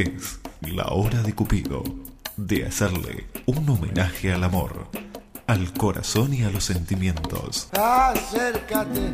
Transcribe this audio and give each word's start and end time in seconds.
Es 0.00 0.40
la 0.62 0.86
hora 0.92 1.20
de 1.20 1.34
Cupido 1.34 1.84
de 2.38 2.64
hacerle 2.64 3.26
un 3.44 3.68
homenaje 3.68 4.32
al 4.32 4.44
amor, 4.44 4.88
al 5.46 5.74
corazón 5.74 6.32
y 6.32 6.42
a 6.42 6.48
los 6.48 6.64
sentimientos. 6.64 7.68
Acércate, 7.74 9.12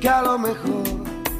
que 0.00 0.08
a 0.08 0.22
lo 0.22 0.38
mejor 0.38 0.84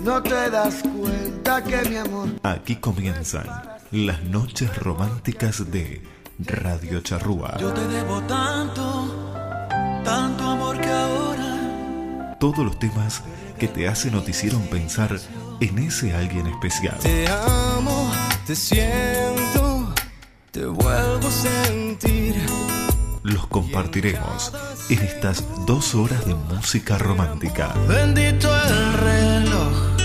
no 0.03 0.21
te 0.21 0.51
das 0.51 0.83
cuenta 0.83 1.63
que 1.63 1.89
mi 1.89 1.99
amor. 1.99 2.31
Aquí 2.43 2.75
comienzan 2.75 3.47
las 3.93 4.25
noches 4.25 4.77
románticas 4.79 5.71
de 5.71 6.03
Radio 6.41 7.01
Charrúa. 7.01 7.59
Yo 7.61 7.73
te 7.73 7.87
debo 7.87 8.21
tanto, 8.23 9.69
tanto 10.05 10.43
amor 10.43 10.81
que 10.81 10.91
ahora. 10.91 12.37
Todos 12.41 12.65
los 12.65 12.77
temas 12.81 13.23
que 13.57 13.69
te 13.69 13.87
hacen 13.87 14.17
o 14.17 14.23
te 14.23 14.33
hicieron 14.33 14.63
pensar 14.63 15.17
en 15.61 15.79
ese 15.79 16.13
alguien 16.13 16.49
especial. 16.49 16.99
Te 16.99 17.29
amo, 17.29 18.00
te 18.51 18.57
siento, 18.57 19.95
te 20.51 20.67
vuelvo 20.67 21.29
a 21.29 21.31
sentir. 21.31 22.35
Los 23.23 23.47
compartiremos 23.47 24.53
en 24.89 24.99
estas 24.99 25.45
dos 25.67 25.95
horas 25.95 26.27
de 26.27 26.35
música 26.35 26.99
romántica. 26.99 27.73
Bendito 27.87 28.49
el 28.67 28.93
reloj 28.95 29.97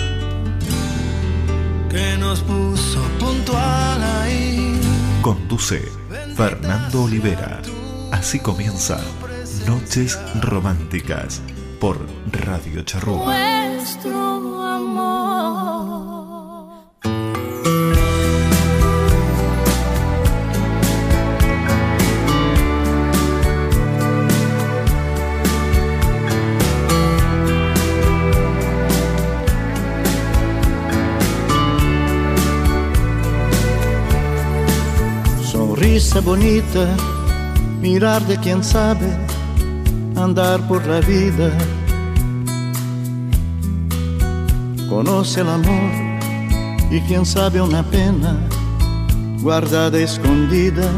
que 1.89 2.17
nos 2.20 2.41
puso 2.41 3.02
puntual 3.20 4.03
ahí. 4.22 4.80
Conduce 5.23 5.81
Fernando 6.36 7.05
Olivera. 7.05 7.64
Así 8.12 8.38
comienza 8.39 9.00
Noches 9.66 10.20
Románticas 10.39 11.41
por 11.80 11.98
Radio 12.31 12.84
Charrúa. 12.84 13.25
Nuestro 13.25 14.34
bonita, 36.26 36.88
mirar 37.81 38.26
de 38.26 38.36
quien 38.38 38.64
sabe, 38.64 39.08
andar 40.16 40.59
por 40.67 40.84
la 40.88 41.00
vida. 41.02 41.52
Conoce 44.90 45.42
el 45.42 45.50
amor 45.50 45.92
y 46.90 47.00
quien 47.02 47.26
sabe 47.26 47.62
una 47.62 47.84
pena 47.84 48.36
guardada 49.42 50.00
escondida. 50.00 50.90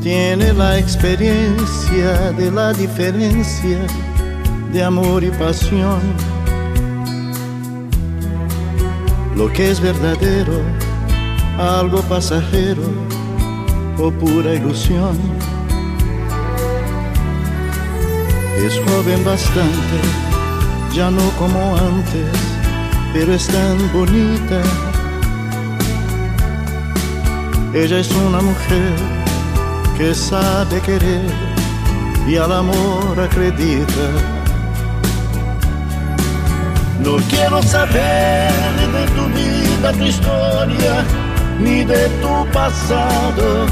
Tiene 0.00 0.52
la 0.52 0.78
experiencia 0.78 2.30
de 2.38 2.52
la 2.52 2.72
diferencia 2.72 3.80
de 4.72 4.84
amor 4.84 5.24
y 5.24 5.30
pasión. 5.30 6.00
Lo 9.34 9.52
que 9.52 9.70
es 9.72 9.80
verdadero, 9.80 10.62
algo 11.58 12.00
pasajero 12.02 12.82
o 13.98 14.10
pura 14.12 14.54
ilusión. 14.54 15.16
Es 18.64 18.80
joven 18.86 19.24
bastante, 19.24 19.98
ya 20.94 21.10
no 21.10 21.30
como 21.38 21.76
antes, 21.76 22.26
pero 23.12 23.34
es 23.34 23.46
tan 23.48 23.92
bonita. 23.92 24.62
Ella 27.74 27.98
es 27.98 28.10
una 28.12 28.40
mujer 28.40 28.94
que 29.96 30.14
sabe 30.14 30.80
querer 30.80 31.30
y 32.26 32.36
al 32.36 32.52
amor 32.52 33.18
acredita. 33.20 34.08
No 37.04 37.16
quiero 37.30 37.62
saber 37.62 38.50
de 38.94 39.06
tu 39.14 39.24
vida, 39.26 39.92
tu 39.92 40.04
historia, 40.04 41.04
ni 41.58 41.84
de 41.84 42.08
tu 42.20 42.46
pasado. 42.52 43.66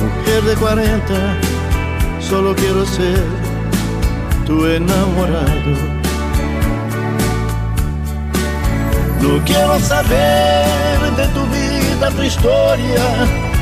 Mujer 0.00 0.42
de 0.44 0.54
40, 0.54 1.40
solo 2.20 2.54
quiero 2.54 2.86
ser 2.86 3.24
tu 4.46 4.66
enamorado. 4.66 5.98
No 9.20 9.44
quiero 9.44 9.78
saber 9.80 10.98
de 11.16 11.26
tu 11.34 11.42
vida, 11.46 12.10
tu 12.16 12.22
historia, 12.22 13.04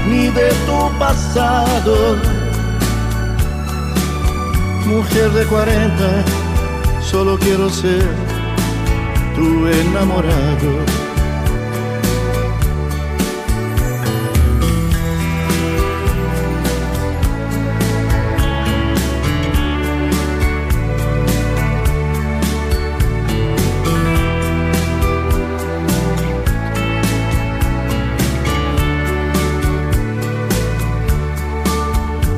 ni 0.08 0.28
de 0.28 0.48
tu 0.66 0.98
pasado. 0.98 2.16
Mujer 4.86 5.30
de 5.32 5.44
40, 5.46 6.24
solo 7.00 7.36
quiero 7.38 7.68
ser 7.70 8.06
tu 9.34 9.66
enamorado. 9.66 10.95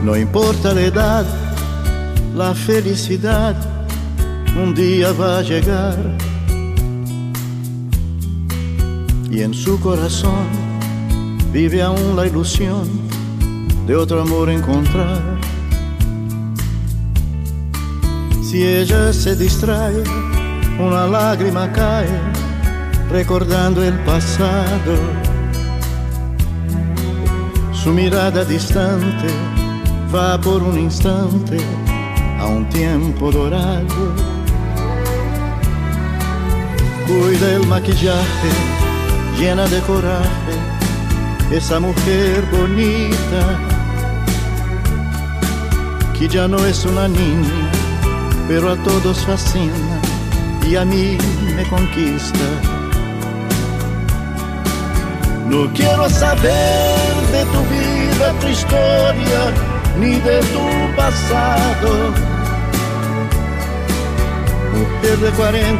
No 0.08 0.16
importa 0.16 0.72
la 0.72 0.80
edad, 0.80 1.26
la 2.34 2.54
felicidad 2.54 3.54
un 4.56 4.74
día 4.74 5.12
va 5.12 5.40
a 5.40 5.42
llegar 5.42 5.98
y 9.30 9.42
en 9.42 9.52
su 9.52 9.78
corazón 9.78 10.48
vive 11.52 11.82
aún 11.82 12.16
la 12.16 12.26
ilusión 12.26 12.88
de 13.86 13.96
otro 13.96 14.22
amor 14.22 14.48
encontrar. 14.48 15.20
Si 18.42 18.66
ella 18.66 19.12
se 19.12 19.36
distrae, 19.36 20.02
una 20.78 21.06
lágrima 21.06 21.70
cae 21.70 22.08
recordando 23.10 23.84
el 23.84 23.98
pasado. 24.04 24.96
Su 27.74 27.90
mirada 27.90 28.42
distante 28.46 29.57
va 30.14 30.38
por 30.40 30.62
un 30.62 30.78
instante 30.78 31.58
a 32.38 32.46
un 32.46 32.68
tiempo 32.68 33.30
dorado. 33.30 34.14
Cuida 37.06 37.54
el 37.54 37.66
maquillaje, 37.66 38.50
llena 39.38 39.66
de 39.66 39.80
coraje, 39.80 40.54
esa 41.50 41.80
mujer 41.80 42.44
bonita, 42.52 43.42
que 46.18 46.28
ya 46.28 46.46
no 46.48 46.64
es 46.66 46.84
una 46.84 47.08
niña, 47.08 47.70
pero 48.46 48.72
a 48.72 48.76
todos 48.76 49.24
fascina 49.24 50.00
y 50.68 50.76
a 50.76 50.84
mí 50.84 51.16
me 51.56 51.64
conquista. 51.68 52.46
No 55.48 55.72
quiero 55.72 56.10
saber 56.10 56.98
de 57.32 57.44
tu 57.46 57.60
vida, 57.72 58.32
tu 58.38 58.48
historia, 58.48 59.67
ni 60.00 60.14
de 60.20 60.38
tu 60.52 60.96
pasado. 60.96 61.92
Mujer 64.72 65.18
de 65.18 65.30
40, 65.30 65.78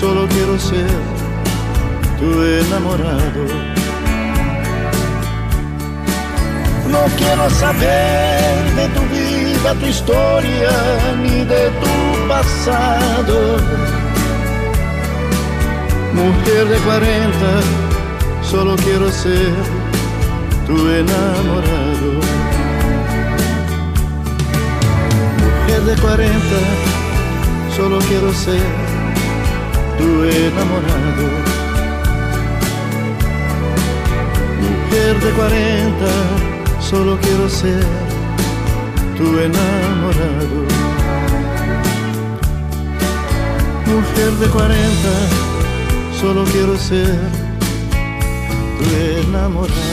solo 0.00 0.28
quiero 0.28 0.58
ser 0.58 0.90
tu 2.18 2.42
enamorado. 2.42 3.44
No 6.88 7.02
quiero 7.18 7.50
saber 7.50 8.74
de 8.76 8.86
tu 8.94 9.02
vida, 9.14 9.74
tu 9.80 9.86
historia, 9.86 10.72
ni 11.22 11.44
de 11.44 11.70
tu 11.80 12.28
pasado. 12.28 13.38
Mujer 16.12 16.68
de 16.68 16.78
40, 16.78 17.34
solo 18.42 18.76
quiero 18.76 19.10
ser 19.10 19.52
tu 20.66 20.76
enamorado. 20.90 21.83
De 25.84 25.96
40, 25.96 26.38
solo 27.76 27.98
quiero 28.08 28.32
ser 28.32 28.62
tu 29.98 30.24
enamorado. 30.24 31.26
Mujer 34.62 35.20
de 35.20 35.30
40, 35.30 36.06
solo 36.80 37.18
quiero 37.20 37.48
ser 37.50 37.84
tu 39.18 39.24
enamorado. 39.38 40.58
Mujer 43.86 44.32
de 44.40 44.48
40, 44.48 44.80
solo 46.18 46.44
quiero 46.44 46.78
ser 46.78 47.18
tu 48.78 49.28
enamorado. 49.28 49.83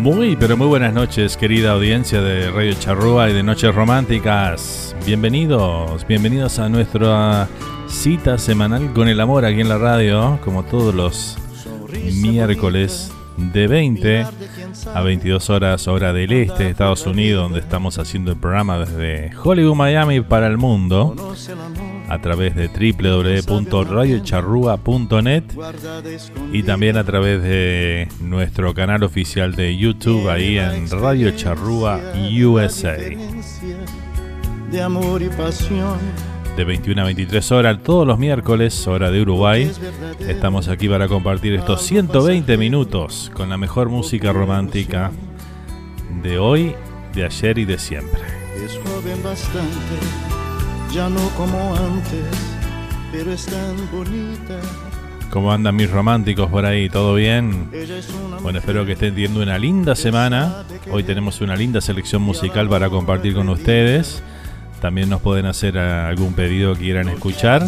Muy, 0.00 0.34
pero 0.34 0.56
muy 0.56 0.66
buenas 0.66 0.94
noches, 0.94 1.36
querida 1.36 1.72
audiencia 1.72 2.22
de 2.22 2.50
Radio 2.50 2.72
Charrúa 2.72 3.28
y 3.28 3.34
de 3.34 3.42
Noches 3.42 3.74
Románticas. 3.74 4.96
Bienvenidos, 5.04 6.06
bienvenidos 6.06 6.58
a 6.58 6.70
nuestra 6.70 7.46
cita 7.86 8.38
semanal 8.38 8.94
con 8.94 9.08
el 9.08 9.20
amor 9.20 9.44
aquí 9.44 9.60
en 9.60 9.68
la 9.68 9.76
radio, 9.76 10.38
como 10.42 10.62
todos 10.62 10.94
los 10.94 11.36
miércoles 12.22 13.12
de 13.36 13.66
20 13.66 14.26
a 14.94 15.02
22 15.02 15.50
horas 15.50 15.86
hora 15.86 16.14
del 16.14 16.32
este 16.32 16.64
de 16.64 16.70
Estados 16.70 17.04
Unidos, 17.06 17.42
donde 17.42 17.60
estamos 17.60 17.98
haciendo 17.98 18.30
el 18.30 18.38
programa 18.38 18.78
desde 18.78 19.36
Hollywood, 19.36 19.76
Miami 19.76 20.22
para 20.22 20.46
el 20.46 20.56
mundo 20.56 21.14
a 22.10 22.20
través 22.20 22.54
de 22.56 22.68
www.radiocharrua.net 22.68 25.44
y 26.52 26.62
también 26.64 26.96
a 26.96 27.04
través 27.04 27.40
de 27.40 28.08
nuestro 28.20 28.74
canal 28.74 29.04
oficial 29.04 29.54
de 29.54 29.76
YouTube 29.76 30.28
ahí 30.28 30.58
en 30.58 30.90
Radio 30.90 31.30
Charrúa 31.30 32.00
USA. 32.44 32.96
De 34.70 34.82
amor 34.82 35.22
y 35.22 35.28
pasión. 35.28 35.98
De 36.56 36.64
21 36.64 37.00
a 37.00 37.04
23 37.04 37.52
horas 37.52 37.80
todos 37.82 38.04
los 38.04 38.18
miércoles, 38.18 38.88
hora 38.88 39.12
de 39.12 39.22
Uruguay. 39.22 39.70
Estamos 40.18 40.66
aquí 40.66 40.88
para 40.88 41.06
compartir 41.06 41.54
estos 41.54 41.80
120 41.82 42.56
minutos 42.56 43.30
con 43.34 43.48
la 43.48 43.56
mejor 43.56 43.88
música 43.88 44.32
romántica 44.32 45.12
de 46.24 46.40
hoy, 46.40 46.74
de 47.14 47.24
ayer 47.24 47.58
y 47.58 47.66
de 47.66 47.78
siempre. 47.78 48.20
Es 48.64 48.80
joven 48.84 49.22
bastante 49.22 50.39
ya 50.92 51.08
no 51.08 51.28
como 51.36 51.76
antes, 51.76 52.24
pero 53.12 53.32
es 53.32 53.46
tan 53.46 53.76
bonita. 53.92 54.58
¿Cómo 55.30 55.52
andan 55.52 55.76
mis 55.76 55.88
románticos 55.90 56.50
por 56.50 56.66
ahí? 56.66 56.88
¿Todo 56.88 57.14
bien? 57.14 57.68
Bueno, 58.42 58.58
espero 58.58 58.84
que 58.84 58.90
estén 58.92 59.14
teniendo 59.14 59.40
una 59.40 59.56
linda 59.58 59.94
semana. 59.94 60.64
Hoy 60.90 61.04
tenemos 61.04 61.40
una 61.40 61.54
linda 61.54 61.80
selección 61.80 62.22
musical 62.22 62.68
para 62.68 62.90
compartir 62.90 63.34
con 63.34 63.48
ustedes. 63.48 64.24
También 64.80 65.08
nos 65.08 65.20
pueden 65.20 65.46
hacer 65.46 65.78
algún 65.78 66.34
pedido 66.34 66.74
que 66.74 66.80
quieran 66.80 67.08
escuchar. 67.08 67.64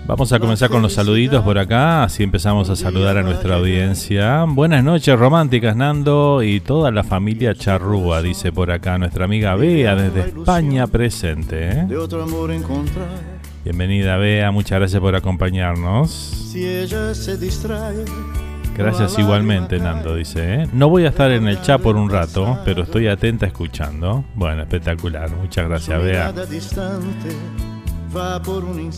Vamos 0.06 0.34
a 0.34 0.40
comenzar 0.40 0.70
con 0.70 0.82
los 0.82 0.94
saluditos 0.94 1.42
por 1.44 1.58
acá, 1.58 2.04
así 2.04 2.24
empezamos 2.24 2.70
a 2.70 2.76
saludar 2.76 3.18
a 3.18 3.24
nuestra 3.24 3.56
audiencia. 3.56 4.44
Buenas 4.46 4.84
noches 4.84 5.18
románticas 5.18 5.78
Nando 5.78 6.44
y 6.44 6.60
toda 6.60 6.92
la 6.92 7.06
familia 7.06 7.56
Charrúa, 7.56 8.22
dice 8.22 8.52
por 8.52 8.70
acá 8.70 8.98
nuestra 8.98 9.26
amiga 9.26 9.56
Bea 9.56 9.96
desde 9.96 10.30
España 10.30 10.88
presente. 10.88 11.70
¿eh? 11.70 11.86
De 11.88 11.98
otro 11.98 12.22
amor 12.22 12.52
encontrar. 12.52 13.33
Bienvenida 13.64 14.18
Bea, 14.18 14.52
muchas 14.52 14.80
gracias 14.80 15.00
por 15.00 15.16
acompañarnos. 15.16 16.12
Si 16.12 16.68
ella 16.68 17.16
se 17.16 17.38
distrae. 17.38 18.04
Gracias 18.78 19.18
igualmente, 19.18 19.80
Nando, 19.80 20.16
dice. 20.16 20.56
¿eh? 20.56 20.68
No 20.74 20.90
voy 20.90 21.06
a 21.06 21.10
estar 21.10 21.32
en 21.32 21.48
el 21.48 21.62
chat 21.62 21.82
por 21.82 21.96
un 21.96 22.10
rato, 22.10 22.60
pero 22.66 22.84
estoy 22.84 23.08
atenta 23.08 23.46
escuchando. 23.46 24.26
Bueno, 24.36 24.64
espectacular. 24.64 25.30
Muchas 25.30 25.70
gracias, 25.70 26.04
Bea. 26.04 26.34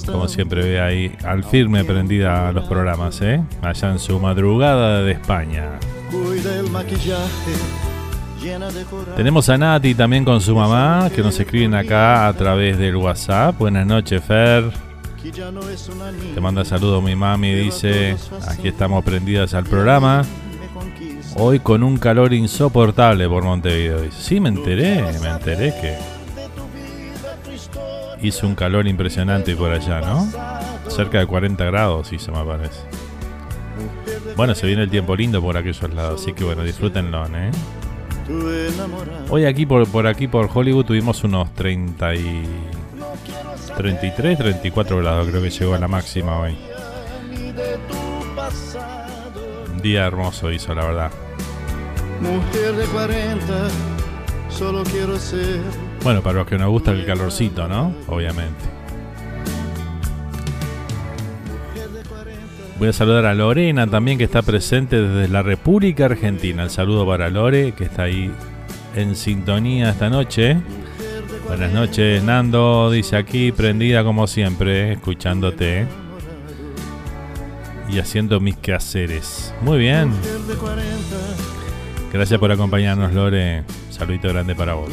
Como 0.05 0.27
siempre, 0.27 0.63
ve 0.63 0.81
ahí 0.81 1.15
al 1.23 1.43
firme 1.43 1.83
prendida 1.83 2.49
a 2.49 2.51
los 2.51 2.67
programas, 2.67 3.21
¿eh? 3.21 3.43
Allá 3.61 3.91
en 3.91 3.99
su 3.99 4.19
madrugada 4.19 5.03
de 5.03 5.11
España. 5.11 5.79
Tenemos 9.15 9.49
a 9.49 9.57
Nati 9.57 9.95
también 9.95 10.23
con 10.23 10.39
su 10.39 10.55
mamá, 10.55 11.09
que 11.13 11.23
nos 11.23 11.39
escriben 11.39 11.73
acá 11.73 12.27
a 12.27 12.33
través 12.33 12.77
del 12.77 12.95
WhatsApp. 12.95 13.57
Buenas 13.57 13.87
noches, 13.87 14.23
Fer. 14.23 14.71
Te 16.35 16.41
manda 16.41 16.63
saludo 16.63 17.01
mi 17.01 17.15
mami, 17.15 17.53
dice, 17.53 18.15
aquí 18.47 18.67
estamos 18.67 19.03
prendidas 19.03 19.55
al 19.55 19.63
programa. 19.63 20.23
Hoy 21.37 21.59
con 21.59 21.81
un 21.81 21.97
calor 21.97 22.33
insoportable 22.33 23.27
por 23.27 23.43
Montevideo. 23.43 24.01
Dice, 24.01 24.17
sí, 24.21 24.39
me 24.39 24.49
enteré, 24.49 25.01
me 25.21 25.29
enteré 25.29 25.73
que 25.81 25.97
hizo 28.21 28.45
un 28.45 28.53
calor 28.53 28.87
impresionante 28.87 29.55
por 29.55 29.71
allá, 29.71 30.01
¿no? 30.01 30.27
Cerca 30.87 31.17
de 31.17 31.25
40 31.25 31.65
grados 31.65 32.13
hizo, 32.13 32.31
me 32.31 32.43
parece. 32.43 32.79
Bueno, 34.35 34.53
se 34.53 34.67
viene 34.67 34.83
el 34.83 34.89
tiempo 34.89 35.15
lindo 35.15 35.41
por 35.41 35.57
aquellos 35.57 35.93
lados, 35.93 36.21
así 36.21 36.33
que 36.33 36.43
bueno, 36.43 36.63
disfrútenlo, 36.63 37.25
¿eh? 37.25 37.51
Hoy 39.29 39.45
aquí 39.45 39.65
por, 39.65 39.87
por 39.87 40.07
aquí 40.07 40.27
por 40.27 40.49
Hollywood 40.51 40.85
tuvimos 40.85 41.23
unos 41.23 41.53
30 41.53 42.15
y 42.15 42.43
33, 43.77 44.37
34 44.37 44.97
grados 44.97 45.27
creo 45.27 45.41
que 45.41 45.49
llegó 45.49 45.75
a 45.75 45.79
la 45.79 45.87
máxima 45.87 46.39
hoy. 46.39 46.57
Un 49.73 49.81
día 49.81 50.05
hermoso 50.05 50.51
hizo, 50.51 50.73
la 50.73 50.85
verdad. 50.85 51.11
Mujer 52.21 52.75
de 52.75 52.85
40, 52.85 53.67
solo 54.49 54.83
quiero 54.83 55.17
ser. 55.17 55.59
Bueno, 56.03 56.21
para 56.21 56.39
los 56.39 56.47
que 56.47 56.57
nos 56.57 56.69
gusta 56.69 56.91
el 56.91 57.05
calorcito, 57.05 57.67
¿no? 57.67 57.93
Obviamente. 58.07 58.74
Voy 62.77 62.89
a 62.89 62.93
saludar 62.93 63.25
a 63.25 63.33
Lorena 63.33 63.87
también 63.87 64.17
que 64.17 64.25
está 64.25 64.41
presente 64.41 65.01
desde 65.01 65.31
la 65.31 65.41
República 65.41 66.05
Argentina. 66.05 66.63
El 66.63 66.69
saludo 66.69 67.05
para 67.07 67.29
Lore 67.29 67.71
que 67.71 67.85
está 67.85 68.03
ahí 68.03 68.29
en 68.95 69.15
sintonía 69.15 69.91
esta 69.91 70.09
noche. 70.09 70.57
Buenas 71.47 71.71
noches, 71.71 72.21
Nando, 72.23 72.89
dice 72.91 73.15
aquí, 73.15 73.51
prendida 73.51 74.03
como 74.03 74.27
siempre, 74.27 74.93
escuchándote 74.93 75.87
y 77.89 77.99
haciendo 77.99 78.39
mis 78.39 78.57
quehaceres. 78.57 79.53
Muy 79.61 79.77
bien. 79.77 80.11
Gracias 82.11 82.39
por 82.39 82.51
acompañarnos, 82.51 83.13
Lore. 83.13 83.63
Saludito 83.89 84.27
grande 84.29 84.53
para 84.53 84.73
vos. 84.73 84.89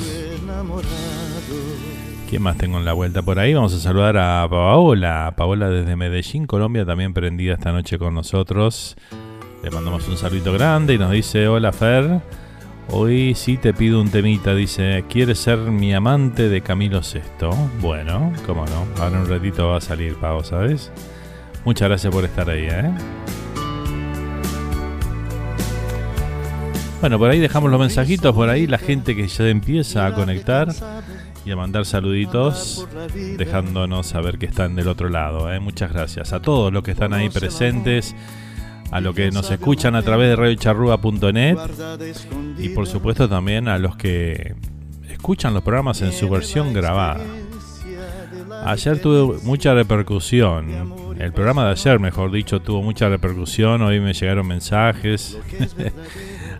¿Quién 2.33 2.45
más 2.45 2.57
tengo 2.57 2.79
en 2.79 2.87
la 2.87 2.95
vuelta 2.95 3.21
por 3.21 3.39
ahí? 3.39 3.53
Vamos 3.53 3.75
a 3.75 3.79
saludar 3.79 4.17
a 4.17 4.49
Paola. 4.49 5.35
Paola 5.37 5.69
desde 5.69 5.97
Medellín, 5.97 6.47
Colombia, 6.47 6.87
también 6.87 7.13
prendida 7.13 7.53
esta 7.53 7.73
noche 7.73 7.99
con 7.99 8.15
nosotros. 8.15 8.97
Le 9.63 9.71
mandamos 9.71 10.09
un 10.09 10.17
saludito 10.17 10.51
grande 10.51 10.95
y 10.95 10.99
nos 10.99 11.11
dice, 11.11 11.47
hola 11.47 11.73
Fer. 11.73 12.23
Hoy 12.89 13.35
sí 13.35 13.59
te 13.59 13.75
pido 13.75 14.01
un 14.01 14.09
temita, 14.09 14.55
dice, 14.55 15.05
¿quieres 15.11 15.41
ser 15.41 15.59
mi 15.59 15.93
amante 15.93 16.49
de 16.49 16.63
Camilo 16.63 17.03
VI? 17.03 17.51
Bueno, 17.83 18.33
cómo 18.47 18.65
no, 18.65 18.87
ahora 19.03 19.21
un 19.21 19.29
ratito 19.29 19.69
va 19.69 19.77
a 19.77 19.83
salir 19.83 20.15
Pau, 20.15 20.43
¿sabes? 20.43 20.91
Muchas 21.67 21.87
gracias 21.87 22.15
por 22.15 22.25
estar 22.25 22.49
ahí, 22.49 22.67
¿eh? 22.67 22.91
Bueno, 27.03 27.19
por 27.19 27.29
ahí 27.29 27.41
dejamos 27.41 27.71
los 27.71 27.79
mensajitos, 27.79 28.35
por 28.35 28.49
ahí 28.49 28.67
la 28.67 28.79
gente 28.79 29.15
que 29.15 29.29
ya 29.29 29.49
empieza 29.49 30.07
a 30.07 30.15
conectar 30.15 30.69
y 31.45 31.51
a 31.51 31.57
mandar 31.57 31.85
saluditos, 31.85 32.87
dejándonos 33.37 34.07
saber 34.07 34.39
que 34.39 34.47
están 34.47 34.77
del 34.77 34.89
otro 34.89 35.09
lado. 35.09 35.53
¿eh? 35.53 35.61
Muchas 35.61 35.93
gracias 35.93 36.33
a 36.33 36.41
todos 36.41 36.73
los 36.73 36.83
que 36.83 36.93
están 36.93 37.13
ahí 37.13 37.29
presentes, 37.29 38.15
a 38.91 39.01
los 39.01 39.15
que 39.15 39.31
nos 39.31 39.51
escuchan 39.51 39.95
a 39.95 40.03
través 40.03 40.29
de 40.29 40.37
radiocharrúa.net 40.37 41.59
y 42.59 42.69
por 42.71 42.87
supuesto 42.87 43.29
también 43.29 43.69
a 43.69 43.79
los 43.79 43.97
que 43.97 44.55
escuchan 45.09 45.55
los 45.55 45.63
programas 45.63 46.01
en 46.03 46.13
su 46.13 46.29
versión 46.29 46.73
grabada. 46.73 47.25
Ayer 48.65 49.01
tuvo 49.01 49.41
mucha 49.43 49.75
repercusión. 49.75 50.93
El 51.19 51.33
programa 51.33 51.65
de 51.67 51.73
ayer, 51.73 51.99
mejor 51.99 52.31
dicho, 52.31 52.61
tuvo 52.61 52.83
mucha 52.83 53.09
repercusión. 53.09 53.83
Hoy 53.83 54.01
me 54.01 54.13
llegaron 54.13 54.47
mensajes 54.47 55.39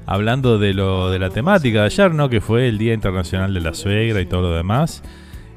hablando 0.07 0.59
de 0.59 0.75
lo 0.75 1.11
de 1.11 1.19
la 1.19 1.31
temática 1.31 1.81
de 1.81 1.87
ayer, 1.87 2.15
¿no? 2.15 2.29
Que 2.29 2.41
fue 2.41 2.69
el 2.69 2.79
Día 2.79 2.95
Internacional 2.95 3.53
de 3.55 3.61
la 3.61 3.75
Suegra 3.75 4.21
y 4.21 4.27
todo 4.27 4.43
lo 4.43 4.57
demás. 4.57 5.03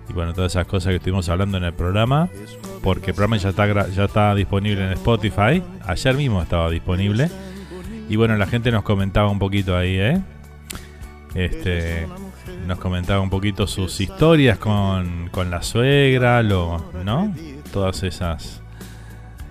Y 0.10 0.14
bueno, 0.14 0.34
todas 0.34 0.52
esas 0.52 0.68
cosas 0.68 0.92
que 0.92 0.98
estuvimos 0.98 1.30
hablando 1.30 1.58
en 1.58 1.64
el 1.64 1.74
programa 1.74 2.30
porque 2.86 3.10
el 3.10 3.16
programa 3.16 3.38
ya 3.38 3.50
está, 3.50 3.90
ya 3.90 4.04
está 4.04 4.36
disponible 4.36 4.86
en 4.86 4.92
Spotify. 4.92 5.64
Ayer 5.88 6.16
mismo 6.16 6.40
estaba 6.40 6.70
disponible. 6.70 7.32
Y 8.08 8.16
bueno, 8.16 8.38
la 8.38 8.46
gente 8.46 8.72
nos 8.72 8.84
comentaba 8.84 9.28
un 9.32 9.40
poquito 9.40 9.75
ahí, 9.75 9.98
¿eh? 9.98 10.22
Este, 11.34 12.08
nos 12.68 12.78
comentaba 12.78 13.22
un 13.22 13.32
poquito 13.32 13.66
sus 13.66 14.00
historias 14.00 14.60
con, 14.60 15.30
con 15.32 15.50
la 15.50 15.64
suegra, 15.64 16.44
lo, 16.44 16.92
¿no? 17.04 17.34
Todas 17.74 18.04
esas 18.04 18.62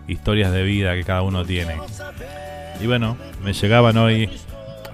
historias 0.06 0.52
de 0.52 0.62
vida 0.62 0.94
que 0.94 1.02
cada 1.02 1.22
uno 1.22 1.44
tiene. 1.44 1.74
Y 2.80 2.86
bueno, 2.86 3.16
me 3.42 3.52
llegaban 3.52 3.96
hoy 3.96 4.30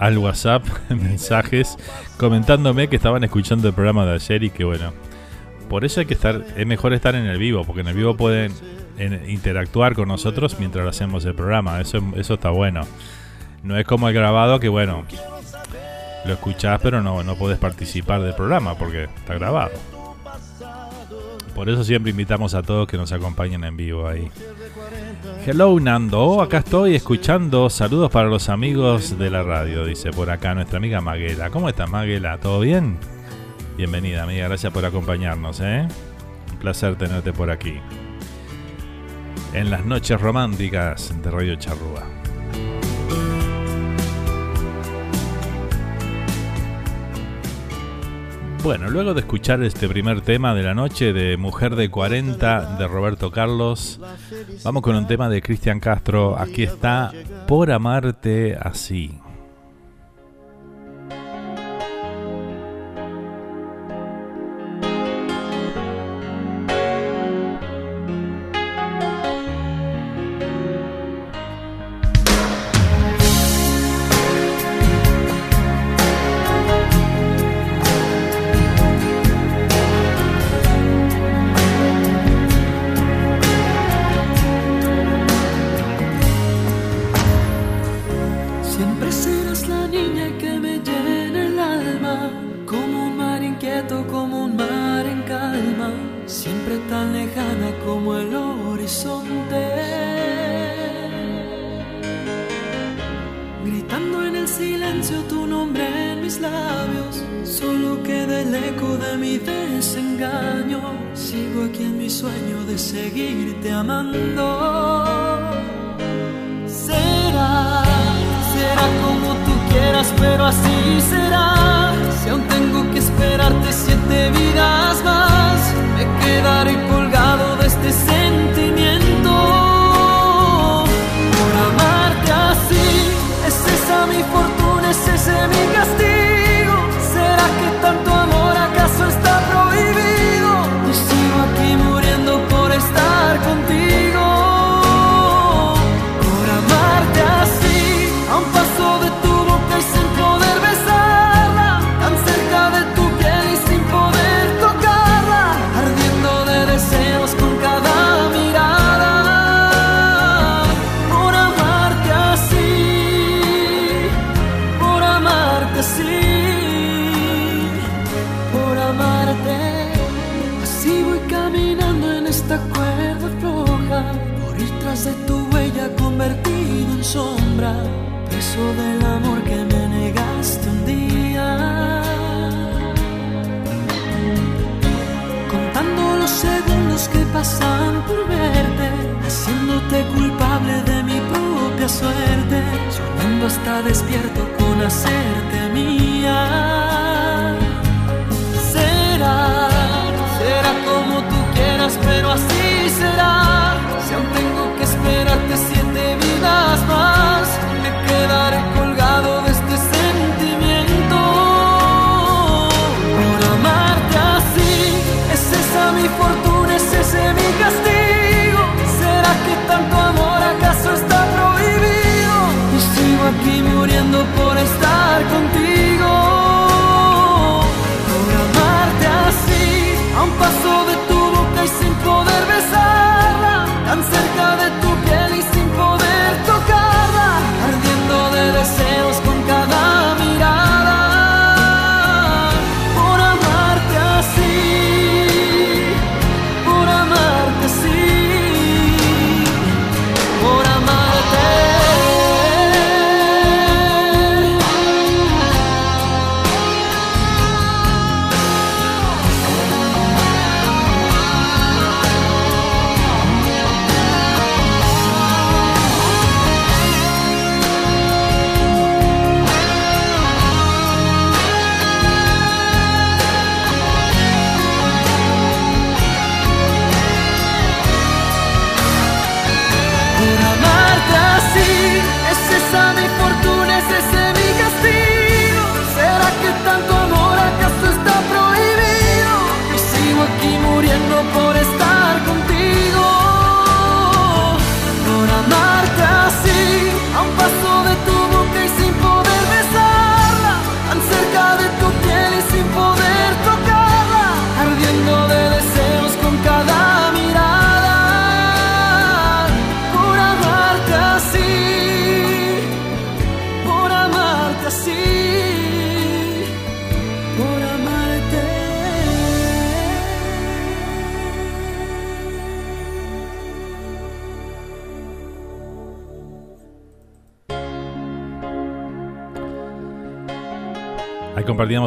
al 0.01 0.17
WhatsApp 0.17 0.65
mensajes 0.89 1.77
comentándome 2.17 2.89
que 2.89 2.95
estaban 2.95 3.23
escuchando 3.23 3.67
el 3.67 3.73
programa 3.75 4.03
de 4.03 4.15
ayer 4.15 4.43
y 4.43 4.49
que 4.49 4.63
bueno, 4.63 4.93
por 5.69 5.85
eso 5.85 5.99
hay 5.99 6.07
que 6.07 6.15
estar, 6.15 6.43
es 6.57 6.67
mejor 6.67 6.91
estar 6.93 7.15
en 7.15 7.27
el 7.27 7.37
vivo, 7.37 7.63
porque 7.63 7.81
en 7.81 7.87
el 7.87 7.95
vivo 7.95 8.17
pueden 8.17 8.51
interactuar 9.27 9.93
con 9.93 10.07
nosotros 10.07 10.57
mientras 10.59 10.87
hacemos 10.87 11.23
el 11.25 11.33
programa. 11.33 11.79
Eso, 11.79 12.01
eso 12.15 12.33
está 12.33 12.49
bueno. 12.49 12.81
No 13.63 13.77
es 13.77 13.85
como 13.85 14.09
el 14.09 14.13
grabado 14.13 14.59
que, 14.59 14.69
bueno, 14.69 15.05
lo 16.25 16.33
escuchás, 16.33 16.79
pero 16.81 17.01
no, 17.01 17.23
no 17.23 17.35
podés 17.35 17.57
participar 17.57 18.21
del 18.21 18.33
programa 18.33 18.75
porque 18.77 19.03
está 19.03 19.35
grabado. 19.35 19.71
Por 21.55 21.69
eso 21.69 21.83
siempre 21.83 22.09
invitamos 22.09 22.53
a 22.53 22.63
todos 22.63 22.87
que 22.87 22.97
nos 22.97 23.11
acompañen 23.11 23.63
en 23.63 23.77
vivo 23.77 24.07
ahí. 24.07 24.29
Hello 25.43 25.79
Nando, 25.79 26.39
acá 26.39 26.59
estoy 26.59 26.93
escuchando 26.93 27.67
saludos 27.71 28.11
para 28.11 28.27
los 28.27 28.47
amigos 28.47 29.17
de 29.17 29.31
la 29.31 29.41
radio, 29.41 29.85
dice 29.85 30.11
por 30.11 30.29
acá 30.29 30.53
nuestra 30.53 30.77
amiga 30.77 31.01
Maguela. 31.01 31.49
¿Cómo 31.49 31.67
estás 31.67 31.89
Maguela? 31.89 32.37
¿Todo 32.37 32.59
bien? 32.59 32.99
Bienvenida, 33.75 34.21
amiga. 34.21 34.47
Gracias 34.47 34.71
por 34.71 34.85
acompañarnos, 34.85 35.59
¿eh? 35.61 35.87
Un 36.51 36.57
placer 36.59 36.95
tenerte 36.95 37.33
por 37.33 37.49
aquí. 37.49 37.79
En 39.53 39.71
las 39.71 39.83
noches 39.83 40.21
románticas 40.21 41.11
de 41.23 41.31
Radio 41.31 41.55
Charrúa. 41.55 42.20
Bueno, 48.63 48.91
luego 48.91 49.15
de 49.15 49.21
escuchar 49.21 49.63
este 49.63 49.89
primer 49.89 50.21
tema 50.21 50.53
de 50.53 50.61
la 50.61 50.75
noche 50.75 51.13
de 51.13 51.35
Mujer 51.35 51.75
de 51.75 51.89
40 51.89 52.77
de 52.77 52.87
Roberto 52.87 53.31
Carlos, 53.31 53.99
vamos 54.63 54.83
con 54.83 54.95
un 54.95 55.07
tema 55.07 55.29
de 55.29 55.41
Cristian 55.41 55.79
Castro. 55.79 56.37
Aquí 56.37 56.61
está 56.63 57.11
Por 57.47 57.71
amarte 57.71 58.55
así. 58.61 59.19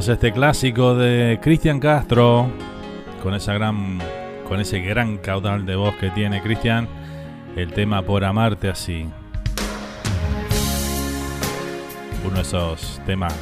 Este 0.02 0.32
clásico 0.32 0.96
de 0.96 1.38
Cristian 1.40 1.78
Castro 1.78 2.48
con 3.22 3.32
esa 3.32 3.54
gran 3.54 4.00
con 4.48 4.58
ese 4.60 4.80
gran 4.80 5.18
caudal 5.18 5.64
de 5.64 5.76
voz 5.76 5.94
que 5.96 6.10
tiene 6.10 6.42
Cristian, 6.42 6.88
el 7.54 7.72
tema 7.72 8.02
Por 8.02 8.24
amarte 8.24 8.68
así. 8.68 9.06
Uno 12.26 12.34
de 12.34 12.42
esos 12.42 13.00
temas 13.06 13.34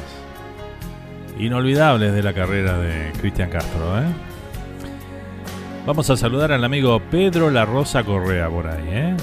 inolvidables 1.39 2.13
de 2.13 2.21
la 2.21 2.33
carrera 2.33 2.77
de 2.77 3.11
Cristian 3.19 3.49
Castro, 3.49 3.99
¿eh? 3.99 4.05
Vamos 5.87 6.07
a 6.11 6.15
saludar 6.15 6.51
al 6.51 6.63
amigo 6.63 7.01
Pedro 7.09 7.49
La 7.49 7.65
Rosa 7.65 8.03
Correa 8.03 8.47
por 8.47 8.67
ahí, 8.67 8.87
¿eh? 8.89 9.17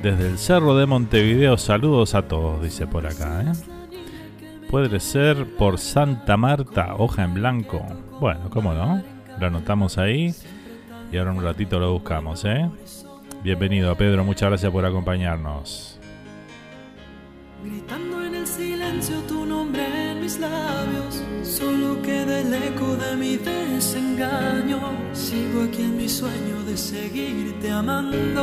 Desde 0.00 0.28
el 0.28 0.38
Cerro 0.38 0.76
de 0.76 0.86
Montevideo, 0.86 1.58
saludos 1.58 2.14
a 2.14 2.22
todos, 2.22 2.62
dice 2.62 2.86
por 2.86 3.04
acá, 3.04 3.42
¿eh? 3.42 3.81
Puede 4.72 5.00
ser 5.00 5.54
por 5.58 5.78
Santa 5.78 6.38
Marta, 6.38 6.94
hoja 6.96 7.24
en 7.24 7.34
blanco. 7.34 7.84
Bueno, 8.18 8.48
¿cómo 8.48 8.72
no? 8.72 9.02
Lo 9.38 9.46
anotamos 9.46 9.98
ahí 9.98 10.34
y 11.12 11.18
ahora 11.18 11.32
un 11.32 11.42
ratito 11.42 11.78
lo 11.78 11.92
buscamos, 11.92 12.42
¿eh? 12.46 12.70
Bienvenido, 13.44 13.94
Pedro, 13.96 14.24
muchas 14.24 14.48
gracias 14.48 14.72
por 14.72 14.86
acompañarnos. 14.86 16.00
Gritando 17.62 18.24
en 18.24 18.34
el 18.34 18.46
silencio 18.46 19.16
tu 19.28 19.44
nombre 19.44 20.12
en 20.12 20.22
mis 20.22 20.38
labios, 20.38 21.22
solo 21.42 22.00
queda 22.00 22.40
el 22.40 22.54
eco 22.54 22.96
de 22.96 23.14
mi 23.14 23.36
desengaño. 23.36 24.80
Sigo 25.12 25.64
aquí 25.64 25.82
en 25.82 25.98
mi 25.98 26.08
sueño 26.08 26.62
de 26.66 26.78
seguirte 26.78 27.70
amando. 27.70 28.42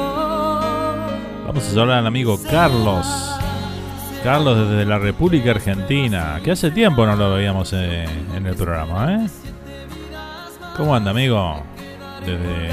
Vamos 1.48 1.66
a 1.66 1.70
saludar 1.72 1.98
al 1.98 2.06
amigo 2.06 2.40
Carlos. 2.52 3.39
Carlos 4.24 4.70
desde 4.70 4.86
la 4.86 5.00
República 5.00 5.52
Argentina, 5.52 6.40
que 6.44 6.52
hace 6.52 6.72
tiempo 6.72 7.06
no 7.06 7.16
lo 7.16 7.34
veíamos 7.34 7.72
en, 7.74 8.46
el 8.46 8.56
programa, 8.56 9.16
¿eh? 9.16 9.28
¿Cómo 10.76 10.94
anda, 10.94 11.12
amigo? 11.12 11.64
Desde, 12.26 12.70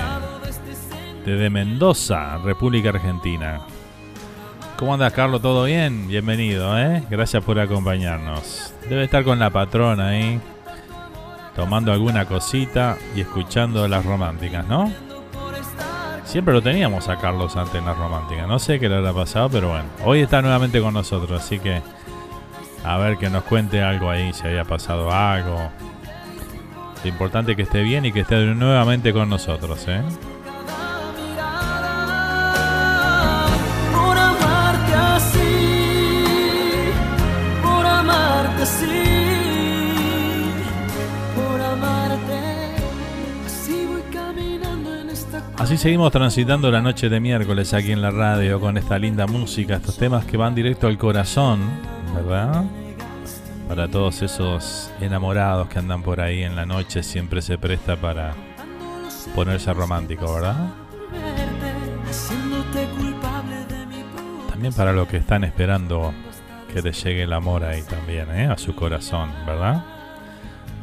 desde 1.25 1.51
Mendoza, 1.51 2.39
República 2.39 2.89
Argentina. 2.89 3.61
¿Cómo 4.77 4.95
andas, 4.95 5.13
Carlos? 5.13 5.41
¿Todo 5.41 5.65
bien? 5.65 6.09
Bienvenido, 6.09 6.77
¿eh? 6.79 7.05
Gracias 7.09 7.43
por 7.45 7.61
acompañarnos. 7.61 8.75
Debe 8.89 9.05
estar 9.05 9.23
con 9.23 9.39
la 9.39 9.51
patrona 9.51 10.09
ahí, 10.09 10.41
tomando 11.55 11.93
alguna 11.93 12.25
cosita 12.25 12.97
y 13.15 13.21
escuchando 13.21 13.87
las 13.87 14.05
románticas, 14.05 14.67
¿no? 14.67 15.06
Siempre 16.27 16.53
lo 16.53 16.61
teníamos 16.61 17.09
a 17.09 17.17
Carlos 17.17 17.57
antes 17.57 17.77
en 17.77 17.87
las 17.87 17.97
románticas. 17.97 18.49
No 18.49 18.59
sé 18.59 18.81
qué 18.81 18.89
le 18.89 18.97
habrá 18.97 19.13
pasado, 19.13 19.49
pero 19.49 19.69
bueno. 19.69 19.85
Hoy 20.05 20.21
está 20.21 20.43
nuevamente 20.43 20.81
con 20.81 20.93
nosotros, 20.93 21.41
así 21.41 21.61
que 21.61 21.81
a 22.85 22.99
ver 22.99 23.17
que 23.17 23.31
nos 23.31 23.45
cuente 23.45 23.81
algo 23.81 24.11
ahí, 24.11 24.33
si 24.33 24.47
había 24.47 24.65
pasado 24.65 25.13
algo. 25.13 25.71
Lo 27.03 27.09
importante 27.09 27.53
es 27.53 27.57
que 27.57 27.63
esté 27.63 27.83
bien 27.83 28.05
y 28.05 28.13
que 28.13 28.21
esté 28.21 28.45
nuevamente 28.45 29.13
con 29.13 29.29
nosotros, 29.29 29.87
¿eh? 29.87 30.03
Así 45.67 45.79
seguimos 45.79 46.13
transitando 46.13 46.71
la 46.71 46.81
noche 46.81 47.09
de 47.09 47.19
miércoles 47.19 47.75
aquí 47.75 47.91
en 47.91 48.01
la 48.01 48.13
radio 48.13 48.61
con 48.61 48.77
esta 48.77 49.01
linda 49.01 49.27
música, 49.27 49.75
estos 49.75 49.99
temas 49.99 50.25
que 50.25 50.37
van 50.37 50.55
directo 50.55 50.87
al 50.87 50.97
corazón, 50.97 51.59
¿verdad? 52.15 52.63
Para 53.69 53.89
todos 53.89 54.23
esos 54.23 54.93
enamorados 55.01 55.67
que 55.67 55.81
andan 55.81 56.05
por 56.05 56.21
ahí 56.21 56.45
en 56.45 56.55
la 56.55 56.67
noche 56.67 57.03
siempre 57.03 57.43
se 57.43 57.59
presta 57.59 57.97
para 57.97 58.33
ponerse 59.35 59.73
romántico, 59.73 60.35
¿verdad? 60.35 60.69
También 64.49 64.73
para 64.73 64.93
los 64.93 65.09
que 65.09 65.17
están 65.17 65.43
esperando 65.43 66.15
que 66.73 66.81
les 66.81 67.03
llegue 67.03 67.25
el 67.25 67.33
amor 67.33 67.65
ahí 67.65 67.83
también, 67.83 68.31
¿eh? 68.31 68.47
A 68.47 68.57
su 68.57 68.73
corazón, 68.77 69.31
¿verdad? 69.45 69.85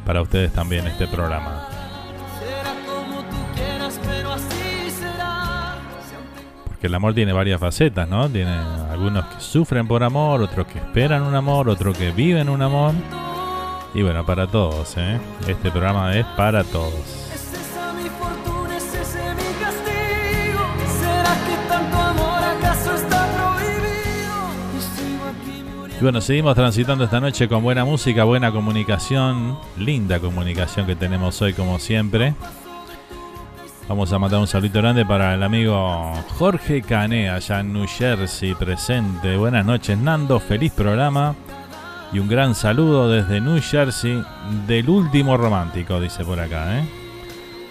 Para 0.04 0.20
ustedes 0.20 0.52
también 0.52 0.86
este 0.86 1.06
programa. 1.06 1.73
Porque 6.84 6.90
el 6.90 6.96
amor 6.96 7.14
tiene 7.14 7.32
varias 7.32 7.58
facetas, 7.58 8.06
¿no? 8.06 8.28
Tiene 8.28 8.50
algunos 8.90 9.24
que 9.24 9.40
sufren 9.40 9.88
por 9.88 10.02
amor, 10.04 10.42
otros 10.42 10.66
que 10.66 10.80
esperan 10.80 11.22
un 11.22 11.34
amor, 11.34 11.70
otros 11.70 11.96
que 11.96 12.10
viven 12.10 12.50
un 12.50 12.60
amor. 12.60 12.92
Y 13.94 14.02
bueno, 14.02 14.26
para 14.26 14.46
todos, 14.46 14.94
¿eh? 14.98 15.18
Este 15.48 15.70
programa 15.70 16.14
es 16.14 16.26
para 16.36 16.62
todos. 16.62 16.92
Y 25.98 26.02
bueno, 26.02 26.20
seguimos 26.20 26.54
transitando 26.54 27.04
esta 27.04 27.18
noche 27.18 27.48
con 27.48 27.62
buena 27.62 27.86
música, 27.86 28.24
buena 28.24 28.52
comunicación, 28.52 29.56
linda 29.78 30.20
comunicación 30.20 30.86
que 30.86 30.96
tenemos 30.96 31.40
hoy 31.40 31.54
como 31.54 31.78
siempre. 31.78 32.34
Vamos 33.88 34.10
a 34.14 34.18
mandar 34.18 34.40
un 34.40 34.46
saludito 34.46 34.78
grande 34.78 35.04
para 35.04 35.34
el 35.34 35.42
amigo 35.42 36.10
Jorge 36.38 36.80
Cané, 36.80 37.28
allá 37.28 37.60
en 37.60 37.74
New 37.74 37.86
Jersey, 37.86 38.54
presente. 38.54 39.36
Buenas 39.36 39.66
noches, 39.66 39.98
Nando, 39.98 40.40
feliz 40.40 40.72
programa. 40.72 41.34
Y 42.10 42.18
un 42.18 42.26
gran 42.26 42.54
saludo 42.54 43.10
desde 43.10 43.42
New 43.42 43.60
Jersey 43.60 44.24
del 44.66 44.88
último 44.88 45.36
romántico, 45.36 46.00
dice 46.00 46.24
por 46.24 46.40
acá. 46.40 46.78
¿eh? 46.78 46.88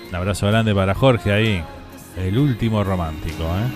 Un 0.10 0.15
abrazo 0.15 0.45
grande 0.47 0.76
para 0.76 0.93
Jorge 0.93 1.32
ahí, 1.32 1.63
el 2.17 2.38
último 2.38 2.84
romántico. 2.84 3.43
¿eh? 3.45 3.71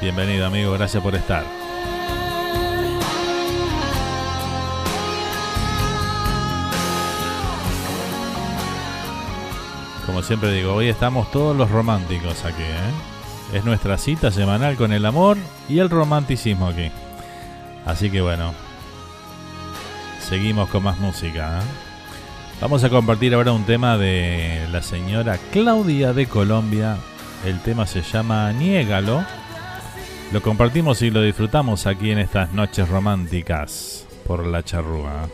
Bienvenido 0.00 0.46
amigo, 0.46 0.72
gracias 0.72 1.02
por 1.02 1.14
estar. 1.14 1.63
Como 10.14 10.22
siempre 10.24 10.52
digo, 10.52 10.72
hoy 10.74 10.86
estamos 10.86 11.28
todos 11.32 11.56
los 11.56 11.72
románticos 11.72 12.44
aquí. 12.44 12.62
¿eh? 12.62 13.56
Es 13.56 13.64
nuestra 13.64 13.98
cita 13.98 14.30
semanal 14.30 14.76
con 14.76 14.92
el 14.92 15.06
amor 15.06 15.36
y 15.68 15.80
el 15.80 15.90
romanticismo 15.90 16.68
aquí. 16.68 16.88
Así 17.84 18.10
que 18.10 18.20
bueno, 18.20 18.54
seguimos 20.20 20.70
con 20.70 20.84
más 20.84 21.00
música. 21.00 21.58
¿eh? 21.58 21.64
Vamos 22.60 22.84
a 22.84 22.90
compartir 22.90 23.34
ahora 23.34 23.50
un 23.50 23.64
tema 23.64 23.98
de 23.98 24.68
la 24.70 24.82
señora 24.82 25.36
Claudia 25.50 26.12
de 26.12 26.26
Colombia. 26.26 26.96
El 27.44 27.58
tema 27.62 27.84
se 27.84 28.02
llama 28.02 28.52
Niégalo. 28.52 29.24
Lo 30.30 30.42
compartimos 30.42 31.02
y 31.02 31.10
lo 31.10 31.22
disfrutamos 31.22 31.88
aquí 31.88 32.12
en 32.12 32.20
estas 32.20 32.52
noches 32.52 32.88
románticas 32.88 34.06
por 34.24 34.46
la 34.46 34.62
charrúa. 34.62 35.26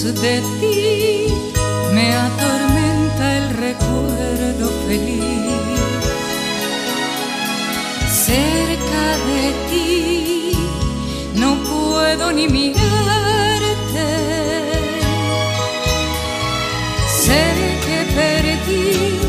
De 0.00 0.42
ti 0.58 1.26
me 1.92 2.14
atormenta 2.14 3.36
el 3.36 3.50
recuerdo 3.50 4.70
feliz. 4.88 5.22
Cerca 8.10 9.04
de 9.28 9.52
ti 9.70 10.52
no 11.34 11.56
puedo 11.62 12.32
ni 12.32 12.48
mirarte. 12.48 14.08
Sé 17.06 17.44
que 17.84 17.98
perdí 18.16 19.20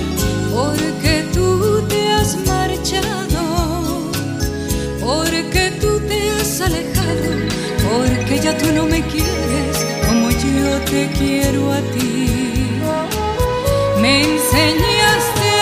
porque 0.56 1.26
tú 1.34 1.86
te 1.88 2.08
has 2.08 2.38
marchado, 2.48 4.12
porque 5.00 5.74
tú 5.80 6.00
te 6.08 6.32
has 6.32 6.62
alejado, 6.62 7.32
porque 7.88 8.40
ya 8.40 8.58
tú 8.58 8.72
no 8.72 8.86
me 8.86 9.02
quieres 9.04 10.03
yo 10.64 10.80
te 10.92 11.10
quiero 11.18 11.72
a 11.72 11.82
ti. 11.94 12.28
Me 14.02 14.24
enseñaste 14.24 15.53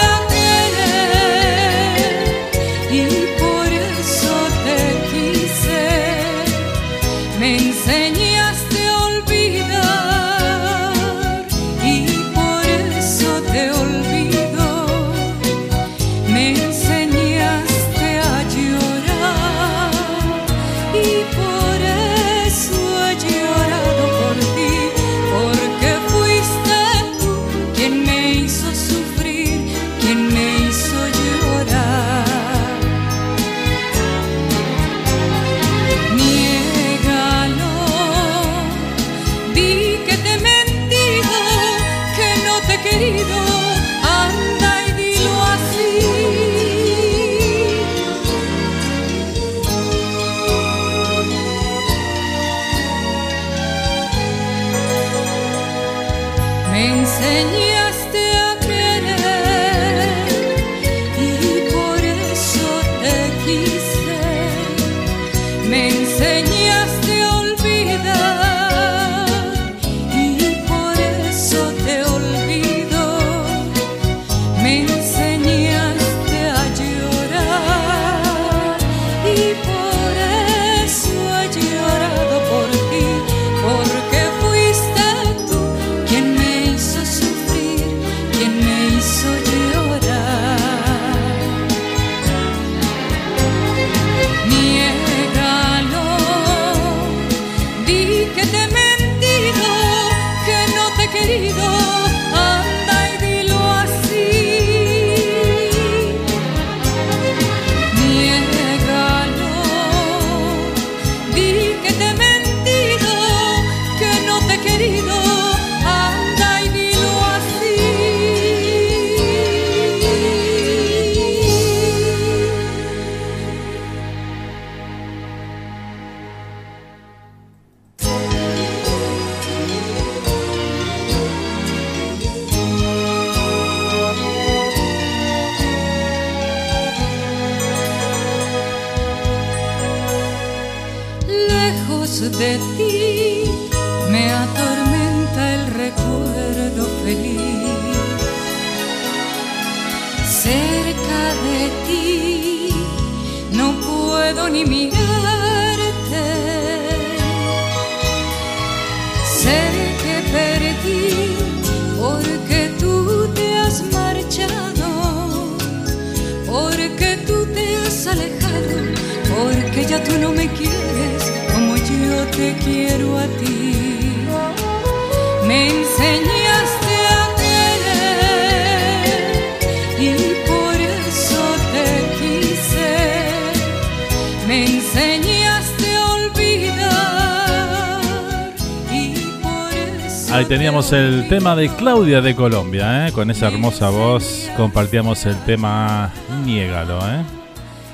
tema 191.32 191.56
de 191.56 191.70
Claudia 191.70 192.20
de 192.20 192.36
Colombia, 192.36 193.08
¿eh? 193.08 193.14
con 193.14 193.32
esa 193.32 193.48
hermosa 193.48 193.90
voz 193.90 194.52
compartíamos 194.58 195.26
el 195.26 195.38
tema 195.46 196.12
Niégalo. 196.44 197.00
¿eh? 197.08 197.24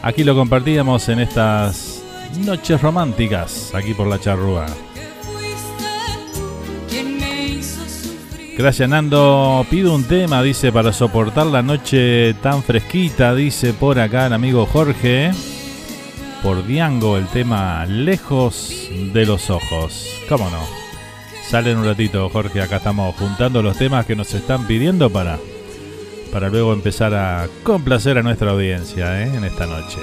Aquí 0.01 0.23
lo 0.23 0.33
compartíamos 0.33 1.07
en 1.09 1.19
estas 1.19 2.01
Noches 2.39 2.81
Románticas, 2.81 3.75
aquí 3.75 3.93
por 3.93 4.07
la 4.07 4.19
charrúa. 4.19 4.65
Gracias 8.57 8.89
Nando, 8.89 9.63
pido 9.69 9.93
un 9.93 10.05
tema, 10.05 10.41
dice, 10.41 10.71
para 10.71 10.91
soportar 10.91 11.45
la 11.45 11.61
noche 11.61 12.33
tan 12.41 12.63
fresquita, 12.63 13.35
dice 13.35 13.71
por 13.71 13.99
acá 13.99 14.25
el 14.25 14.33
amigo 14.33 14.65
Jorge. 14.65 15.29
Por 16.41 16.65
Diango, 16.65 17.17
el 17.17 17.27
tema 17.27 17.85
Lejos 17.85 18.89
de 19.13 19.27
los 19.27 19.51
Ojos. 19.51 20.09
¿Cómo 20.27 20.49
no? 20.49 20.76
Salen 21.49 21.77
un 21.77 21.85
ratito, 21.85 22.29
Jorge, 22.29 22.61
acá 22.61 22.75
estamos 22.75 23.15
juntando 23.15 23.63
los 23.63 23.77
temas 23.77 24.05
que 24.05 24.17
nos 24.17 24.33
están 24.33 24.67
pidiendo 24.67 25.09
para, 25.09 25.39
para 26.29 26.49
luego 26.49 26.73
empezar 26.73 27.13
a 27.13 27.47
complacer 27.63 28.17
a 28.17 28.21
nuestra 28.21 28.51
audiencia 28.51 29.23
¿eh? 29.23 29.31
en 29.33 29.45
esta 29.45 29.65
noche. 29.65 29.97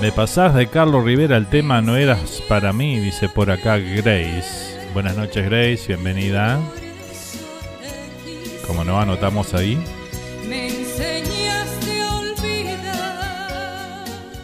Me 0.00 0.10
pasás 0.10 0.54
de 0.54 0.68
Carlos 0.68 1.04
Rivera 1.04 1.36
el 1.36 1.48
tema 1.48 1.82
No 1.82 1.96
eras 1.96 2.42
para 2.48 2.72
mí, 2.72 2.98
dice 2.98 3.28
por 3.28 3.50
acá 3.50 3.76
Grace. 3.76 4.80
Buenas 4.94 5.14
noches 5.14 5.44
Grace, 5.44 5.84
bienvenida. 5.88 6.58
Como 8.66 8.84
no 8.84 8.98
anotamos 8.98 9.52
ahí. 9.52 9.78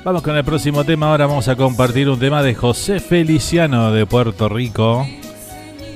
Vamos 0.09 0.23
con 0.23 0.39
el 0.39 0.43
próximo 0.43 0.85
tema. 0.85 1.11
Ahora 1.11 1.27
vamos 1.27 1.49
a 1.49 1.57
compartir 1.57 2.09
un 2.09 2.19
tema 2.19 2.43
de 2.43 2.55
José 2.55 2.99
Feliciano 2.99 3.93
de 3.93 4.07
Puerto 4.07 4.49
Rico. 4.49 5.07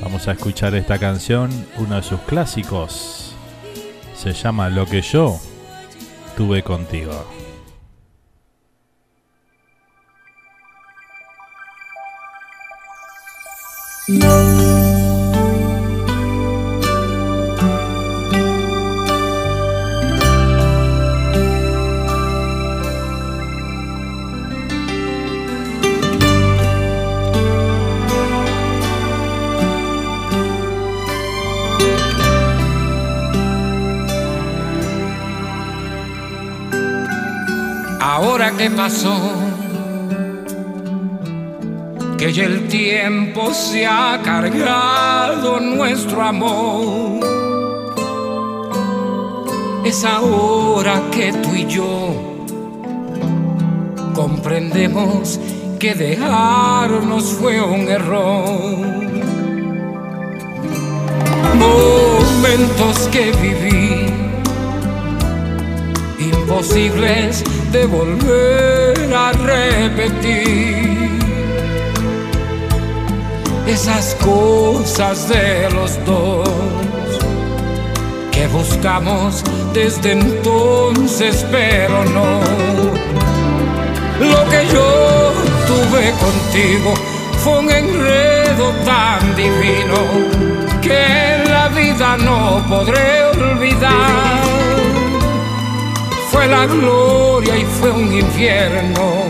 Vamos 0.02 0.28
a 0.28 0.32
escuchar 0.32 0.74
esta 0.74 0.98
canción, 0.98 1.48
uno 1.78 1.96
de 1.96 2.02
sus 2.02 2.20
clásicos. 2.20 3.34
Se 4.14 4.34
llama 4.34 4.68
Lo 4.68 4.84
que 4.84 5.00
yo 5.00 5.40
tuve 6.36 6.62
contigo. 6.62 7.41
Ahora 38.04 38.50
que 38.56 38.68
pasó 38.68 39.14
que 42.18 42.32
ya 42.32 42.46
el 42.46 42.66
tiempo 42.66 43.54
se 43.54 43.86
ha 43.86 44.20
cargado 44.24 45.60
nuestro 45.60 46.20
amor. 46.20 47.20
Es 49.84 50.04
ahora 50.04 51.00
que 51.12 51.32
tú 51.32 51.54
y 51.54 51.66
yo 51.66 52.12
comprendemos 54.16 55.38
que 55.78 55.94
dejarnos 55.94 57.24
fue 57.34 57.60
un 57.62 57.88
error. 57.88 58.78
Momentos 61.56 63.08
que 63.12 63.30
viví, 63.40 64.06
imposibles 66.18 67.44
de 67.72 67.86
volver 67.86 69.14
a 69.14 69.32
repetir 69.32 71.18
esas 73.66 74.14
cosas 74.16 75.26
de 75.28 75.70
los 75.70 75.98
dos 76.04 76.48
que 78.30 78.46
buscamos 78.48 79.42
desde 79.72 80.12
entonces, 80.12 81.46
pero 81.50 82.04
no. 82.04 82.40
Lo 84.20 84.50
que 84.50 84.66
yo 84.70 85.32
tuve 85.66 86.12
contigo 86.20 86.92
fue 87.42 87.58
un 87.58 87.70
enredo 87.70 88.70
tan 88.84 89.34
divino 89.34 89.96
que 90.82 91.36
en 91.36 91.50
la 91.50 91.68
vida 91.68 92.18
no 92.18 92.62
podré 92.68 93.24
olvidar. 93.24 95.11
Fue 96.32 96.48
la 96.48 96.66
gloria 96.66 97.56
y 97.56 97.64
fue 97.64 97.92
un 97.92 98.12
infierno, 98.12 99.24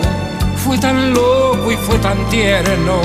fue 0.65 0.79
tan 0.79 1.13
loco 1.13 1.71
y 1.73 1.77
fue 1.77 1.99
tan 1.99 2.25
tierno 2.31 3.01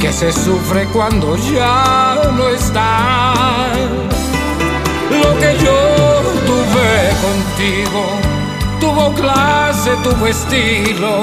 que 0.00 0.12
se 0.12 0.32
sufre 0.32 0.86
cuando 0.86 1.36
ya 1.36 2.20
no 2.36 2.48
está. 2.48 3.32
Lo 5.10 5.38
que 5.38 5.56
yo 5.64 5.78
tuve 6.46 7.12
contigo 7.22 8.32
tuvo 8.82 9.14
clase, 9.14 9.92
tuvo 10.02 10.26
estilo, 10.26 11.20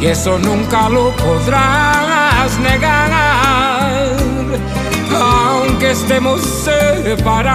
y 0.00 0.06
eso 0.06 0.36
nunca 0.40 0.88
lo 0.88 1.12
podrás 1.12 2.58
negar. 2.58 4.16
Aunque 5.14 5.92
estemos 5.92 6.40
separados, 6.64 7.46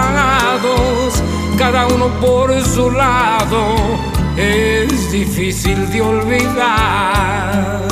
cada 1.56 1.86
uno 1.86 2.08
por 2.20 2.52
su 2.62 2.90
lado, 2.90 3.74
es 4.36 5.10
difícil 5.10 5.90
de 5.90 6.00
olvidar. 6.02 7.82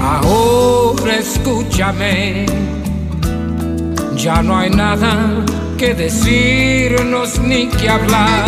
Ahora 0.00 1.16
escúchame, 1.16 2.46
ya 4.16 4.42
no 4.42 4.56
hay 4.56 4.70
nada 4.70 5.44
que 5.76 5.94
decirnos 5.94 7.38
ni 7.40 7.66
que 7.68 7.88
hablar. 7.88 8.44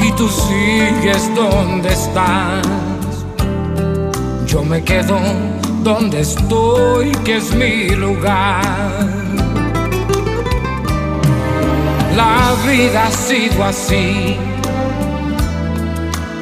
Y 0.00 0.12
tú 0.12 0.28
sigues 0.28 1.34
donde 1.34 1.92
estás, 1.92 2.66
yo 4.46 4.62
me 4.62 4.82
quedo 4.82 5.18
donde 5.82 6.20
estoy, 6.20 7.12
que 7.24 7.36
es 7.36 7.54
mi 7.54 7.90
lugar. 7.90 8.62
La 12.16 12.54
vida 12.66 13.06
ha 13.06 13.10
sido 13.10 13.64
así 13.64 14.36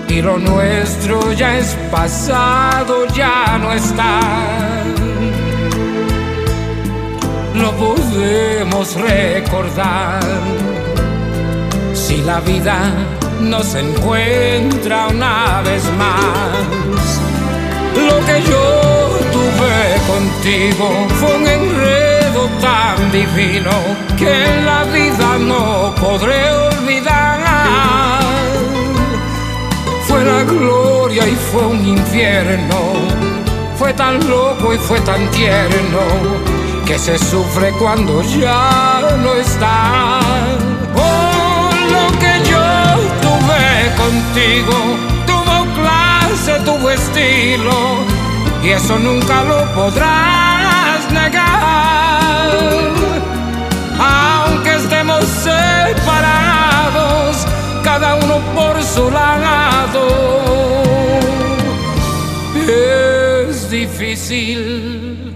y 0.08 0.22
lo 0.22 0.38
nuestro 0.38 1.32
ya 1.32 1.58
es 1.58 1.76
pasado, 1.90 3.06
ya 3.14 3.58
no 3.58 3.72
está. 3.72 4.20
Lo 7.54 7.72
podemos 7.72 8.94
recordar 8.96 10.20
si 11.92 12.18
la 12.22 12.40
vida 12.40 12.92
nos 13.40 13.74
encuentra 13.74 15.08
una 15.08 15.62
vez 15.62 15.84
más. 15.98 17.20
Lo 17.94 18.24
que 18.26 18.42
yo 18.50 18.97
tuve 19.58 19.96
contigo 20.06 21.06
fue 21.20 21.34
un 21.36 21.46
enredo 21.46 22.48
tan 22.60 23.10
divino 23.10 23.70
que 24.16 24.44
en 24.46 24.66
la 24.66 24.84
vida 24.84 25.38
no 25.38 25.94
podré 26.00 26.52
olvidar. 26.52 27.38
Fue 30.06 30.24
la 30.24 30.42
gloria 30.42 31.28
y 31.28 31.34
fue 31.34 31.66
un 31.66 31.86
infierno, 31.86 32.76
fue 33.76 33.92
tan 33.92 34.26
loco 34.28 34.72
y 34.72 34.78
fue 34.78 35.00
tan 35.00 35.30
tierno 35.30 36.00
que 36.86 36.98
se 36.98 37.18
sufre 37.18 37.72
cuando 37.72 38.22
ya 38.22 39.16
no 39.22 39.34
está. 39.34 40.20
Oh, 40.96 41.70
lo 41.94 42.18
que 42.18 42.32
yo 42.50 42.66
tuve 43.20 43.64
contigo 44.02 44.76
tuvo 45.26 45.66
clase, 45.74 46.58
tuvo 46.64 46.90
estilo 46.90 48.07
y 48.68 48.72
eso 48.72 48.98
nunca 48.98 49.44
lo 49.44 49.64
podrás 49.72 51.10
negar. 51.10 52.50
Aunque 53.98 54.74
estemos 54.74 55.24
separados, 55.48 56.26
cada 57.82 58.16
uno 58.16 58.40
por 58.54 58.82
su 58.82 59.10
lado, 59.10 60.06
es 63.48 63.70
difícil 63.70 65.34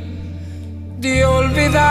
de 0.99 1.25
olvidar. 1.25 1.83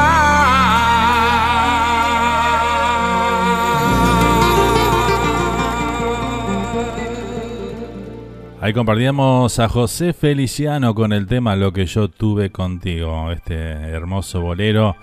Ahí 8.62 8.74
compartíamos 8.74 9.58
a 9.58 9.68
José 9.68 10.14
Feliciano 10.14 10.94
con 10.94 11.14
el 11.14 11.26
tema 11.26 11.56
Lo 11.56 11.74
que 11.74 11.88
yo 11.88 12.10
tuve 12.10 12.52
contigo, 12.52 13.32
este 13.32 13.56
hermoso 13.56 14.40
bolero 14.40 14.96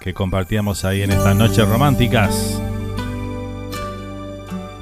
que 0.00 0.14
compartíamos 0.14 0.86
ahí 0.86 1.02
en 1.02 1.10
estas 1.10 1.36
noches 1.36 1.68
románticas. 1.68 2.62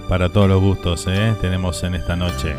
Para 0.08 0.28
todos 0.28 0.48
los 0.48 0.60
gustos, 0.60 1.04
¿eh? 1.08 1.34
tenemos 1.40 1.82
en 1.82 1.96
esta 1.96 2.14
noche. 2.14 2.54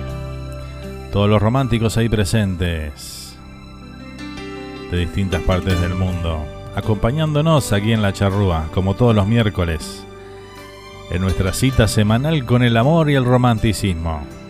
Todos 1.14 1.30
los 1.30 1.42
románticos 1.42 1.96
ahí 1.96 2.10
presentes 2.10 3.38
de 4.92 4.98
distintas 4.98 5.42
partes 5.44 5.80
del 5.80 5.96
mundo, 5.96 6.46
acompañándonos 6.76 7.72
aquí 7.72 7.94
en 7.94 8.02
la 8.02 8.12
charrúa, 8.12 8.68
como 8.74 8.96
todos 8.96 9.16
los 9.16 9.28
miércoles, 9.28 10.06
en 11.10 11.22
nuestra 11.22 11.54
cita 11.54 11.88
semanal 11.88 12.46
con 12.46 12.64
el 12.64 12.76
amor 12.76 13.10
y 13.10 13.16
el 13.16 13.24
romanticismo. 13.24 14.41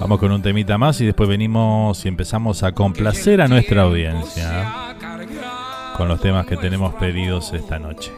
Vamos 0.00 0.18
con 0.18 0.32
un 0.32 0.42
temita 0.42 0.78
más 0.78 1.00
y 1.00 1.06
después 1.06 1.28
venimos 1.28 2.04
y 2.04 2.08
empezamos 2.08 2.62
a 2.62 2.72
complacer 2.72 3.40
a 3.40 3.48
nuestra 3.48 3.82
audiencia 3.82 4.96
con 5.96 6.08
los 6.08 6.20
temas 6.20 6.46
que 6.46 6.56
tenemos 6.56 6.94
pedidos 6.94 7.52
esta 7.52 7.78
noche. 7.78 8.12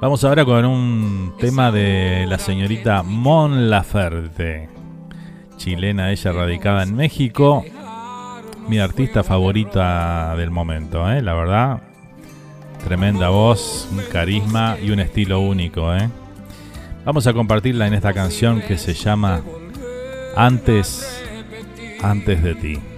Vamos 0.00 0.24
ahora 0.24 0.44
con 0.44 0.64
un 0.64 1.34
tema 1.38 1.72
de 1.72 2.26
la 2.28 2.38
señorita 2.38 3.02
Mon 3.02 3.70
Laferte, 3.70 4.68
chilena, 5.56 6.12
ella 6.12 6.32
radicada 6.32 6.82
en 6.82 6.94
México, 6.94 7.64
mi 8.68 8.78
artista 8.78 9.24
favorita 9.24 10.36
del 10.36 10.50
momento, 10.50 11.10
¿eh? 11.10 11.22
la 11.22 11.34
verdad. 11.34 11.82
Tremenda 12.84 13.30
voz, 13.30 13.88
un 13.90 14.02
carisma 14.12 14.76
y 14.80 14.90
un 14.90 15.00
estilo 15.00 15.40
único. 15.40 15.94
¿eh? 15.94 16.08
Vamos 17.04 17.26
a 17.26 17.32
compartirla 17.32 17.86
en 17.86 17.94
esta 17.94 18.12
canción 18.12 18.60
que 18.60 18.78
se 18.78 18.94
llama 18.94 19.40
antes, 20.36 21.24
antes 22.02 22.42
de 22.42 22.54
ti. 22.54 22.95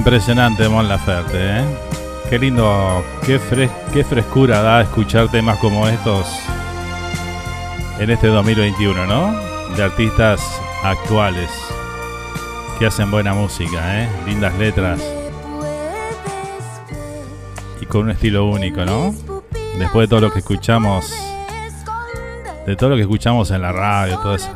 Impresionante 0.00 0.66
Mon 0.66 0.88
Laferte, 0.88 1.58
¿eh? 1.58 1.64
Qué 2.30 2.38
lindo, 2.38 3.04
qué, 3.26 3.38
qué 3.92 4.02
frescura 4.02 4.62
da 4.62 4.80
escuchar 4.80 5.30
temas 5.30 5.58
como 5.58 5.86
estos 5.86 6.26
en 7.98 8.08
este 8.08 8.28
2021, 8.28 9.04
¿no? 9.04 9.38
De 9.76 9.82
artistas 9.82 10.40
actuales 10.82 11.50
que 12.78 12.86
hacen 12.86 13.10
buena 13.10 13.34
música, 13.34 14.02
¿eh? 14.02 14.08
Lindas 14.24 14.56
letras 14.56 15.02
y 17.82 17.84
con 17.84 18.04
un 18.04 18.10
estilo 18.12 18.46
único, 18.46 18.86
¿no? 18.86 19.14
Después 19.78 20.08
de 20.08 20.08
todo 20.08 20.20
lo 20.22 20.32
que 20.32 20.38
escuchamos, 20.38 21.14
de 22.64 22.74
todo 22.74 22.88
lo 22.88 22.96
que 22.96 23.02
escuchamos 23.02 23.50
en 23.50 23.60
la 23.60 23.72
radio, 23.72 24.18
toda 24.20 24.36
esa, 24.36 24.54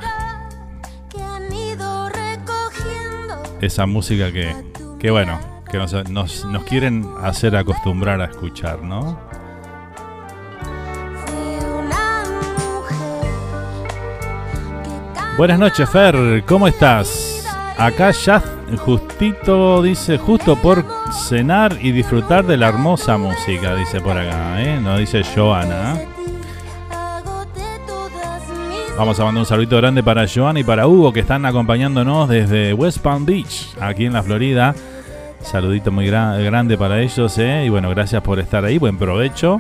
esa 3.61 3.85
música 3.85 4.33
que, 4.33 4.73
que 5.05 5.11
bueno, 5.11 5.39
que 5.71 5.77
nos, 5.77 5.93
nos, 6.09 6.65
quieren 6.67 7.07
hacer 7.23 7.55
acostumbrar 7.57 8.23
a 8.23 8.25
escuchar, 8.25 8.83
¿no? 8.83 9.21
Buenas 15.37 15.59
noches, 15.59 15.91
Fer, 15.91 16.43
¿cómo 16.47 16.67
estás? 16.67 17.47
Acá 17.77 18.13
ya 18.13 18.43
justito 18.79 19.83
dice, 19.83 20.17
justo 20.17 20.57
por 20.57 20.87
cenar 21.13 21.77
y 21.83 21.93
disfrutar 21.93 22.47
de 22.47 22.57
la 22.57 22.69
hermosa 22.69 23.19
música, 23.19 23.75
dice 23.75 24.01
por 24.01 24.17
acá, 24.17 24.63
¿eh? 24.63 24.81
Nos 24.81 25.01
dice 25.01 25.23
Joana. 25.23 26.01
Vamos 28.97 29.21
a 29.21 29.25
mandar 29.25 29.41
un 29.41 29.47
saludito 29.47 29.77
grande 29.77 30.03
para 30.03 30.27
Joana 30.27 30.61
y 30.61 30.65
para 30.65 30.87
Hugo 30.87 31.13
que 31.13 31.21
están 31.21 31.45
acompañándonos 31.45 32.27
desde 32.27 32.73
West 32.73 33.01
Palm 33.01 33.27
Beach, 33.27 33.77
aquí 33.79 34.07
en 34.07 34.15
la 34.15 34.23
Florida. 34.23 34.75
Saludito 35.45 35.93
muy 35.93 36.07
grande 36.07 36.77
para 36.77 37.01
ellos, 37.01 37.39
¿eh? 37.39 37.65
Y 37.67 37.69
bueno, 37.69 37.91
gracias 37.91 38.23
por 38.23 38.41
estar 38.41 38.65
ahí, 38.65 38.79
buen 38.79 38.99
provecho. 38.99 39.59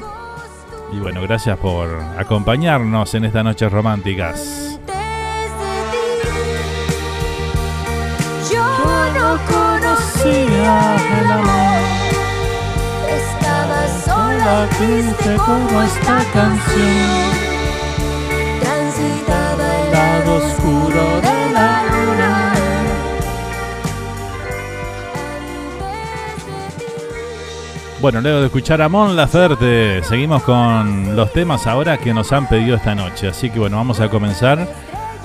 Y 0.93 0.99
bueno, 0.99 1.22
gracias 1.22 1.59
por 1.59 1.89
acompañarnos 2.18 3.14
en 3.14 3.24
estas 3.26 3.45
noches 3.45 3.70
románticas. 3.70 4.80
conocía 9.47 10.97
el 11.20 11.32
amor. 11.32 11.82
Estaba 13.11 13.89
sola, 14.05 14.68
triste 14.78 15.37
como 15.37 15.82
esta 15.82 16.24
canción. 16.32 17.45
Transitaba 18.61 19.80
el 19.80 19.93
lado 19.93 20.53
Bueno, 28.05 28.20
luego 28.20 28.40
de 28.40 28.46
escuchar 28.48 28.82
a 28.82 28.90
Mon 28.90 29.16
Laferte, 29.16 30.02
seguimos 30.02 30.42
con 30.42 31.16
los 31.16 31.32
temas 31.32 31.66
ahora 31.66 31.96
que 31.96 32.12
nos 32.12 32.32
han 32.32 32.46
pedido 32.46 32.76
esta 32.76 32.94
noche. 32.94 33.28
Así 33.28 33.48
que 33.48 33.59
bueno, 33.59 33.78
vamos 33.78 33.98
a 34.00 34.11
comenzar 34.11 34.68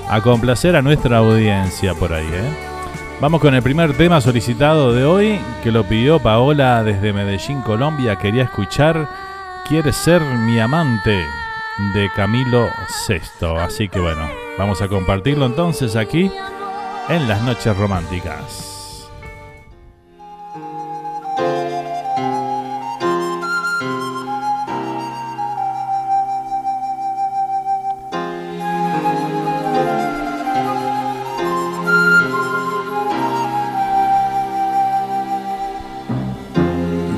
a 0.08 0.22
complacer 0.22 0.78
a 0.78 0.82
nuestra 0.82 1.18
audiencia 1.18 1.94
por 1.94 2.14
ahí, 2.14 2.26
¿eh? 2.32 2.50
Vamos 3.20 3.42
con 3.42 3.54
el 3.54 3.62
primer 3.62 3.98
tema 3.98 4.22
solicitado 4.22 4.94
de 4.94 5.04
hoy, 5.04 5.42
que 5.62 5.74
lo 5.74 5.84
pidió 5.90 6.20
Paola 6.20 6.82
desde 6.82 7.12
Medellín, 7.12 7.60
Colombia. 7.64 8.16
Quería 8.16 8.44
escuchar 8.44 9.10
Quieres 9.68 9.98
ser 9.98 10.22
mi 10.22 10.58
amante 10.58 11.22
de 11.94 12.10
Camilo 12.16 12.70
VI. 13.10 13.58
Así 13.60 13.90
que 13.90 14.00
bueno, 14.00 14.26
vamos 14.58 14.82
a 14.82 14.88
compartirlo 14.88 15.48
entonces 15.48 15.98
aquí 15.98 16.32
en 17.10 17.28
las 17.28 17.42
noches 17.42 17.76
románticas. 17.76 18.69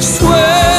Sueños 0.00 0.73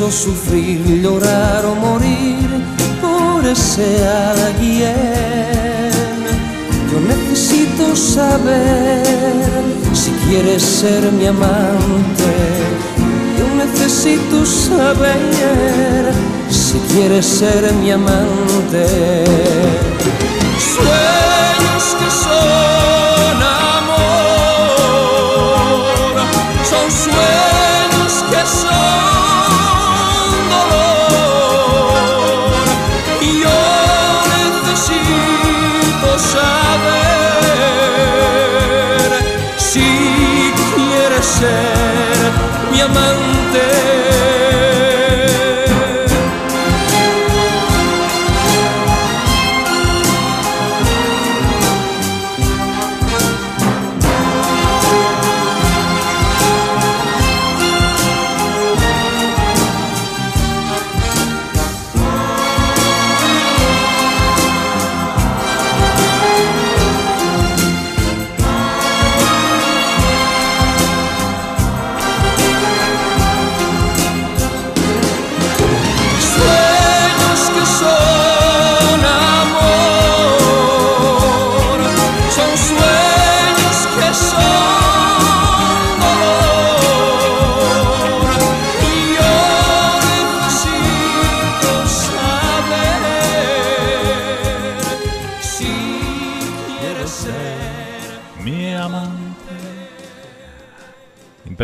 preciso 0.00 0.10
sufrir, 0.10 1.02
llorar 1.02 1.64
o 1.66 1.74
morir 1.74 2.48
por 3.02 3.44
ese 3.44 3.98
alguien, 4.38 5.90
yo 6.90 7.00
necesito 7.00 7.94
saber 7.94 9.02
si 9.92 10.10
quieres 10.26 10.62
ser 10.62 11.12
mi 11.12 11.26
amante. 11.26 12.32
Yo 13.38 13.46
necesito 13.56 14.46
saber 14.46 16.12
si 16.48 16.78
quieres 16.92 17.26
ser 17.26 17.70
mi 17.74 17.90
amante. 17.90 18.86
Sueños 20.58 21.84
que 21.98 22.10
son 22.10 22.80
sueños 26.90 28.24
que 28.30 28.46
son 28.46 28.79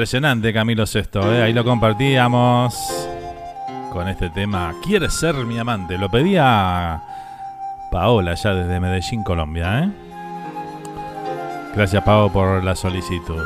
Impresionante 0.07 0.53
Camilo 0.53 0.87
Sesto, 0.87 1.35
¿eh? 1.35 1.43
ahí 1.43 1.53
lo 1.53 1.65
compartíamos 1.65 2.73
con 3.93 4.07
este 4.07 4.31
tema. 4.31 4.73
¿Quieres 4.81 5.13
ser 5.15 5.35
mi 5.35 5.59
amante? 5.59 5.99
Lo 5.99 6.09
pedía 6.09 7.03
Paola 7.91 8.35
ya 8.35 8.55
desde 8.55 8.79
Medellín, 8.79 9.25
Colombia. 9.25 9.81
¿eh? 9.81 9.91
Gracias 11.75 12.05
Pau 12.05 12.31
por 12.31 12.63
la 12.63 12.77
solicitud. 12.77 13.43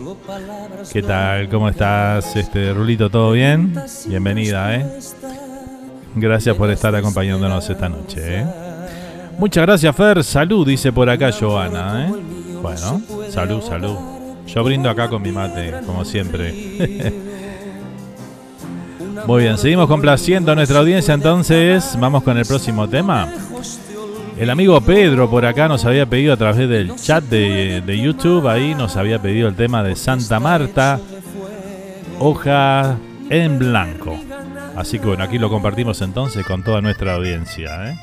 ¿Qué 0.91 1.01
tal? 1.01 1.47
¿Cómo 1.49 1.69
estás, 1.69 2.35
este 2.35 2.73
Rulito? 2.73 3.09
¿Todo 3.09 3.31
bien? 3.31 3.73
Bienvenida, 4.07 4.75
¿eh? 4.75 4.85
Gracias 6.15 6.55
por 6.55 6.69
estar 6.69 6.95
acompañándonos 6.95 7.69
esta 7.69 7.89
noche, 7.89 8.41
¿eh? 8.41 8.45
Muchas 9.37 9.65
gracias, 9.65 9.95
Fer. 9.95 10.23
Salud, 10.23 10.65
dice 10.65 10.91
por 10.91 11.09
acá 11.09 11.31
Joana, 11.31 12.07
¿eh? 12.07 12.13
Bueno, 12.61 13.01
salud, 13.29 13.61
salud. 13.61 14.14
Yo 14.47 14.63
brindo 14.63 14.89
acá 14.89 15.09
con 15.09 15.21
mi 15.21 15.31
mate, 15.31 15.73
como 15.85 16.05
siempre. 16.05 16.53
Muy 19.27 19.43
bien, 19.43 19.57
seguimos 19.57 19.87
complaciendo 19.87 20.51
a 20.51 20.55
nuestra 20.55 20.79
audiencia 20.79 21.13
entonces. 21.13 21.97
Vamos 21.99 22.23
con 22.23 22.37
el 22.37 22.45
próximo 22.45 22.87
tema. 22.87 23.27
El 24.37 24.49
amigo 24.49 24.79
Pedro 24.81 25.29
por 25.29 25.45
acá 25.45 25.67
nos 25.67 25.85
había 25.85 26.05
pedido 26.05 26.33
a 26.33 26.37
través 26.37 26.67
del 26.69 26.95
chat 26.95 27.23
de, 27.23 27.81
de 27.81 27.99
YouTube, 27.99 28.47
ahí 28.49 28.75
nos 28.75 28.97
había 28.97 29.21
pedido 29.21 29.47
el 29.47 29.55
tema 29.55 29.81
de 29.81 29.95
Santa 29.95 30.41
Marta, 30.41 30.99
hoja 32.19 32.97
en 33.29 33.57
blanco. 33.57 34.19
Así 34.75 34.99
que 34.99 35.07
bueno, 35.07 35.23
aquí 35.23 35.39
lo 35.39 35.49
compartimos 35.49 36.01
entonces 36.01 36.45
con 36.45 36.63
toda 36.63 36.81
nuestra 36.81 37.15
audiencia. 37.15 37.91
¿eh? 37.91 37.95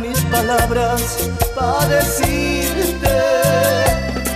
Mis 0.00 0.20
palabras 0.24 1.30
para 1.54 1.86
decirte 1.86 3.41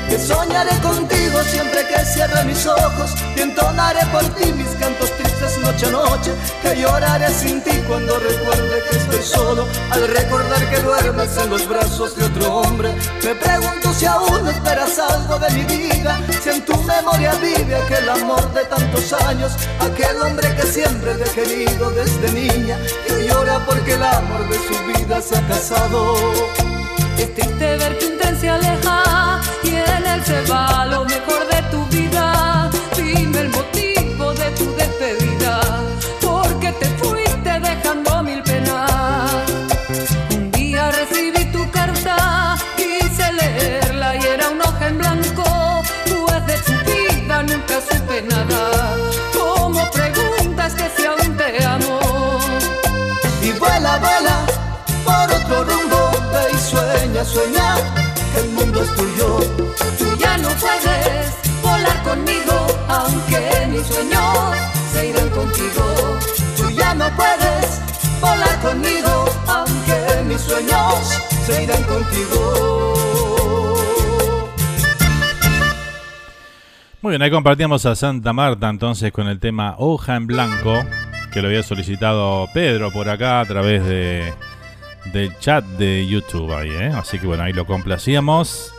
que 0.08 0.18
soñaré 0.18 0.76
contigo 0.80 1.42
siempre 1.42 1.86
que 1.86 2.04
cierre 2.04 2.44
mis 2.44 2.66
ojos 2.66 3.14
y 3.36 3.40
entonaré 3.40 4.04
por 4.06 4.24
ti 4.34 4.52
mis 4.52 4.68
cantos 4.76 5.10
tristes 5.16 5.58
noche 5.58 5.86
a 5.86 5.90
noche. 5.90 6.32
Que 6.62 6.76
lloraré 6.80 7.28
sin 7.30 7.62
ti 7.62 7.72
cuando 7.88 8.18
recuerde 8.18 8.82
que 8.88 8.96
estoy 8.96 9.22
solo 9.22 9.66
al 9.90 10.08
recordar 10.08 10.70
que 10.70 10.78
duermes 10.80 11.36
en 11.36 11.50
los 11.50 11.68
brazos 11.68 12.16
de 12.16 12.24
otro 12.24 12.56
hombre. 12.56 12.94
Me 13.24 13.34
pregunto 13.34 13.92
si 13.92 14.06
aún 14.06 14.48
esperas 14.48 14.98
algo 14.98 15.38
de 15.38 15.50
mi 15.50 15.64
vida, 15.64 16.20
si 16.42 16.50
en 16.50 16.64
tu 16.64 16.76
memoria 16.82 17.32
vive 17.34 17.74
aquel 17.76 18.08
amor 18.08 18.52
de 18.52 18.64
tantos 18.64 19.12
años, 19.12 19.52
aquel 19.80 20.20
hombre 20.22 20.54
que 20.54 20.62
siempre 20.62 21.14
te 21.14 21.24
he 21.24 21.32
querido 21.32 21.90
desde 21.90 22.32
niña 22.32 22.78
hoy 23.12 23.26
llora 23.28 23.64
porque 23.66 23.94
el 23.94 24.02
amor 24.02 24.48
de 24.48 24.58
su 24.58 24.84
vida 24.84 25.20
se 25.20 25.36
ha 25.36 25.46
casado. 25.46 26.14
Es 27.18 27.34
triste 27.34 27.76
ver 27.76 27.98
que 27.98 28.06
un 28.06 28.18
tren 28.18 28.38
en 29.68 30.06
él 30.06 30.24
se 30.24 30.42
va 30.50 30.86
lo 30.86 31.04
mejor 31.04 31.46
de 31.48 31.62
tu 31.70 31.84
vida. 31.86 32.05
Tú 66.56 66.70
ya 66.70 66.94
no 66.94 67.08
puedes 67.16 67.80
volar 68.20 68.60
conmigo, 68.60 69.24
aunque 69.46 70.24
mis 70.26 70.40
sueños 70.40 71.22
se 71.46 71.64
irán 71.64 71.82
contigo. 71.84 73.76
Muy 77.02 77.10
bien, 77.10 77.22
ahí 77.22 77.30
compartíamos 77.30 77.86
a 77.86 77.94
Santa 77.94 78.32
Marta 78.32 78.68
entonces 78.68 79.12
con 79.12 79.28
el 79.28 79.38
tema 79.38 79.76
Hoja 79.78 80.16
en 80.16 80.26
Blanco, 80.26 80.84
que 81.32 81.40
lo 81.40 81.48
había 81.48 81.62
solicitado 81.62 82.48
Pedro 82.52 82.90
por 82.90 83.08
acá 83.08 83.40
a 83.40 83.44
través 83.44 83.84
de 83.84 84.34
del 85.12 85.38
chat 85.38 85.64
de 85.64 86.06
YouTube 86.06 86.52
ahí, 86.52 86.70
¿eh? 86.70 86.92
Así 86.94 87.18
que 87.18 87.26
bueno, 87.26 87.44
ahí 87.44 87.52
lo 87.52 87.64
complacíamos. 87.66 88.72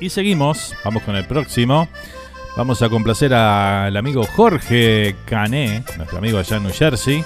Y 0.00 0.10
seguimos, 0.10 0.74
vamos 0.84 1.02
con 1.02 1.16
el 1.16 1.24
próximo. 1.24 1.88
Vamos 2.56 2.80
a 2.80 2.88
complacer 2.88 3.34
al 3.34 3.94
amigo 3.98 4.24
Jorge 4.24 5.14
Cané, 5.26 5.84
nuestro 5.98 6.16
amigo 6.16 6.38
allá 6.38 6.56
en 6.56 6.62
New 6.62 6.72
Jersey, 6.72 7.22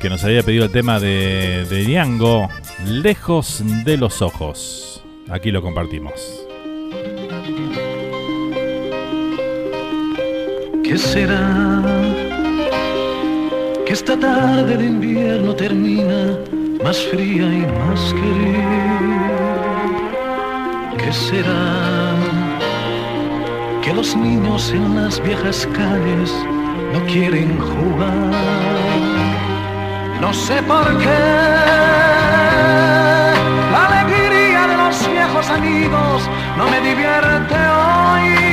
que 0.00 0.10
nos 0.10 0.24
había 0.24 0.42
pedido 0.42 0.64
el 0.64 0.72
tema 0.72 0.98
de, 0.98 1.64
de 1.70 1.84
Diango, 1.84 2.48
Lejos 2.84 3.62
de 3.84 3.96
los 3.96 4.20
Ojos. 4.20 5.04
Aquí 5.30 5.52
lo 5.52 5.62
compartimos. 5.62 6.44
¿Qué 10.82 10.98
será? 10.98 11.80
Que 13.86 13.92
esta 13.92 14.18
tarde 14.18 14.78
de 14.78 14.84
invierno 14.84 15.54
termina 15.54 16.38
más 16.82 16.98
fría 17.04 17.44
y 17.44 17.66
más 17.78 18.12
querida. 18.12 19.06
¿Qué 20.98 21.12
será? 21.12 22.11
Los 23.94 24.16
niños 24.16 24.72
en 24.72 24.96
las 24.96 25.22
viejas 25.22 25.68
calles 25.74 26.32
no 26.92 27.04
quieren 27.06 27.58
jugar. 27.58 28.32
No 30.20 30.32
sé 30.32 30.62
por 30.62 30.86
qué. 30.98 31.20
La 33.70 33.86
alegría 33.88 34.66
de 34.66 34.76
los 34.76 35.10
viejos 35.10 35.50
amigos 35.50 36.28
no 36.56 36.64
me 36.70 36.80
divierte 36.80 37.54
hoy 37.54 38.51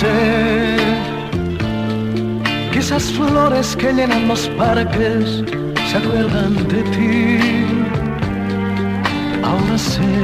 sé 0.00 0.76
que 2.70 2.78
esas 2.78 3.04
flores 3.12 3.74
que 3.76 3.92
llenan 3.92 4.28
los 4.28 4.48
parques 4.60 5.42
se 5.88 5.96
acuerdan 5.96 6.54
de 6.72 6.80
ti. 6.94 7.16
Ahora 9.48 9.78
sé 9.78 10.14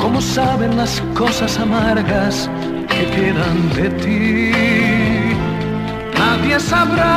cómo 0.00 0.20
saben 0.20 0.76
las 0.76 1.00
cosas 1.14 1.58
amargas 1.58 2.50
que 2.92 3.02
quedan 3.16 3.58
de 3.78 3.86
ti. 4.02 4.52
Nadie 6.18 6.58
sabrá 6.58 7.14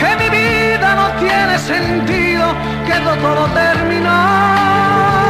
que 0.00 0.10
mi 0.20 0.28
vida 0.38 0.88
no 1.00 1.06
tiene 1.24 1.54
sentido, 1.58 2.44
que 2.86 2.96
todo 3.04 3.44
terminó 3.62 5.25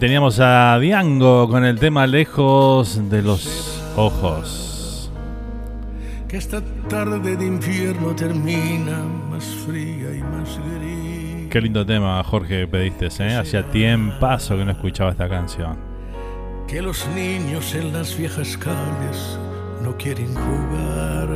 teníamos 0.00 0.40
a 0.40 0.78
Diango 0.78 1.46
con 1.50 1.62
el 1.62 1.78
tema 1.78 2.06
Lejos 2.06 3.10
de 3.10 3.20
los 3.20 3.82
Ojos. 3.96 5.12
Que 6.26 6.38
esta 6.38 6.62
tarde 6.88 7.36
de 7.36 7.46
infierno 7.46 8.16
termina 8.16 9.02
más 9.30 9.44
fría 9.44 10.16
y 10.16 10.22
más 10.22 10.58
gris. 10.74 11.50
Qué 11.50 11.60
lindo 11.60 11.84
tema, 11.84 12.22
Jorge, 12.24 12.66
pediste, 12.66 13.08
¿eh? 13.18 13.36
Hacía 13.36 13.66
paso 14.18 14.56
que 14.56 14.64
no 14.64 14.70
escuchaba 14.70 15.10
esta 15.10 15.28
canción. 15.28 15.76
Que 16.66 16.80
los 16.80 17.06
niños 17.08 17.74
en 17.74 17.92
las 17.92 18.16
viejas 18.16 18.56
calles 18.56 19.38
no 19.82 19.94
quieren 19.98 20.34
jugar. 20.34 21.28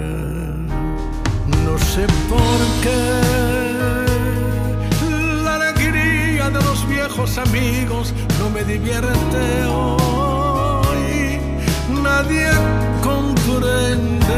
No 1.65 1.79
sé 1.79 2.07
por 2.31 2.83
qué 2.83 3.75
de 6.51 6.61
los 6.62 6.87
viejos 6.89 7.39
amigos 7.39 8.12
me 8.51 8.64
divierte 8.64 9.64
hoy. 9.66 11.38
Nadie 12.03 12.49
comprende 13.03 14.34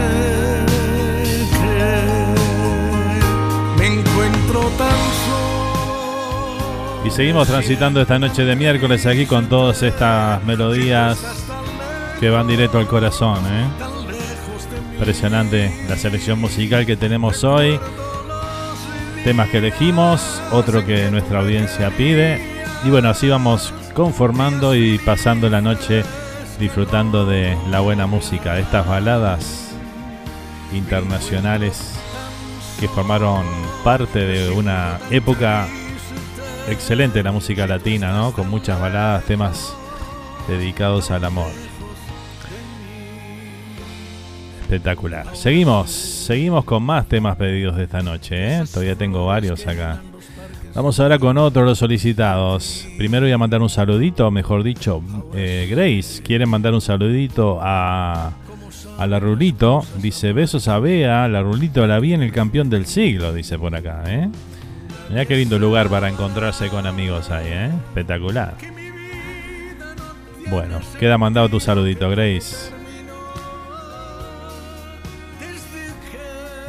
que 1.53 2.35
me 3.79 3.87
encuentro 3.87 4.61
tan 4.79 4.99
solo. 5.27 7.05
Y 7.05 7.11
seguimos 7.11 7.49
transitando 7.49 8.01
esta 8.01 8.19
noche 8.19 8.45
de 8.45 8.57
miércoles 8.57 9.07
aquí 9.07 9.27
con 9.27 9.49
todas 9.49 9.83
estas 9.83 10.43
melodías 10.45 11.19
que 12.21 12.31
van 12.31 12.47
directo 12.47 12.79
al 12.79 12.87
corazón. 12.87 13.39
¿eh? 13.47 13.67
Impresionante 14.95 15.73
la 15.89 15.97
selección 15.97 16.41
musical 16.41 16.87
que 16.87 16.97
tenemos 16.97 17.45
hoy. 17.45 17.79
temas 19.25 19.49
que 19.51 19.59
elegimos, 19.59 20.41
otro 20.53 20.87
que 20.87 21.11
nuestra 21.11 21.41
audiencia 21.41 21.91
pide. 21.91 22.41
Y 22.85 22.91
bueno, 22.91 23.09
así 23.09 23.29
vamos 23.29 23.73
conformando 23.97 24.77
y 24.77 24.99
pasando 24.99 25.49
la 25.49 25.63
noche 25.63 26.05
disfrutando 26.61 27.25
de 27.25 27.57
la 27.71 27.81
buena 27.81 28.07
música, 28.07 28.59
estas 28.59 28.87
baladas 28.87 29.75
internacionales 30.75 31.95
que 32.79 32.89
formaron 32.89 33.47
parte 33.83 34.19
de 34.19 34.51
una 34.51 34.99
época 35.11 35.67
excelente 36.69 37.21
de 37.21 37.23
la 37.23 37.33
música 37.33 37.67
latina, 37.67 38.13
¿no? 38.13 38.33
Con 38.33 38.51
muchas 38.51 38.79
baladas, 38.79 39.25
temas 39.25 39.73
dedicados 40.47 41.11
al 41.11 41.25
amor. 41.25 41.51
Espectacular. 44.61 45.35
Seguimos, 45.35 45.91
seguimos 45.91 46.67
con 46.67 46.83
más 46.83 47.07
temas 47.07 47.37
pedidos 47.37 47.77
de 47.77 47.85
esta 47.85 48.03
noche, 48.03 48.59
¿eh? 48.59 48.65
Todavía 48.71 48.95
tengo 48.95 49.25
varios 49.25 49.67
acá. 49.67 50.03
Vamos 50.77 51.01
ahora 51.01 51.19
con 51.19 51.39
otros 51.39 51.65
los 51.65 51.79
solicitados. 51.79 52.87
Primero 52.99 53.25
voy 53.25 53.33
a 53.33 53.39
mandar 53.39 53.63
un 53.63 53.71
saludito, 53.71 54.31
mejor 54.31 54.63
dicho, 54.63 55.03
eh, 55.35 55.67
Grace 55.71 56.23
quiere 56.23 56.45
mandar 56.45 56.75
un 56.75 56.83
saludito 56.83 57.59
a, 57.63 58.33
a 58.99 59.07
la 59.07 59.19
Rulito. 59.19 59.83
Dice, 60.03 60.35
besos 60.35 60.69
a 60.69 60.79
Bea, 60.79 61.29
la 61.29 61.41
Rulito 61.41 61.87
la 61.87 61.99
vi 61.99 62.13
en 62.13 62.23
el 62.23 62.31
campeón 62.31 62.69
del 62.69 62.85
siglo, 62.85 63.33
dice 63.33 63.59
por 63.59 63.75
acá, 63.75 64.03
¿eh? 64.07 64.29
Mirá 65.09 65.25
qué 65.25 65.37
lindo 65.37 65.59
lugar 65.59 65.89
para 65.89 66.11
encontrarse 66.11 66.69
con 66.69 66.87
amigos 66.87 67.31
ahí, 67.31 67.47
¿eh? 67.49 67.71
Espectacular. 67.89 68.55
Bueno, 70.51 70.81
queda 71.01 71.17
mandado 71.17 71.49
tu 71.49 71.59
saludito, 71.59 72.11
Grace. 72.11 72.71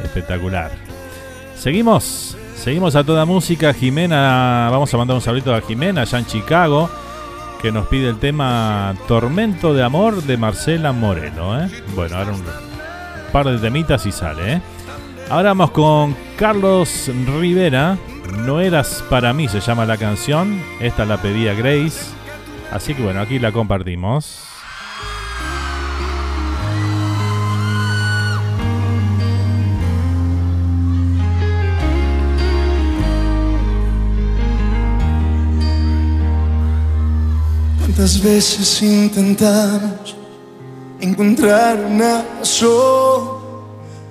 Espectacular. 0.01 0.71
Seguimos, 1.57 2.37
seguimos 2.67 2.97
a 2.97 3.05
toda 3.05 3.23
música. 3.23 3.73
Jimena, 3.73 4.67
vamos 4.69 4.93
a 4.93 4.97
mandar 4.97 5.15
un 5.15 5.21
saludito 5.21 5.55
a 5.55 5.61
Jimena, 5.61 6.01
allá 6.01 6.19
en 6.19 6.25
Chicago, 6.25 6.89
que 7.61 7.71
nos 7.71 7.87
pide 7.87 8.09
el 8.09 8.19
tema 8.19 8.93
Tormento 9.07 9.73
de 9.73 9.83
Amor 9.83 10.21
de 10.23 10.35
Marcela 10.35 10.91
Moreno. 10.91 11.63
¿eh? 11.63 11.69
Bueno, 11.95 12.17
ahora 12.17 12.33
un 12.33 12.43
par 13.31 13.45
de 13.45 13.57
temitas 13.57 14.05
y 14.05 14.11
sale. 14.11 14.55
¿eh? 14.55 14.61
Ahora 15.29 15.51
vamos 15.51 15.71
con 15.71 16.13
Carlos 16.35 17.09
Rivera. 17.39 17.97
No 18.39 18.59
eras 18.59 19.01
para 19.09 19.31
mí, 19.31 19.47
se 19.47 19.61
llama 19.61 19.85
la 19.85 19.95
canción. 19.95 20.61
Esta 20.81 21.05
la 21.05 21.21
pedía 21.21 21.53
Grace. 21.53 22.11
Así 22.69 22.93
que 22.93 23.01
bueno, 23.01 23.21
aquí 23.21 23.39
la 23.39 23.53
compartimos. 23.53 24.46
¿Cuántas 37.97 38.21
veces 38.21 38.83
intentamos 38.83 40.15
encontrar 41.01 41.79
una 41.83 42.23
razón 42.37 43.39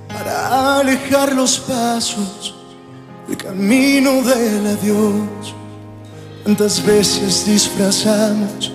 para 0.09 0.80
alejar 0.80 1.32
los 1.32 1.61
pasos 1.61 2.57
del 3.28 3.37
camino 3.37 4.22
del 4.22 4.66
adiós? 4.66 5.55
¿Cuántas 6.43 6.84
veces 6.84 7.47
disfrazamos 7.47 8.72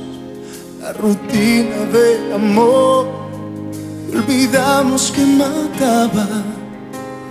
la 0.79 0.93
rutina 0.93 1.75
del 1.91 2.31
amor 2.31 3.07
y 4.13 4.15
olvidamos 4.15 5.11
que 5.11 5.25
mataba? 5.25 6.41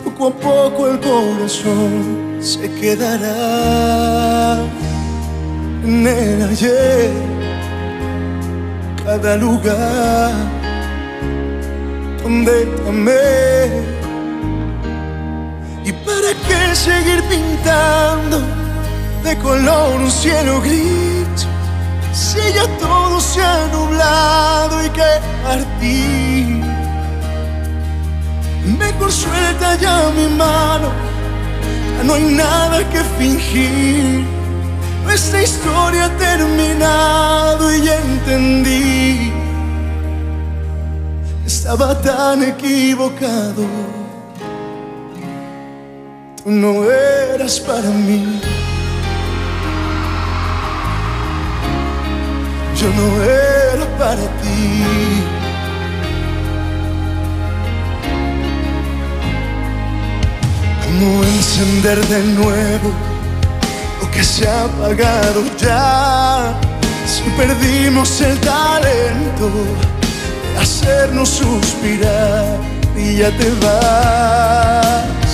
Poco 0.04 0.26
a 0.26 0.32
poco 0.32 0.86
el 0.86 1.00
corazón 1.00 2.36
se 2.40 2.70
quedará 2.72 4.58
en 5.82 6.06
el 6.06 6.42
ayer 6.42 7.29
cada 9.10 9.36
lugar 9.36 10.30
donde 12.22 12.56
amé. 12.88 13.66
¿Y 15.84 15.92
para 16.06 16.30
qué 16.46 16.76
seguir 16.76 17.20
pintando 17.24 18.38
de 19.24 19.36
color 19.38 20.00
un 20.00 20.10
cielo 20.12 20.60
gris? 20.60 21.38
Si 22.12 22.38
ya 22.56 22.66
todo 22.78 23.20
se 23.20 23.42
ha 23.42 23.66
nublado 23.72 24.74
y 24.86 24.88
que 24.90 25.10
partir. 25.42 26.64
Mejor 28.78 29.10
suelta 29.10 29.74
ya 29.84 29.96
mi 30.18 30.28
mano, 30.44 30.88
ya 31.96 32.04
no 32.04 32.14
hay 32.14 32.26
nada 32.44 32.78
que 32.92 33.00
fingir. 33.18 34.39
Nuestra 35.04 35.42
historia 35.42 36.10
terminado 36.18 37.74
y 37.74 37.84
ya 37.84 37.96
entendí. 37.96 39.32
Estaba 41.46 42.00
tan 42.00 42.42
equivocado. 42.42 43.64
Tú 46.42 46.50
no 46.50 46.84
eras 46.90 47.60
para 47.60 47.88
mí. 47.88 48.40
Yo 52.80 52.88
no 52.88 53.22
era 53.22 53.98
para 53.98 54.22
ti. 54.40 54.84
¿Cómo 60.84 61.24
encender 61.24 62.06
de 62.06 62.22
nuevo? 62.24 63.09
Que 64.12 64.22
se 64.24 64.46
ha 64.46 64.64
apagado 64.64 65.42
ya. 65.58 66.54
Si 67.06 67.22
perdimos 67.30 68.20
el 68.20 68.38
talento 68.40 69.50
de 70.52 70.58
hacernos 70.58 71.28
suspirar 71.28 72.58
y 72.96 73.16
ya 73.18 73.30
te 73.30 73.50
vas, 73.62 75.30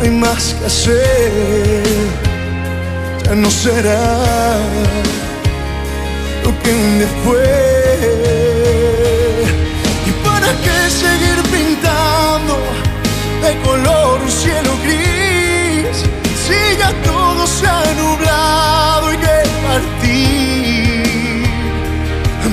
hay 0.00 0.10
más 0.10 0.54
que 0.54 0.66
hacer, 0.66 2.08
ya 3.24 3.34
no 3.34 3.50
será 3.50 4.58
lo 6.44 6.50
que 6.62 6.70
un 6.70 6.98
día 6.98 7.08
fue. 7.24 7.92
¿Y 10.06 10.10
para 10.26 10.48
qué 10.64 10.90
seguir 10.90 11.38
pintando 11.50 12.54
de 13.42 13.52
color 13.62 14.20
un 14.22 14.30
cielo 14.30 14.72
gris? 14.84 15.96
Si 16.44 16.76
ya 16.78 16.90
todo 17.04 17.21
se 17.46 17.66
ha 17.66 17.82
nublado 17.94 19.12
y 19.12 19.16
que 19.16 19.42
partir. 19.66 21.02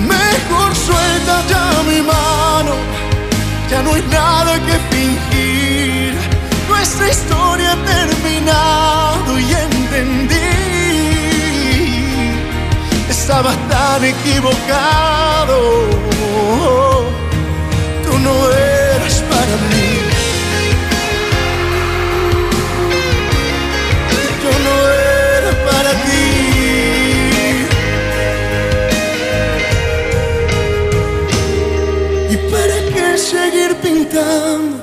Mejor 0.07 0.75
suelta 0.75 1.43
ya 1.47 1.83
mi 1.89 2.01
mano, 2.01 2.73
ya 3.69 3.81
no 3.81 3.93
hay 3.93 4.03
nada 4.03 4.53
que 4.65 4.75
fingir. 4.91 6.13
Nuestra 6.67 7.09
historia 7.09 7.77
terminado 7.85 9.39
y 9.39 9.53
entendí. 9.53 10.35
Estaba 13.09 13.51
tan 13.69 14.03
equivocado. 14.03 15.57
Tú 18.05 18.17
no 18.19 18.49
eras 18.51 18.68
pintando 34.09 34.77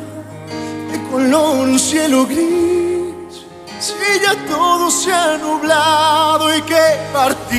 de 0.91 0.99
color 1.11 1.79
cielo 1.79 2.27
gris? 2.27 3.47
Si 3.81 3.95
ya 4.23 4.35
todo 4.47 4.91
se 4.91 5.13
ha 5.13 5.37
nublado 5.39 6.57
y 6.57 6.63
que 6.63 6.99
partir. 7.13 7.57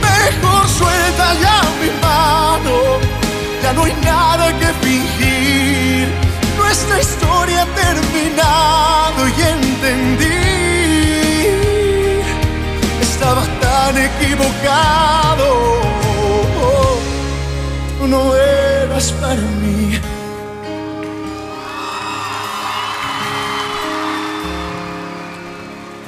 Mejor 0.00 0.68
suelta 0.68 1.34
ya 1.40 1.62
mi 1.80 1.90
mano, 2.00 2.98
ya 3.62 3.72
no 3.72 3.84
hay 3.84 3.94
nada 4.04 4.52
que 4.58 4.66
fingir. 4.84 6.08
Nuestra 6.56 7.00
historia 7.00 7.62
ha 7.62 7.66
terminado 7.66 9.28
y 9.28 9.42
entendí. 9.42 10.50
Estaba 13.00 13.42
tan 13.60 13.96
equivocado. 13.98 15.80
No 18.10 18.34
para 19.08 19.40
mí. 19.62 19.98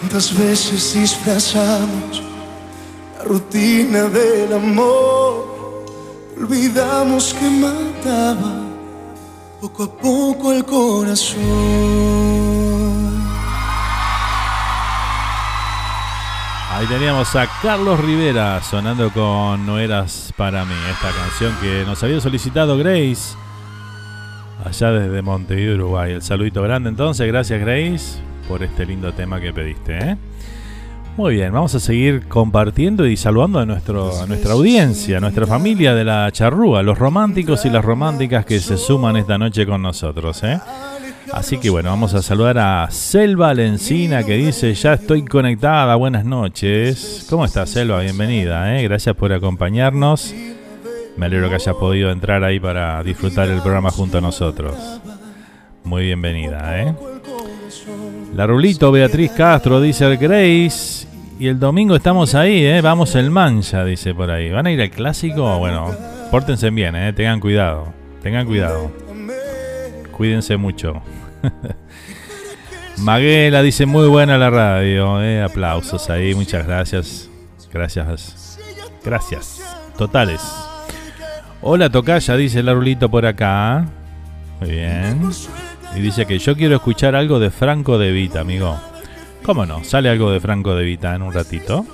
¿Cuántas 0.01 0.37
veces 0.37 0.95
disfrazamos 0.95 2.23
la 3.17 3.25
rutina 3.25 4.03
del 4.05 4.53
amor? 4.53 5.87
Olvidamos 6.37 7.33
que 7.33 7.49
mataba 7.49 8.55
poco 9.61 9.85
a 9.85 9.91
poco 9.91 10.53
el 10.53 10.65
corazón. 10.65 12.52
Ahí 16.83 16.89
teníamos 16.89 17.37
a 17.37 17.47
Carlos 17.63 18.01
Rivera 18.01 18.61
sonando 18.61 19.09
con 19.11 19.65
No 19.65 19.79
eras 19.79 20.35
para 20.37 20.65
mí, 20.65 20.75
esta 20.91 21.13
canción 21.13 21.55
que 21.61 21.85
nos 21.87 22.03
había 22.03 22.21
solicitado 22.21 22.77
Grace 22.77 23.37
allá 24.65 24.91
desde 24.91 25.23
Montevideo, 25.23 25.77
Uruguay. 25.77 26.11
El 26.11 26.23
saludito 26.23 26.61
grande 26.61 26.89
entonces, 26.89 27.25
gracias 27.29 27.61
Grace 27.61 28.19
por 28.49 28.65
este 28.65 28.85
lindo 28.85 29.13
tema 29.13 29.41
que 29.41 29.53
pediste. 29.53 29.97
¿eh? 29.97 30.17
Muy 31.17 31.37
bien, 31.37 31.53
vamos 31.53 31.73
a 31.77 31.79
seguir 31.79 32.27
compartiendo 32.27 33.07
y 33.07 33.17
saludando 33.17 33.61
a, 33.61 33.65
nuestro, 33.65 34.21
a 34.21 34.27
nuestra 34.27 34.55
audiencia, 34.55 35.19
a 35.19 35.21
nuestra 35.21 35.47
familia 35.47 35.95
de 35.95 36.03
la 36.03 36.33
charrúa, 36.33 36.83
los 36.83 36.99
románticos 36.99 37.65
y 37.65 37.71
las 37.71 37.85
románticas 37.85 38.45
que 38.45 38.59
se 38.59 38.77
suman 38.77 39.17
esta 39.17 39.39
noche 39.39 39.67
con 39.67 39.83
nosotros. 39.83 40.43
¿eh? 40.43 40.59
Así 41.31 41.59
que 41.59 41.71
bueno, 41.71 41.91
vamos 41.91 42.15
a 42.15 42.23
saludar 42.23 42.59
a 42.59 42.91
Selva 42.91 43.55
Lencina 43.55 44.25
que 44.25 44.37
dice, 44.37 44.75
ya 44.75 44.95
estoy 44.95 45.25
conectada, 45.25 45.95
buenas 45.97 46.25
noches. 46.25 47.27
¿Cómo 47.31 47.45
estás 47.45 47.71
Selva? 47.71 48.01
Bienvenida, 48.01 48.77
¿eh? 48.77 48.83
gracias 48.83 49.15
por 49.15 49.33
acompañarnos. 49.33 50.35
Me 51.17 51.27
alegro 51.27 51.49
que 51.49 51.57
hayas 51.57 51.77
podido 51.77 52.11
entrar 52.11 52.43
ahí 52.43 52.59
para 52.59 53.03
disfrutar 53.03 53.49
el 53.49 53.61
programa 53.61 53.91
junto 53.91 54.19
a 54.19 54.21
nosotros. 54.21 54.75
Muy 55.85 56.05
bienvenida, 56.05 56.81
¿eh? 56.81 56.95
La 58.35 58.47
Rulito 58.47 58.91
Beatriz 58.91 59.33
Castro 59.33 59.81
dice 59.81 60.07
el 60.07 60.17
Grace. 60.17 61.07
Y 61.39 61.49
el 61.49 61.59
domingo 61.59 61.97
estamos 61.97 62.35
ahí, 62.35 62.65
¿eh? 62.65 62.81
Vamos 62.81 63.15
el 63.15 63.31
mancha, 63.31 63.85
dice 63.85 64.15
por 64.15 64.31
ahí. 64.31 64.51
¿Van 64.51 64.67
a 64.67 64.71
ir 64.71 64.81
al 64.81 64.91
clásico? 64.91 65.59
Bueno, 65.59 65.91
pórtense 66.31 66.71
bien, 66.71 66.95
¿eh? 66.95 67.13
Tengan 67.13 67.41
cuidado. 67.41 67.93
Tengan 68.23 68.47
cuidado. 68.47 69.12
Cuídense 70.13 70.57
mucho. 70.57 71.03
Maguela 72.99 73.63
dice 73.63 73.87
muy 73.87 74.09
buena 74.09 74.39
la 74.39 74.51
radio. 74.51 75.23
¿eh? 75.23 75.43
Aplausos 75.43 76.09
ahí, 76.11 76.35
muchas 76.35 76.67
gracias. 76.67 77.29
Gracias. 77.73 78.59
Gracias. 79.05 79.63
Totales. 79.97 80.41
Hola 81.61 81.91
Tocaya, 81.91 82.37
dice 82.37 82.61
el 82.61 82.73
Rulito 82.73 83.11
por 83.11 83.25
acá. 83.27 83.87
Muy 84.61 84.71
bien. 84.71 85.31
Y 85.97 86.01
dice 86.01 86.27
que 86.27 86.39
yo 86.39 86.57
quiero 86.57 86.77
escuchar 86.77 87.15
algo 87.15 87.39
de 87.39 87.51
Franco 87.51 87.99
de 87.99 88.13
Vita, 88.13 88.41
amigo. 88.41 88.79
¿Cómo 89.43 89.67
no? 89.67 89.83
Sale 89.85 90.09
algo 90.09 90.31
de 90.31 90.41
Franco 90.41 90.75
de 90.75 90.85
Vita 90.85 91.15
en 91.15 91.23
un 91.23 91.33
ratito. 91.33 91.85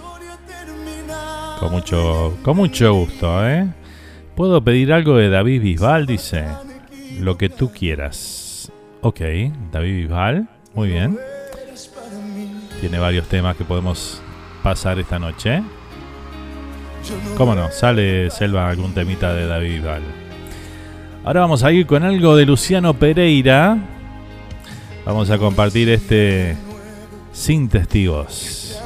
Con 1.58 1.72
mucho, 1.72 2.38
con 2.42 2.56
mucho 2.56 2.92
gusto, 2.94 3.48
¿eh? 3.48 3.66
¿Puedo 4.34 4.62
pedir 4.62 4.92
algo 4.92 5.16
de 5.16 5.28
David 5.28 5.62
Bisbal? 5.62 6.06
Dice. 6.06 6.44
Lo 7.20 7.36
que 7.36 7.48
tú 7.48 7.70
quieras. 7.72 8.72
Ok, 9.00 9.20
David 9.72 10.02
Bisbal. 10.02 10.48
Muy 10.74 10.88
bien. 10.88 11.18
Tiene 12.80 12.98
varios 12.98 13.26
temas 13.28 13.56
que 13.56 13.64
podemos 13.64 14.20
pasar 14.62 14.98
esta 14.98 15.18
noche. 15.18 15.62
¿Cómo 17.36 17.54
no? 17.54 17.70
Sale 17.70 18.30
Selva 18.30 18.68
algún 18.68 18.92
temita 18.92 19.34
de 19.34 19.46
David 19.46 19.74
Bisbal. 19.76 20.02
Ahora 21.24 21.40
vamos 21.40 21.62
a 21.64 21.72
ir 21.72 21.86
con 21.86 22.04
algo 22.04 22.36
de 22.36 22.46
Luciano 22.46 22.94
Pereira. 22.94 23.78
Vamos 25.04 25.30
a 25.30 25.38
compartir 25.38 25.88
este 25.88 26.56
Sin 27.32 27.68
Testigos. 27.68 28.80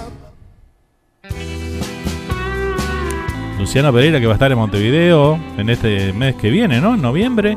Luciano 3.58 3.92
Pereira 3.92 4.18
que 4.18 4.26
va 4.26 4.32
a 4.32 4.34
estar 4.36 4.50
en 4.50 4.58
Montevideo 4.58 5.38
en 5.56 5.70
este 5.70 6.12
mes 6.12 6.34
que 6.34 6.50
viene, 6.50 6.80
¿no? 6.80 6.94
En 6.94 7.02
noviembre. 7.02 7.56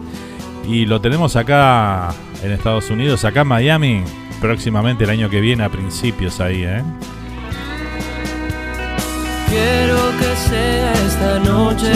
Y 0.67 0.85
lo 0.85 0.99
tenemos 0.99 1.35
acá 1.35 2.13
en 2.43 2.51
Estados 2.51 2.89
Unidos, 2.89 3.23
acá 3.23 3.41
en 3.41 3.47
Miami, 3.47 4.03
próximamente 4.41 5.03
el 5.03 5.11
año 5.11 5.29
que 5.29 5.39
viene, 5.39 5.63
a 5.63 5.69
principios 5.69 6.39
ahí, 6.39 6.63
¿eh? 6.63 6.83
Quiero 9.47 9.97
que 10.19 10.35
sea 10.49 10.93
esta 10.93 11.39
noche 11.39 11.93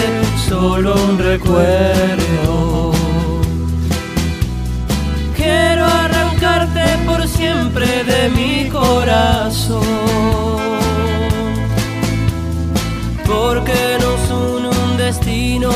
solo 0.47 0.95
un 1.09 1.17
recuerdo. 1.17 2.91
Quiero 5.35 5.85
arrancarte 5.85 6.83
por 7.05 7.27
siempre 7.27 7.87
de 8.03 8.29
mi 8.29 8.69
corazón. 8.69 9.83
Porque 13.25 13.97
nos 13.99 14.31
une 14.31 14.69
un 14.69 14.97
destino 14.97 15.71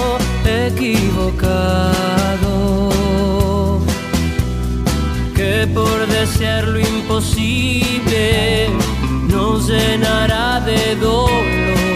equivocado. 0.67 1.89
Que 5.35 5.67
por 5.73 6.07
desear 6.07 6.67
lo 6.67 6.79
imposible 6.79 8.69
nos 9.29 9.67
llenará 9.67 10.59
de 10.61 10.95
dolor. 10.95 11.92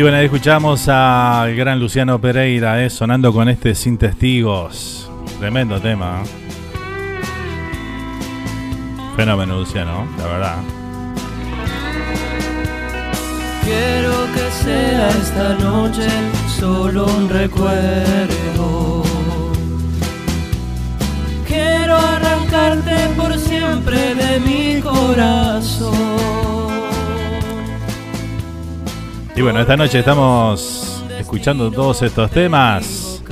Y 0.00 0.02
bueno, 0.02 0.16
ahí 0.16 0.24
escuchamos 0.24 0.88
al 0.88 1.54
gran 1.54 1.78
Luciano 1.78 2.18
Pereira, 2.18 2.82
eh, 2.82 2.88
sonando 2.88 3.34
con 3.34 3.50
este 3.50 3.74
Sin 3.74 3.98
Testigos. 3.98 5.10
Tremendo 5.38 5.78
tema. 5.78 6.22
Fenómeno, 9.14 9.58
Luciano, 9.58 10.06
la 10.16 10.26
verdad. 10.26 10.56
Quiero 13.62 14.12
que 14.32 14.50
sea 14.64 15.10
esta 15.10 15.52
noche 15.58 16.08
solo 16.58 17.04
un 17.04 17.28
recuerdo. 17.28 19.02
Quiero 21.46 21.96
arrancarte 21.98 22.96
por 23.18 23.38
siempre 23.38 24.14
de 24.14 24.40
mi 24.40 24.80
corazón. 24.80 26.39
Y 29.40 29.42
bueno, 29.42 29.58
esta 29.58 29.74
noche 29.74 30.00
estamos 30.00 31.02
escuchando 31.18 31.70
todos 31.70 32.02
estos 32.02 32.30
temas 32.30 33.22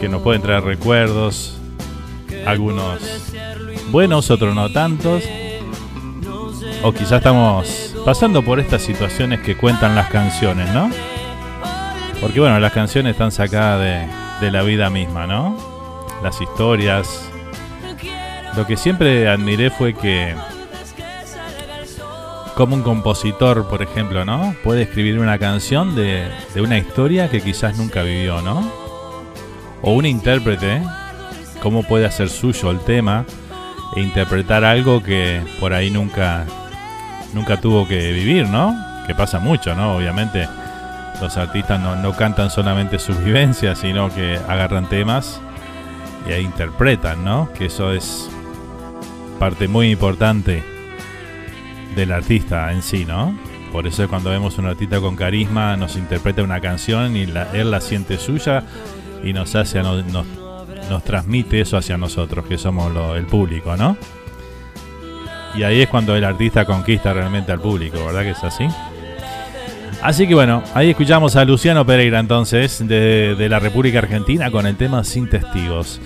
que 0.00 0.08
nos 0.08 0.22
pueden 0.22 0.40
traer 0.40 0.62
recuerdos, 0.62 1.58
algunos 2.46 3.00
buenos, 3.90 4.30
otros 4.30 4.54
no 4.54 4.70
tantos, 4.70 5.24
o 6.84 6.92
quizás 6.92 7.14
estamos 7.14 7.92
pasando 8.04 8.44
por 8.44 8.60
estas 8.60 8.82
situaciones 8.82 9.40
que 9.40 9.56
cuentan 9.56 9.96
las 9.96 10.10
canciones, 10.10 10.72
¿no? 10.72 10.90
Porque 12.20 12.38
bueno, 12.38 12.60
las 12.60 12.72
canciones 12.72 13.14
están 13.14 13.32
sacadas 13.32 13.80
de, 13.80 14.46
de 14.46 14.52
la 14.52 14.62
vida 14.62 14.90
misma, 14.90 15.26
¿no? 15.26 15.56
Las 16.22 16.40
historias. 16.40 17.28
Lo 18.56 18.64
que 18.64 18.76
siempre 18.76 19.28
admiré 19.28 19.70
fue 19.70 19.92
que 19.92 20.36
como 22.56 22.74
un 22.74 22.82
compositor, 22.82 23.68
por 23.68 23.82
ejemplo, 23.82 24.24
¿no? 24.24 24.56
Puede 24.64 24.80
escribir 24.80 25.18
una 25.18 25.38
canción 25.38 25.94
de, 25.94 26.26
una 26.56 26.78
historia 26.78 27.28
que 27.28 27.42
quizás 27.42 27.76
nunca 27.76 28.02
vivió, 28.02 28.40
¿no? 28.40 28.72
O 29.82 29.92
un 29.92 30.06
intérprete, 30.06 30.82
cómo 31.62 31.82
puede 31.82 32.06
hacer 32.06 32.30
suyo 32.30 32.70
el 32.70 32.80
tema 32.80 33.26
e 33.94 34.00
interpretar 34.00 34.64
algo 34.64 35.02
que 35.02 35.42
por 35.60 35.74
ahí 35.74 35.90
nunca, 35.90 36.46
nunca 37.34 37.60
tuvo 37.60 37.86
que 37.86 38.10
vivir, 38.12 38.48
¿no? 38.48 38.74
Que 39.06 39.14
pasa 39.14 39.38
mucho, 39.38 39.74
¿no? 39.74 39.94
Obviamente 39.94 40.48
los 41.20 41.36
artistas 41.36 41.78
no, 41.78 41.94
no 41.96 42.16
cantan 42.16 42.48
solamente 42.48 42.98
sus 42.98 43.22
vivencias, 43.22 43.80
sino 43.80 44.08
que 44.08 44.40
agarran 44.48 44.88
temas 44.88 45.42
y 46.26 46.32
ahí 46.32 46.42
interpretan, 46.42 47.22
¿no? 47.22 47.52
Que 47.52 47.66
eso 47.66 47.92
es 47.92 48.30
parte 49.38 49.68
muy 49.68 49.90
importante 49.90 50.75
del 51.96 52.12
artista 52.12 52.70
en 52.72 52.82
sí, 52.82 53.04
¿no? 53.04 53.36
Por 53.72 53.86
eso 53.86 54.08
cuando 54.08 54.30
vemos 54.30 54.58
un 54.58 54.66
artista 54.66 55.00
con 55.00 55.16
carisma 55.16 55.76
nos 55.76 55.96
interpreta 55.96 56.42
una 56.42 56.60
canción 56.60 57.16
y 57.16 57.22
él 57.22 57.70
la 57.70 57.80
siente 57.80 58.18
suya 58.18 58.62
y 59.24 59.32
nos 59.32 59.56
hace 59.56 59.82
nos, 59.82 60.04
nos, 60.06 61.04
transmite 61.04 61.60
eso 61.60 61.76
hacia 61.76 61.98
nosotros, 61.98 62.46
que 62.46 62.58
somos 62.58 62.92
el 63.16 63.26
público, 63.26 63.76
¿no? 63.76 63.96
Y 65.56 65.62
ahí 65.62 65.82
es 65.82 65.88
cuando 65.88 66.14
el 66.14 66.24
artista 66.24 66.64
conquista 66.64 67.12
realmente 67.12 67.50
al 67.50 67.60
público, 67.60 68.04
¿verdad 68.04 68.22
que 68.22 68.30
es 68.30 68.44
así? 68.44 68.66
Así 70.02 70.28
que 70.28 70.34
bueno, 70.34 70.62
ahí 70.74 70.90
escuchamos 70.90 71.34
a 71.34 71.44
Luciano 71.44 71.84
Pereira 71.84 72.20
entonces 72.20 72.86
de, 72.86 73.34
de 73.34 73.48
la 73.48 73.58
República 73.58 73.98
Argentina 73.98 74.50
con 74.50 74.66
el 74.66 74.76
tema 74.76 75.02
Sin 75.02 75.28
Testigos. 75.28 76.00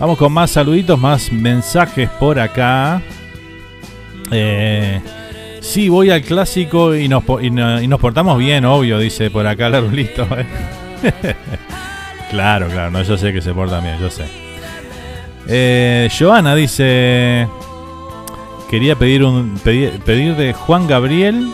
Vamos 0.00 0.18
con 0.18 0.32
más 0.32 0.50
saluditos, 0.50 0.98
más 0.98 1.30
mensajes 1.30 2.08
por 2.10 2.38
acá. 2.38 3.00
Eh, 4.30 5.00
Sí, 5.60 5.88
voy 5.88 6.10
al 6.10 6.22
clásico 6.22 6.94
y 6.94 7.08
nos, 7.08 7.22
y, 7.40 7.50
nos 7.50 8.00
portamos 8.00 8.38
bien, 8.38 8.64
obvio, 8.64 8.98
dice 8.98 9.30
por 9.30 9.46
acá 9.46 9.68
la 9.68 9.80
Rulito. 9.80 10.26
claro, 12.30 12.68
claro, 12.68 12.90
no, 12.90 13.02
yo 13.02 13.16
sé 13.16 13.32
que 13.32 13.42
se 13.42 13.52
porta 13.52 13.80
bien, 13.80 13.98
yo 14.00 14.10
sé. 14.10 14.24
Eh, 15.46 16.08
Joana 16.18 16.54
dice: 16.54 17.46
Quería 18.70 18.96
pedir, 18.96 19.22
un, 19.22 19.58
pedir, 19.58 20.36
de 20.36 20.54
Juan 20.54 20.86
Gabriel. 20.86 21.50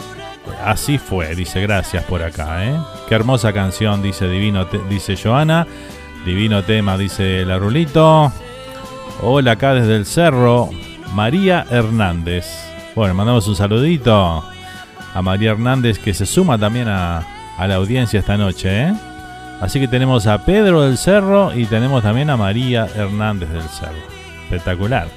Así 0.64 0.98
fue, 0.98 1.34
dice, 1.34 1.60
gracias 1.60 2.04
por 2.04 2.22
acá, 2.22 2.64
¿eh? 2.64 2.78
Qué 3.08 3.14
hermosa 3.14 3.52
canción, 3.52 4.02
dice 4.02 4.28
Divino, 4.28 4.66
dice 4.88 5.16
Joana. 5.16 5.66
Divino 6.24 6.62
tema, 6.62 6.96
dice 6.96 7.44
la 7.44 7.58
Rulito. 7.58 8.32
Hola 9.22 9.52
acá 9.52 9.74
desde 9.74 9.96
el 9.96 10.06
cerro, 10.06 10.70
María 11.14 11.66
Hernández. 11.70 12.65
Bueno, 12.96 13.12
mandamos 13.12 13.46
un 13.46 13.54
saludito 13.54 14.42
a 15.14 15.20
María 15.20 15.50
Hernández 15.50 15.98
que 15.98 16.14
se 16.14 16.24
suma 16.24 16.56
también 16.56 16.88
a, 16.88 17.22
la 17.58 17.74
audiencia 17.74 18.18
esta 18.18 18.38
noche. 18.38 18.84
¿eh? 18.84 18.94
Así 19.60 19.78
que 19.78 19.86
tenemos 19.86 20.26
a 20.26 20.46
Pedro 20.46 20.80
del 20.80 20.96
Cerro 20.96 21.54
y 21.54 21.66
tenemos 21.66 22.02
también 22.02 22.30
a 22.30 22.38
María 22.38 22.88
Hernández 22.96 23.50
del 23.50 23.68
Cerro. 23.68 23.98
Espectacular. 24.44 25.08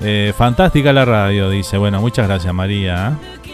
Eh, 0.00 0.34
fantástica 0.36 0.92
la 0.92 1.04
radio, 1.04 1.48
dice. 1.48 1.78
Bueno, 1.78 2.00
muchas 2.00 2.26
gracias 2.26 2.52
María. 2.52 3.12
¿eh? 3.12 3.52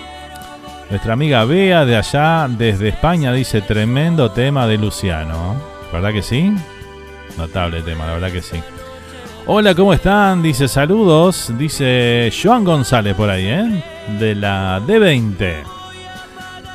Nuestra 0.89 1.13
amiga 1.13 1.45
Bea 1.45 1.85
de 1.85 1.95
allá, 1.95 2.49
desde 2.49 2.89
España, 2.89 3.35
dice 3.35 3.61
tremendo 3.61 4.31
tema 4.31 4.67
de 4.67 4.79
Luciano. 4.79 5.57
¿Verdad 5.93 6.15
que 6.15 6.23
sí? 6.23 6.55
Notable 7.37 7.83
tema, 7.83 8.07
la 8.07 8.15
verdad 8.15 8.33
que 8.33 8.41
sí. 8.41 8.57
Hola, 9.51 9.75
¿cómo 9.75 9.95
están? 9.95 10.43
Dice 10.43 10.69
saludos. 10.69 11.51
Dice 11.57 12.31
Joan 12.31 12.65
González 12.65 13.15
por 13.15 13.31
ahí, 13.31 13.47
¿eh? 13.47 13.83
De 14.21 14.35
la 14.35 14.79
D20. 14.79 15.39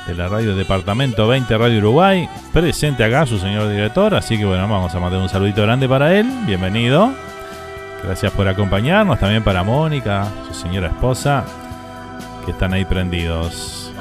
De 0.08 0.14
la 0.16 0.26
radio 0.26 0.56
Departamento 0.56 1.28
20 1.28 1.56
Radio 1.56 1.78
Uruguay. 1.78 2.28
Presente 2.52 3.04
acá 3.04 3.26
su 3.26 3.38
señor 3.38 3.68
director. 3.68 4.12
Así 4.16 4.36
que 4.36 4.44
bueno, 4.44 4.66
vamos 4.66 4.92
a 4.92 4.98
mandar 4.98 5.20
un 5.20 5.28
saludito 5.28 5.62
grande 5.62 5.88
para 5.88 6.18
él. 6.18 6.26
Bienvenido. 6.48 7.12
Gracias 8.02 8.32
por 8.32 8.48
acompañarnos. 8.48 9.20
También 9.20 9.44
para 9.44 9.62
Mónica, 9.62 10.26
su 10.48 10.54
señora 10.54 10.88
esposa. 10.88 11.44
Que 12.44 12.50
están 12.50 12.72
ahí 12.72 12.84
prendidos. 12.84 13.92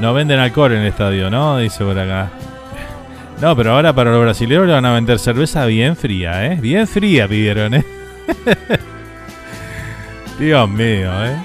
No 0.00 0.14
venden 0.14 0.38
alcohol 0.40 0.72
en 0.72 0.78
el 0.78 0.86
estadio, 0.86 1.28
¿no? 1.28 1.58
Dice 1.58 1.84
por 1.84 1.98
acá. 1.98 2.30
No, 3.40 3.56
pero 3.56 3.72
ahora 3.72 3.92
para 3.92 4.10
los 4.12 4.22
brasileños 4.22 4.66
le 4.66 4.72
van 4.72 4.84
a 4.84 4.94
vender 4.94 5.18
cerveza 5.18 5.66
bien 5.66 5.96
fría, 5.96 6.46
¿eh? 6.46 6.58
Bien 6.60 6.86
fría 6.86 7.28
pidieron, 7.28 7.74
¿eh? 7.74 7.84
Dios 10.38 10.68
mío, 10.68 11.10
¿eh? 11.24 11.36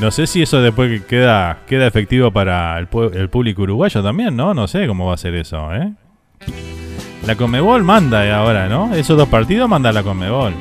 No 0.00 0.10
sé 0.10 0.26
si 0.26 0.42
eso 0.42 0.60
después 0.60 1.02
queda, 1.02 1.58
queda 1.66 1.86
efectivo 1.86 2.32
para 2.32 2.78
el, 2.78 2.88
el, 3.14 3.28
público 3.28 3.62
uruguayo 3.62 4.02
también, 4.02 4.34
¿no? 4.34 4.52
No 4.52 4.66
sé 4.66 4.86
cómo 4.88 5.06
va 5.06 5.14
a 5.14 5.18
ser 5.18 5.34
eso, 5.36 5.72
¿eh? 5.74 5.92
La 7.26 7.36
Comebol 7.36 7.84
manda 7.84 8.36
ahora, 8.36 8.68
¿no? 8.68 8.92
Esos 8.94 9.16
dos 9.16 9.28
partidos 9.28 9.68
manda 9.68 9.92
la 9.92 10.02
Comebol. 10.02 10.54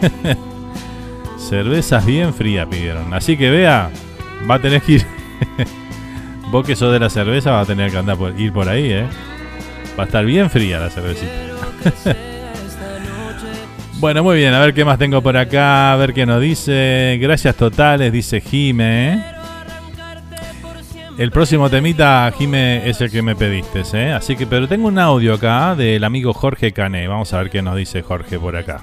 Cervezas 1.36 2.06
bien 2.06 2.32
frías 2.32 2.66
pidieron. 2.66 3.12
Así 3.12 3.36
que 3.36 3.50
vea, 3.50 3.90
va 4.50 4.54
a 4.54 4.58
tener 4.58 4.80
que 4.80 4.92
ir 4.92 5.06
Vos 6.50 6.66
que 6.66 6.74
sos 6.74 6.92
de 6.92 6.98
la 6.98 7.10
cerveza 7.10 7.50
va 7.50 7.60
a 7.60 7.66
tener 7.66 7.90
que 7.90 7.98
andar 7.98 8.16
por, 8.16 8.38
ir 8.40 8.52
por 8.52 8.68
ahí, 8.68 8.90
¿eh? 8.90 9.06
Va 9.98 10.04
a 10.04 10.06
estar 10.06 10.24
bien 10.24 10.48
fría 10.48 10.78
la 10.78 10.88
cervecita. 10.88 11.30
bueno, 14.00 14.22
muy 14.22 14.38
bien, 14.38 14.54
a 14.54 14.60
ver 14.60 14.72
qué 14.72 14.82
más 14.84 14.98
tengo 14.98 15.20
por 15.20 15.36
acá, 15.36 15.92
a 15.92 15.96
ver 15.96 16.14
qué 16.14 16.24
nos 16.24 16.40
dice. 16.40 17.18
Gracias 17.20 17.54
totales, 17.54 18.10
dice 18.10 18.40
Jime. 18.40 19.12
¿eh? 19.12 19.22
El 21.18 21.30
próximo 21.32 21.68
temita, 21.68 22.32
Jime, 22.38 22.88
es 22.88 23.00
el 23.02 23.10
que 23.10 23.20
me 23.20 23.36
pediste, 23.36 23.82
¿eh? 23.92 24.12
Así 24.12 24.34
que, 24.34 24.46
pero 24.46 24.66
tengo 24.68 24.88
un 24.88 24.98
audio 24.98 25.34
acá 25.34 25.74
del 25.74 26.02
amigo 26.04 26.32
Jorge 26.32 26.72
Cané. 26.72 27.08
Vamos 27.08 27.34
a 27.34 27.38
ver 27.38 27.50
qué 27.50 27.60
nos 27.60 27.76
dice 27.76 28.00
Jorge 28.00 28.38
por 28.38 28.56
acá. 28.56 28.80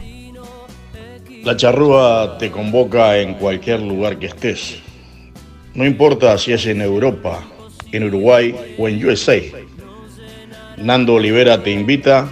La 1.44 1.56
charrúa 1.56 2.38
te 2.38 2.52
convoca 2.52 3.18
en 3.18 3.36
cualquier 3.36 3.82
lugar 3.82 4.20
que 4.20 4.28
estés. 4.28 4.82
No 5.74 5.86
importa 5.86 6.38
si 6.38 6.54
es 6.54 6.66
en 6.68 6.82
Europa, 6.82 7.42
en 7.92 8.04
Uruguay 8.04 8.76
o 8.78 8.88
en 8.88 9.06
USA. 9.06 9.40
Nando 10.78 11.14
Olivera 11.14 11.64
te 11.64 11.72
invita 11.72 12.28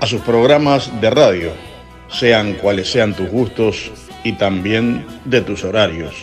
a 0.00 0.06
sus 0.06 0.20
programas 0.22 1.00
de 1.00 1.10
radio, 1.10 1.52
sean 2.08 2.54
cuales 2.54 2.90
sean 2.90 3.14
tus 3.14 3.28
gustos 3.28 3.90
y 4.24 4.32
también 4.32 5.04
de 5.24 5.40
tus 5.42 5.64
horarios. 5.64 6.14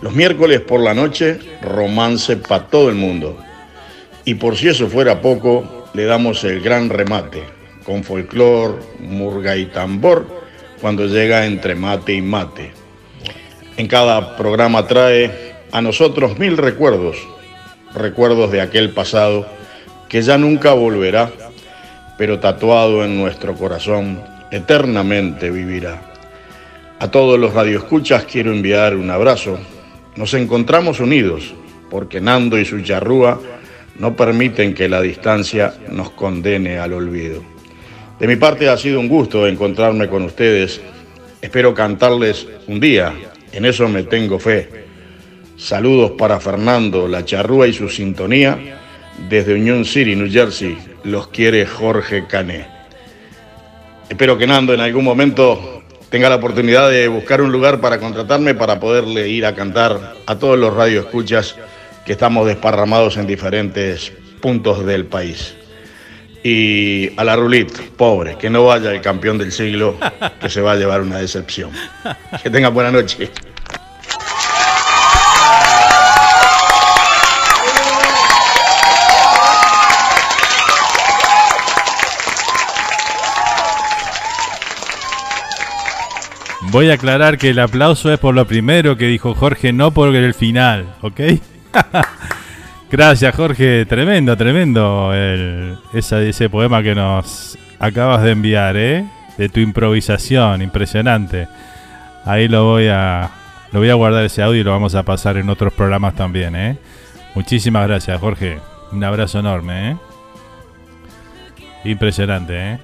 Los 0.00 0.14
miércoles 0.14 0.60
por 0.60 0.80
la 0.80 0.94
noche, 0.94 1.38
romance 1.62 2.36
para 2.36 2.66
todo 2.66 2.88
el 2.88 2.94
mundo. 2.94 3.38
Y 4.24 4.34
por 4.34 4.56
si 4.56 4.68
eso 4.68 4.88
fuera 4.88 5.20
poco, 5.20 5.86
le 5.94 6.04
damos 6.04 6.44
el 6.44 6.60
gran 6.60 6.88
remate, 6.88 7.42
con 7.84 8.04
folclor, 8.04 8.80
murga 9.00 9.56
y 9.56 9.66
tambor, 9.66 10.26
cuando 10.80 11.06
llega 11.06 11.46
entre 11.46 11.74
mate 11.74 12.14
y 12.14 12.22
mate. 12.22 12.70
En 13.76 13.86
cada 13.86 14.36
programa 14.36 14.86
trae 14.86 15.54
a 15.72 15.80
nosotros 15.80 16.38
mil 16.38 16.56
recuerdos 16.56 17.16
recuerdos 17.94 18.50
de 18.52 18.60
aquel 18.60 18.90
pasado 18.90 19.46
que 20.08 20.22
ya 20.22 20.38
nunca 20.38 20.72
volverá, 20.72 21.30
pero 22.16 22.40
tatuado 22.40 23.04
en 23.04 23.16
nuestro 23.16 23.54
corazón 23.54 24.22
eternamente 24.50 25.50
vivirá. 25.50 26.02
A 26.98 27.10
todos 27.10 27.38
los 27.38 27.54
radioescuchas 27.54 28.24
quiero 28.24 28.52
enviar 28.52 28.96
un 28.96 29.10
abrazo 29.10 29.58
nos 30.18 30.34
encontramos 30.34 30.98
unidos 30.98 31.54
porque 31.90 32.20
Nando 32.20 32.58
y 32.58 32.64
su 32.64 32.80
charrúa 32.80 33.40
no 34.00 34.16
permiten 34.16 34.74
que 34.74 34.88
la 34.88 35.00
distancia 35.00 35.74
nos 35.92 36.10
condene 36.10 36.76
al 36.76 36.92
olvido. 36.92 37.44
De 38.18 38.26
mi 38.26 38.34
parte 38.34 38.68
ha 38.68 38.76
sido 38.76 38.98
un 38.98 39.06
gusto 39.06 39.46
encontrarme 39.46 40.08
con 40.08 40.24
ustedes. 40.24 40.80
Espero 41.40 41.72
cantarles 41.72 42.48
un 42.66 42.80
día, 42.80 43.14
en 43.52 43.64
eso 43.64 43.88
me 43.88 44.02
tengo 44.02 44.40
fe. 44.40 44.87
Saludos 45.58 46.12
para 46.12 46.38
Fernando, 46.38 47.08
la 47.08 47.24
charrúa 47.24 47.66
y 47.66 47.72
su 47.72 47.88
sintonía. 47.88 48.78
Desde 49.28 49.54
Union 49.54 49.84
City, 49.84 50.14
New 50.14 50.30
Jersey, 50.30 50.78
los 51.02 51.26
quiere 51.28 51.66
Jorge 51.66 52.28
Cané. 52.28 52.68
Espero 54.08 54.38
que 54.38 54.46
Nando 54.46 54.72
en 54.72 54.80
algún 54.80 55.04
momento 55.04 55.82
tenga 56.10 56.28
la 56.28 56.36
oportunidad 56.36 56.88
de 56.88 57.08
buscar 57.08 57.42
un 57.42 57.50
lugar 57.50 57.80
para 57.80 57.98
contratarme 57.98 58.54
para 58.54 58.78
poderle 58.78 59.28
ir 59.28 59.44
a 59.44 59.56
cantar 59.56 60.14
a 60.24 60.38
todos 60.38 60.56
los 60.56 60.72
radioescuchas 60.72 61.56
que 62.06 62.12
estamos 62.12 62.46
desparramados 62.46 63.16
en 63.16 63.26
diferentes 63.26 64.12
puntos 64.40 64.86
del 64.86 65.06
país. 65.06 65.56
Y 66.44 67.10
a 67.18 67.24
la 67.24 67.34
Rulit, 67.34 67.76
pobre, 67.96 68.38
que 68.38 68.48
no 68.48 68.64
vaya 68.66 68.92
el 68.92 69.00
campeón 69.00 69.38
del 69.38 69.50
siglo, 69.50 69.96
que 70.40 70.48
se 70.48 70.60
va 70.60 70.72
a 70.72 70.76
llevar 70.76 71.00
una 71.00 71.18
decepción. 71.18 71.72
Que 72.44 72.48
tenga 72.48 72.68
buena 72.68 72.92
noche. 72.92 73.28
Voy 86.70 86.90
a 86.90 86.94
aclarar 86.94 87.38
que 87.38 87.50
el 87.50 87.58
aplauso 87.60 88.12
es 88.12 88.18
por 88.18 88.34
lo 88.34 88.46
primero 88.46 88.96
que 88.96 89.06
dijo 89.06 89.34
Jorge, 89.34 89.72
no 89.72 89.90
por 89.92 90.14
el 90.14 90.34
final, 90.34 90.94
¿ok? 91.00 91.20
Gracias, 92.90 93.34
Jorge. 93.34 93.86
Tremendo, 93.86 94.36
tremendo 94.36 95.12
ese 95.14 96.50
poema 96.50 96.82
que 96.82 96.94
nos 96.94 97.58
acabas 97.78 98.22
de 98.22 98.32
enviar, 98.32 98.76
¿eh? 98.76 99.04
De 99.38 99.48
tu 99.48 99.60
improvisación, 99.60 100.60
impresionante. 100.60 101.48
Ahí 102.26 102.48
lo 102.48 102.64
voy 102.64 102.88
a 102.88 103.30
lo 103.72 103.80
voy 103.80 103.88
a 103.88 103.94
guardar 103.94 104.24
ese 104.24 104.42
audio 104.42 104.60
y 104.60 104.64
lo 104.64 104.70
vamos 104.70 104.94
a 104.94 105.02
pasar 105.02 105.38
en 105.38 105.48
otros 105.48 105.72
programas 105.72 106.14
también, 106.14 106.54
¿eh? 106.54 106.78
Muchísimas 107.34 107.86
gracias, 107.86 108.20
Jorge. 108.20 108.58
Un 108.92 109.02
abrazo 109.04 109.38
enorme, 109.38 109.90
¿eh? 109.90 109.96
Impresionante, 111.84 112.72
¿eh? 112.72 112.78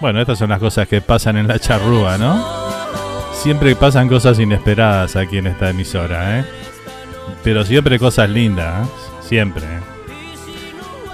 Bueno, 0.00 0.20
estas 0.20 0.38
son 0.38 0.50
las 0.50 0.58
cosas 0.58 0.88
que 0.88 1.00
pasan 1.02 1.36
en 1.36 1.48
la 1.48 1.58
charrúa, 1.58 2.16
¿no? 2.18 2.65
Siempre 3.42 3.76
pasan 3.76 4.08
cosas 4.08 4.40
inesperadas 4.40 5.14
aquí 5.14 5.38
en 5.38 5.46
esta 5.46 5.70
emisora, 5.70 6.40
¿eh? 6.40 6.44
Pero 7.44 7.64
siempre 7.64 7.98
cosas 7.98 8.28
lindas, 8.28 8.88
¿eh? 8.88 8.90
siempre. 9.20 9.62
¿eh? 9.62 9.80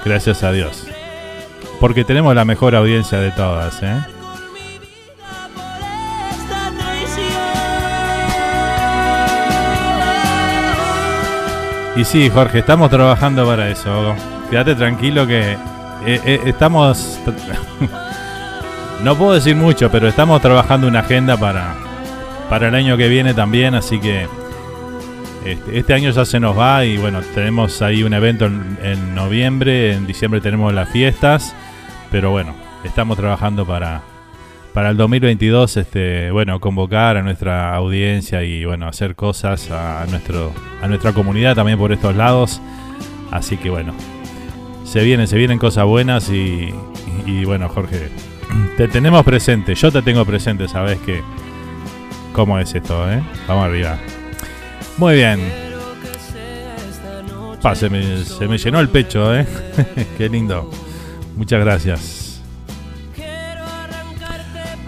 Gracias 0.04 0.42
a 0.42 0.50
Dios. 0.50 0.86
Porque 1.78 2.04
tenemos 2.04 2.34
la 2.34 2.44
mejor 2.46 2.74
audiencia 2.74 3.18
de 3.18 3.32
todas, 3.32 3.82
¿eh? 3.82 4.00
Y 11.96 12.04
sí, 12.04 12.30
Jorge, 12.30 12.60
estamos 12.60 12.88
trabajando 12.88 13.44
para 13.44 13.68
eso. 13.68 14.14
Quédate 14.48 14.74
tranquilo 14.74 15.26
que 15.26 15.58
estamos... 16.06 17.18
no 19.02 19.16
puedo 19.16 19.34
decir 19.34 19.54
mucho, 19.54 19.90
pero 19.90 20.08
estamos 20.08 20.40
trabajando 20.40 20.86
una 20.86 21.00
agenda 21.00 21.36
para, 21.36 21.74
para 22.48 22.68
el 22.68 22.74
año 22.74 22.96
que 22.96 23.08
viene 23.08 23.34
también, 23.34 23.74
así 23.74 23.98
que 23.98 24.26
este, 25.44 25.78
este, 25.78 25.94
año 25.94 26.10
ya 26.10 26.24
se 26.24 26.38
nos 26.38 26.56
va 26.56 26.84
y 26.84 26.98
bueno, 26.98 27.20
tenemos 27.34 27.82
ahí 27.82 28.04
un 28.04 28.14
evento 28.14 28.46
en, 28.46 29.14
noviembre, 29.14 29.92
en 29.92 30.06
diciembre 30.06 30.40
tenemos 30.40 30.72
las 30.72 30.88
fiestas, 30.90 31.54
pero 32.12 32.30
bueno, 32.30 32.54
estamos 32.84 33.16
trabajando 33.16 33.66
para, 33.66 34.02
para 34.72 34.90
el 34.90 34.96
2022, 34.96 35.78
este, 35.78 36.30
bueno, 36.30 36.60
convocar 36.60 37.16
a 37.16 37.22
nuestra 37.22 37.74
audiencia 37.74 38.44
y 38.44 38.64
bueno, 38.64 38.86
hacer 38.86 39.16
cosas 39.16 39.68
a, 39.72 40.06
nuestro, 40.08 40.52
a 40.80 40.86
nuestra 40.86 41.12
comunidad 41.12 41.56
también 41.56 41.78
por 41.78 41.92
estos 41.92 42.14
lados. 42.14 42.60
Así 43.32 43.56
que 43.56 43.70
bueno, 43.70 43.94
se 44.84 45.02
vienen, 45.02 45.26
se 45.26 45.36
vienen 45.36 45.58
cosas 45.58 45.86
buenas 45.86 46.30
y, 46.30 46.72
y 47.26 47.44
bueno, 47.44 47.68
Jorge, 47.68 48.10
te 48.76 48.86
tenemos 48.86 49.24
presente, 49.24 49.74
yo 49.74 49.90
te 49.90 50.02
tengo 50.02 50.24
presente, 50.24 50.68
sabes 50.68 50.98
que 51.00 51.22
cómo 52.32 52.58
es 52.58 52.74
esto, 52.74 53.10
¿eh? 53.10 53.22
Vamos 53.46 53.66
arriba. 53.66 53.98
Muy 54.98 55.14
bien. 55.14 55.40
se, 57.74 57.88
me, 57.90 58.58
llenó 58.58 58.80
el 58.80 58.88
pecho, 58.88 59.34
¿eh? 59.34 59.46
Qué 60.18 60.28
lindo. 60.28 60.70
Muchas 61.36 61.60
gracias. 61.60 62.42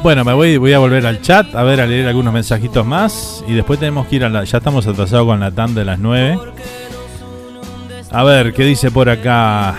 Bueno, 0.02 0.22
me 0.22 0.34
voy, 0.34 0.58
voy 0.58 0.74
a 0.74 0.78
volver 0.78 1.06
al 1.06 1.22
chat 1.22 1.54
a 1.54 1.62
ver, 1.62 1.80
a 1.80 1.86
leer 1.86 2.06
algunos 2.06 2.32
mensajitos 2.34 2.84
más. 2.84 3.42
Y 3.48 3.54
después 3.54 3.78
tenemos 3.78 4.06
que 4.06 4.16
ir 4.16 4.24
a 4.24 4.28
la. 4.28 4.44
Ya 4.44 4.58
estamos 4.58 4.86
atrasados 4.86 5.26
con 5.26 5.40
la 5.40 5.50
TAM 5.50 5.74
de 5.74 5.84
las 5.84 5.98
9. 5.98 6.38
A 8.10 8.24
ver, 8.24 8.52
¿qué 8.52 8.64
dice 8.64 8.90
por 8.90 9.08
acá? 9.08 9.74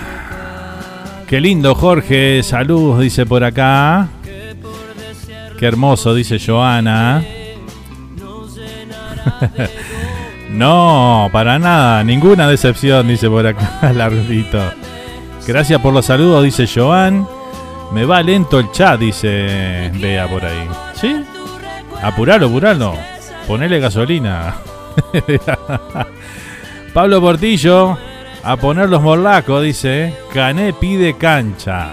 Qué 1.27 1.39
lindo, 1.39 1.75
Jorge. 1.75 2.41
Saludos, 2.43 3.01
dice 3.01 3.25
por 3.25 3.43
acá. 3.43 4.07
Qué 5.59 5.65
hermoso, 5.65 6.13
dice 6.13 6.37
Joana. 6.43 7.23
No, 10.49 11.29
para 11.33 11.59
nada, 11.59 12.03
ninguna 12.03 12.47
decepción, 12.47 13.07
dice 13.07 13.29
por 13.29 13.45
acá 13.45 13.91
Lardito. 13.93 14.61
Gracias 15.45 15.81
por 15.81 15.93
los 15.93 16.05
saludos, 16.05 16.43
dice 16.43 16.65
Joan. 16.65 17.27
Me 17.91 18.05
va 18.05 18.21
lento 18.21 18.59
el 18.59 18.71
chat, 18.71 18.99
dice 18.99 19.91
Bea 19.95 20.27
por 20.27 20.45
ahí. 20.45 20.67
¿Sí? 20.93 21.23
Apuralo, 22.01 22.47
apuralo. 22.47 22.93
Ponele 23.47 23.79
gasolina. 23.79 24.55
Pablo 26.93 27.21
Portillo, 27.21 27.97
a 28.43 28.55
poner 28.55 28.89
los 28.89 29.01
morlacos, 29.01 29.61
dice. 29.61 30.13
Cané 30.33 30.73
pide 30.73 31.15
cancha. 31.17 31.91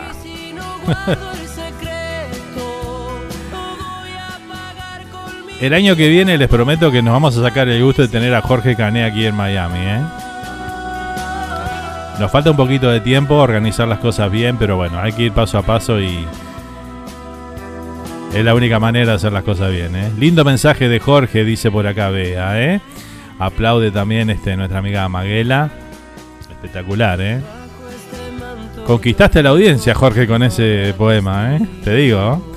El 5.63 5.75
año 5.75 5.95
que 5.95 6.09
viene 6.09 6.37
les 6.39 6.49
prometo 6.49 6.91
que 6.91 7.03
nos 7.03 7.13
vamos 7.13 7.39
a 7.39 7.41
sacar 7.41 7.69
el 7.69 7.85
gusto 7.85 8.03
de 8.03 8.09
tener 8.09 8.35
a 8.35 8.43
Jorge 8.43 8.75
Cané 8.75 9.05
aquí 9.05 9.25
en 9.27 9.37
Miami. 9.37 9.79
¿eh? 9.79 10.01
Nos 12.19 12.33
falta 12.33 12.51
un 12.51 12.57
poquito 12.57 12.91
de 12.91 12.99
tiempo, 12.99 13.37
organizar 13.37 13.87
las 13.87 14.01
cosas 14.01 14.29
bien, 14.33 14.57
pero 14.57 14.75
bueno, 14.77 14.99
hay 14.99 15.13
que 15.13 15.23
ir 15.23 15.33
paso 15.33 15.59
a 15.59 15.63
paso 15.63 16.01
y 16.01 16.27
es 18.35 18.45
la 18.45 18.57
única 18.57 18.81
manera 18.81 19.11
de 19.11 19.13
hacer 19.13 19.33
las 19.33 19.45
cosas 19.45 19.71
bien. 19.71 19.95
¿eh? 19.95 20.11
Lindo 20.19 20.45
mensaje 20.45 20.89
de 20.89 20.99
Jorge, 20.99 21.45
dice 21.45 21.71
por 21.71 21.87
acá 21.87 22.11
Bea. 22.11 22.61
¿eh? 22.61 22.81
Aplaude 23.39 23.93
también 23.93 24.31
este, 24.31 24.57
nuestra 24.57 24.81
amiga 24.81 25.09
Maguela. 25.09 25.71
Espectacular, 26.41 27.21
¿eh? 27.21 27.41
Conquistaste 28.85 29.45
la 29.45 29.51
audiencia, 29.51 29.95
Jorge, 29.95 30.27
con 30.27 30.43
ese 30.43 30.93
poema, 30.99 31.55
¿eh? 31.55 31.61
Te 31.85 31.95
digo. 31.95 32.52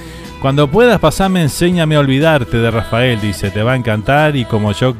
Cuando 0.45 0.69
puedas 0.69 0.99
pasarme, 0.99 1.41
enséñame 1.41 1.95
a 1.95 1.99
olvidarte 2.01 2.57
de 2.57 2.69
Rafael, 2.69 3.19
dice, 3.19 3.49
te 3.49 3.63
va 3.63 3.73
a 3.73 3.75
encantar 3.75 4.35
y 4.35 4.45
como 4.45 4.73
yo 4.73 4.95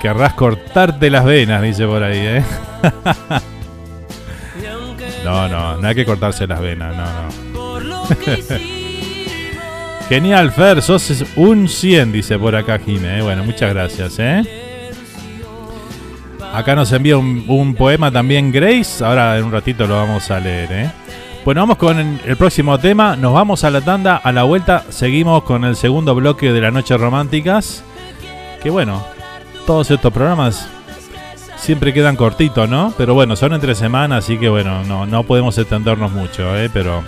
querrás 0.00 0.32
cortarte 0.32 1.10
las 1.10 1.26
venas, 1.26 1.60
dice 1.60 1.86
por 1.86 2.02
ahí, 2.02 2.18
¿eh? 2.18 2.42
no, 5.22 5.48
no, 5.48 5.76
no 5.76 5.86
hay 5.86 5.94
que 5.94 6.06
cortarse 6.06 6.46
las 6.46 6.62
venas, 6.62 6.96
no, 6.96 7.04
no. 7.78 8.06
Genial, 10.08 10.50
Fer, 10.50 10.80
sos 10.80 11.26
un 11.36 11.68
100, 11.68 12.10
dice 12.10 12.38
por 12.38 12.56
acá 12.56 12.78
Jime. 12.78 13.18
¿eh? 13.18 13.20
Bueno, 13.20 13.44
muchas 13.44 13.74
gracias, 13.74 14.18
¿eh? 14.18 14.90
Acá 16.54 16.74
nos 16.74 16.90
envía 16.92 17.18
un, 17.18 17.74
poema 17.74 18.10
también 18.10 18.50
Grace. 18.50 19.04
Ahora 19.04 19.36
en 19.36 19.44
un 19.44 19.52
ratito 19.52 19.86
lo 19.86 19.96
vamos 19.96 20.30
a 20.30 20.40
leer, 20.40 20.72
¿eh? 20.72 20.90
Bueno, 21.44 21.62
vamos 21.62 21.78
con 21.78 21.98
el 21.98 22.36
próximo 22.36 22.78
tema. 22.78 23.16
Nos 23.16 23.32
vamos 23.32 23.64
a 23.64 23.70
la 23.70 23.80
tanda. 23.80 24.16
A 24.16 24.32
la 24.32 24.42
vuelta 24.42 24.84
seguimos 24.90 25.44
con 25.44 25.64
el 25.64 25.76
segundo 25.76 26.14
bloque 26.14 26.52
de 26.52 26.60
las 26.60 26.72
noches 26.72 27.00
románticas. 27.00 27.84
Que 28.62 28.70
bueno, 28.70 29.02
todos 29.66 29.90
estos 29.90 30.12
programas 30.12 30.68
siempre 31.56 31.94
quedan 31.94 32.16
cortitos, 32.16 32.68
¿no? 32.68 32.92
Pero 32.98 33.14
bueno, 33.14 33.34
son 33.36 33.54
entre 33.54 33.74
semanas, 33.74 34.24
así 34.24 34.36
que 34.38 34.48
bueno, 34.48 34.84
no, 34.84 35.06
no 35.06 35.22
podemos 35.22 35.56
extendernos 35.56 36.12
mucho, 36.12 36.56
¿eh? 36.56 36.68
Pero 36.72 37.02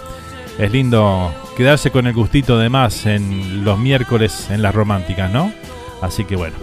es 0.58 0.70
lindo 0.70 1.32
quedarse 1.56 1.90
con 1.90 2.06
el 2.06 2.14
gustito 2.14 2.58
de 2.58 2.68
más 2.68 3.06
en 3.06 3.64
los 3.64 3.78
miércoles 3.78 4.48
en 4.50 4.62
las 4.62 4.74
románticas, 4.74 5.30
¿no? 5.30 5.52
Así 6.00 6.24
que 6.24 6.36
bueno, 6.36 6.56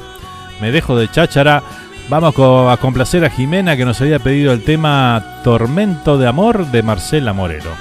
me 0.62 0.72
dejo 0.72 0.98
de 0.98 1.12
cháchara. 1.12 1.62
Vamos 2.10 2.36
a 2.38 2.78
complacer 2.78 3.26
a 3.26 3.30
Jimena 3.30 3.76
que 3.76 3.84
nos 3.84 4.00
había 4.00 4.20
pedido 4.20 4.54
el 4.54 4.64
tema 4.64 5.42
Tormento 5.44 6.18
de 6.18 6.26
Amor 6.26 6.68
de 6.68 6.82
Marcela 6.82 7.34
Morelo. 7.34 7.72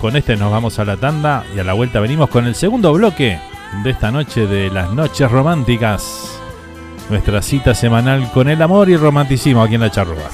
Con 0.00 0.14
este 0.14 0.36
nos 0.36 0.52
vamos 0.52 0.78
a 0.78 0.84
la 0.84 0.96
tanda 0.96 1.44
y 1.56 1.58
a 1.58 1.64
la 1.64 1.72
vuelta 1.72 1.98
venimos 1.98 2.30
con 2.30 2.46
el 2.46 2.54
segundo 2.54 2.92
bloque 2.92 3.40
de 3.82 3.90
esta 3.90 4.12
noche 4.12 4.46
de 4.46 4.70
las 4.70 4.92
noches 4.92 5.28
románticas. 5.28 6.40
nuestra 7.10 7.42
cita 7.42 7.74
semanal 7.74 8.30
con 8.32 8.48
el 8.48 8.62
amor 8.62 8.90
y 8.90 8.96
romanticismo 8.96 9.62
aquí 9.62 9.74
en 9.74 9.80
la 9.80 9.90
charrúa. 9.90 10.30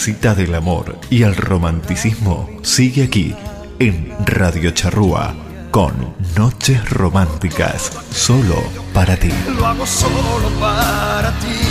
Cita 0.00 0.34
del 0.34 0.54
amor 0.54 0.98
y 1.10 1.24
el 1.24 1.36
romanticismo 1.36 2.48
sigue 2.62 3.04
aquí 3.04 3.36
en 3.78 4.10
Radio 4.24 4.70
Charrúa 4.70 5.34
con 5.70 5.92
Noches 6.38 6.88
Románticas, 6.88 7.92
solo 8.10 8.62
para 8.94 9.14
ti. 9.18 9.28
Lo 9.58 9.66
hago 9.66 9.84
solo 9.84 10.48
para 10.58 11.30
ti. 11.40 11.69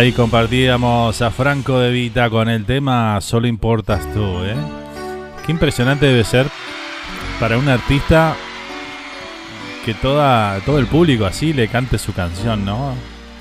Ahí 0.00 0.12
compartíamos 0.12 1.20
a 1.20 1.30
Franco 1.30 1.78
de 1.78 1.90
Vita 1.90 2.30
con 2.30 2.48
el 2.48 2.64
tema 2.64 3.20
Solo 3.20 3.46
importas 3.46 4.10
tú, 4.14 4.42
¿eh? 4.44 4.56
Qué 5.44 5.52
impresionante 5.52 6.06
debe 6.06 6.24
ser 6.24 6.46
para 7.38 7.58
un 7.58 7.68
artista 7.68 8.34
que 9.84 9.92
toda, 9.92 10.58
todo 10.60 10.78
el 10.78 10.86
público 10.86 11.26
así 11.26 11.52
le 11.52 11.68
cante 11.68 11.98
su 11.98 12.14
canción, 12.14 12.64
¿no? 12.64 12.94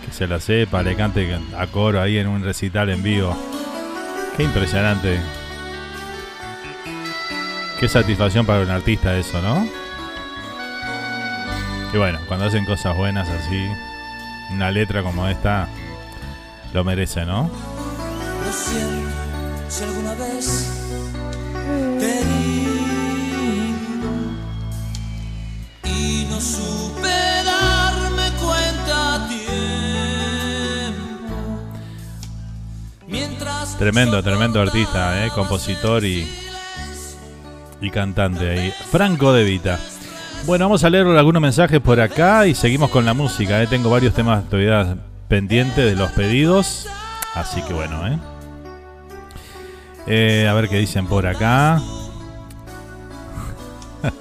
Que 0.05 0.11
se 0.11 0.27
la 0.27 0.41
sepa, 0.41 0.83
le 0.83 0.97
cante 0.97 1.33
a 1.57 1.67
coro 1.67 2.01
ahí 2.01 2.17
en 2.17 2.27
un 2.27 2.43
recital 2.43 2.89
en 2.89 3.03
vivo. 3.03 3.33
Qué 4.35 4.43
impresionante. 4.43 5.17
Qué 7.79 7.87
satisfacción 7.87 8.45
para 8.45 8.63
un 8.63 8.69
artista 8.69 9.17
eso, 9.17 9.41
¿no? 9.41 9.65
Y 11.93 11.97
bueno, 11.97 12.19
cuando 12.27 12.47
hacen 12.47 12.65
cosas 12.65 12.97
buenas 12.97 13.29
así, 13.29 13.65
una 14.51 14.71
letra 14.71 15.03
como 15.03 15.25
esta, 15.29 15.69
lo 16.73 16.83
merece, 16.83 17.25
¿no? 17.25 17.49
Lo 18.45 18.51
siento 18.51 19.09
si 19.69 19.83
alguna 19.83 20.13
vez 20.15 20.71
te 21.99 22.19
y 25.87 26.27
no 26.29 26.41
supe 26.41 27.09
darme 27.45 28.31
cuenta 28.41 29.15
a 29.15 29.27
tiempo. 29.27 29.45
Mientras 33.07 33.77
Tremendo, 33.77 34.23
tremendo 34.23 34.59
artista, 34.61 35.23
¿eh? 35.25 35.29
compositor 35.29 36.03
y, 36.03 36.27
y 37.79 37.91
cantante 37.91 38.49
ahí. 38.49 38.73
Franco 38.91 39.31
De 39.33 39.43
Vita. 39.43 39.79
Bueno, 40.45 40.65
vamos 40.65 40.83
a 40.83 40.89
leer 40.89 41.05
algunos 41.05 41.41
mensajes 41.41 41.79
por 41.79 41.99
acá 41.99 42.47
y 42.47 42.55
seguimos 42.55 42.89
con 42.89 43.05
la 43.05 43.13
música. 43.13 43.61
¿eh? 43.61 43.67
Tengo 43.67 43.89
varios 43.89 44.13
temas 44.13 44.45
todavía 44.49 44.97
pendientes 45.29 45.85
de 45.85 45.95
los 45.95 46.11
pedidos. 46.11 46.87
Así 47.35 47.61
que 47.61 47.73
bueno, 47.73 48.05
¿eh? 48.05 48.17
Eh, 50.07 50.47
a 50.49 50.53
ver 50.53 50.67
qué 50.67 50.77
dicen 50.77 51.07
por 51.07 51.25
acá. 51.25 51.81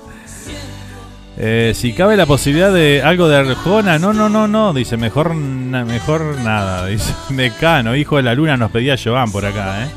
Eh, 1.40 1.72
si 1.72 1.92
cabe 1.92 2.16
la 2.16 2.26
posibilidad 2.26 2.72
de 2.72 3.00
algo 3.00 3.28
de 3.28 3.36
Arjona, 3.36 4.00
no, 4.00 4.12
no, 4.12 4.28
no, 4.28 4.48
no, 4.48 4.72
dice, 4.72 4.96
mejor, 4.96 5.34
mejor 5.34 6.36
nada, 6.38 6.86
dice, 6.88 7.14
Mecano, 7.30 7.94
hijo 7.94 8.16
de 8.16 8.24
la 8.24 8.34
luna, 8.34 8.56
nos 8.56 8.72
pedía 8.72 8.96
Joan 9.00 9.30
por 9.30 9.46
acá, 9.46 9.84
¿eh? 9.84 9.88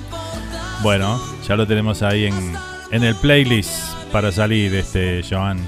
Bueno, 0.84 1.20
ya 1.48 1.56
lo 1.56 1.66
tenemos 1.66 2.04
ahí 2.04 2.26
en, 2.28 2.56
en 2.92 3.04
el 3.04 3.16
playlist 3.16 3.72
para 4.12 4.32
salir, 4.32 4.76
este, 4.76 5.24
Joan. 5.28 5.60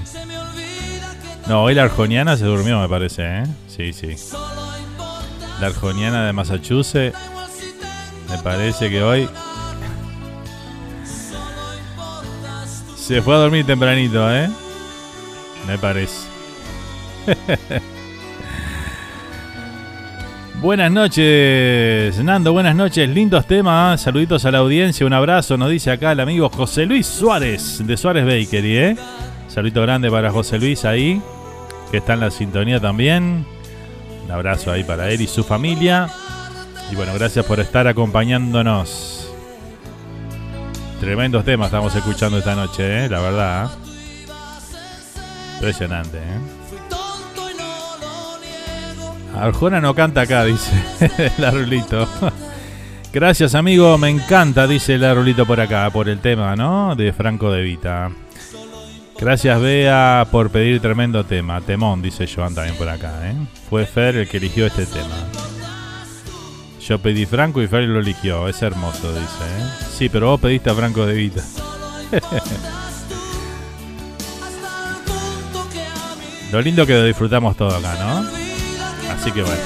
No, 1.48 1.64
hoy 1.64 1.74
la 1.74 1.82
arjoniana 1.82 2.36
se 2.36 2.44
durmió, 2.44 2.78
me 2.78 2.88
parece, 2.88 3.38
¿eh? 3.38 3.44
Sí, 3.66 3.92
sí. 3.92 4.14
La 5.64 5.70
arjoniana 5.70 6.26
de 6.26 6.34
Massachusetts, 6.34 7.16
me 8.28 8.36
parece 8.42 8.90
que 8.90 9.02
hoy 9.02 9.26
se 12.94 13.22
fue 13.22 13.34
a 13.34 13.38
dormir 13.38 13.64
tempranito, 13.64 14.30
¿eh? 14.30 14.50
Me 15.66 15.78
parece. 15.78 16.28
Buenas 20.60 20.92
noches, 20.92 22.22
Nando, 22.22 22.52
buenas 22.52 22.76
noches, 22.76 23.08
lindos 23.08 23.46
temas, 23.46 24.02
saluditos 24.02 24.44
a 24.44 24.50
la 24.50 24.58
audiencia, 24.58 25.06
un 25.06 25.14
abrazo, 25.14 25.56
nos 25.56 25.70
dice 25.70 25.90
acá 25.90 26.12
el 26.12 26.20
amigo 26.20 26.50
José 26.50 26.84
Luis 26.84 27.06
Suárez 27.06 27.80
de 27.86 27.96
Suárez 27.96 28.26
Bakery, 28.26 28.76
¿eh? 28.76 28.96
Saludito 29.48 29.80
grande 29.80 30.10
para 30.10 30.30
José 30.30 30.58
Luis 30.58 30.84
ahí, 30.84 31.22
que 31.90 31.96
está 31.96 32.12
en 32.12 32.20
la 32.20 32.30
sintonía 32.30 32.78
también. 32.80 33.46
Un 34.24 34.30
abrazo 34.30 34.72
ahí 34.72 34.84
para 34.84 35.10
él 35.10 35.20
y 35.20 35.26
su 35.26 35.44
familia. 35.44 36.08
Y 36.90 36.96
bueno, 36.96 37.12
gracias 37.14 37.44
por 37.44 37.60
estar 37.60 37.86
acompañándonos. 37.86 39.32
Tremendos 41.00 41.44
temas 41.44 41.66
estamos 41.66 41.94
escuchando 41.94 42.38
esta 42.38 42.54
noche, 42.54 43.04
¿eh? 43.04 43.08
la 43.08 43.20
verdad. 43.20 43.70
Impresionante, 45.56 46.18
¿eh? 46.18 46.64
Arjona 49.36 49.80
no 49.80 49.94
canta 49.94 50.22
acá, 50.22 50.44
dice 50.44 50.72
el 51.36 51.44
Arulito. 51.44 52.08
Gracias, 53.12 53.54
amigo, 53.54 53.98
me 53.98 54.08
encanta, 54.08 54.66
dice 54.66 54.94
el 54.94 55.04
Arulito 55.04 55.44
por 55.46 55.60
acá, 55.60 55.90
por 55.90 56.08
el 56.08 56.20
tema, 56.20 56.54
¿no? 56.56 56.94
De 56.94 57.12
Franco 57.12 57.50
de 57.50 57.62
Vita. 57.62 58.10
Gracias, 59.24 59.58
Bea, 59.58 60.28
por 60.30 60.50
pedir 60.50 60.82
tremendo 60.82 61.24
tema. 61.24 61.62
Temón, 61.62 62.02
dice 62.02 62.26
Joan 62.26 62.54
también 62.54 62.76
por 62.76 62.90
acá, 62.90 63.10
¿eh? 63.22 63.34
Fue 63.70 63.86
Fer 63.86 64.16
el 64.16 64.28
que 64.28 64.36
eligió 64.36 64.66
este 64.66 64.84
tema. 64.84 65.16
Yo 66.86 66.98
pedí 66.98 67.24
Franco 67.24 67.62
y 67.62 67.66
Fer 67.66 67.84
lo 67.84 68.00
eligió. 68.00 68.46
Es 68.48 68.60
hermoso, 68.60 69.14
dice, 69.14 69.24
¿eh? 69.24 69.66
Sí, 69.96 70.10
pero 70.10 70.28
vos 70.28 70.38
pediste 70.38 70.68
a 70.68 70.74
Franco 70.74 71.06
de 71.06 71.14
Vita. 71.14 71.42
lo 76.52 76.60
lindo 76.60 76.84
que 76.84 76.92
lo 76.92 77.04
disfrutamos 77.04 77.56
todo 77.56 77.74
acá, 77.74 77.96
¿no? 77.98 78.28
Así 79.10 79.32
que 79.32 79.42
bueno, 79.42 79.62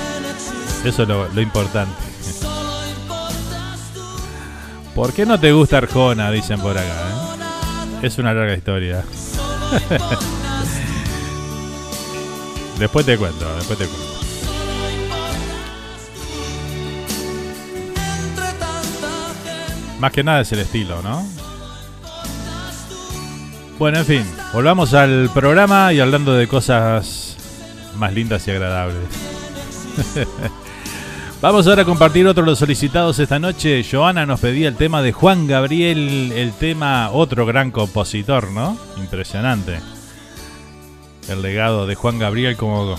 eso 0.84 1.02
es 1.02 1.08
lo, 1.08 1.40
importante. 1.40 1.94
¿Por 4.94 5.12
qué 5.12 5.26
no 5.26 5.40
te 5.40 5.50
gusta 5.50 5.78
Arjona? 5.78 6.30
Dicen 6.30 6.60
por 6.60 6.78
acá. 6.78 7.08
¿eh? 8.02 8.06
Es 8.06 8.18
una 8.18 8.32
larga 8.32 8.54
historia. 8.54 9.02
después 12.78 13.06
te 13.06 13.18
cuento, 13.18 13.56
después 13.56 13.78
te 13.78 13.86
cuento. 13.86 14.08
Más 19.98 20.12
que 20.12 20.22
nada 20.22 20.42
es 20.42 20.52
el 20.52 20.60
estilo, 20.60 21.02
¿no? 21.02 21.26
Bueno, 23.78 23.98
en 23.98 24.06
fin, 24.06 24.24
volvamos 24.52 24.94
al 24.94 25.28
programa 25.34 25.92
y 25.92 25.98
hablando 26.00 26.34
de 26.34 26.46
cosas 26.48 27.36
más 27.96 28.12
lindas 28.12 28.46
y 28.48 28.50
agradables. 28.52 29.08
Vamos 31.40 31.68
ahora 31.68 31.82
a 31.82 31.84
compartir 31.84 32.26
otro 32.26 32.42
de 32.42 32.50
los 32.50 32.58
solicitados 32.58 33.18
esta 33.20 33.38
noche. 33.38 33.84
Joana 33.88 34.26
nos 34.26 34.40
pedía 34.40 34.66
el 34.66 34.74
tema 34.74 35.02
de 35.02 35.12
Juan 35.12 35.46
Gabriel, 35.46 36.32
el 36.32 36.52
tema 36.52 37.10
otro 37.12 37.46
gran 37.46 37.70
compositor, 37.70 38.50
¿no? 38.50 38.76
Impresionante. 38.96 39.78
El 41.28 41.42
legado 41.42 41.86
de 41.86 41.94
Juan 41.94 42.18
Gabriel 42.18 42.56
como 42.56 42.96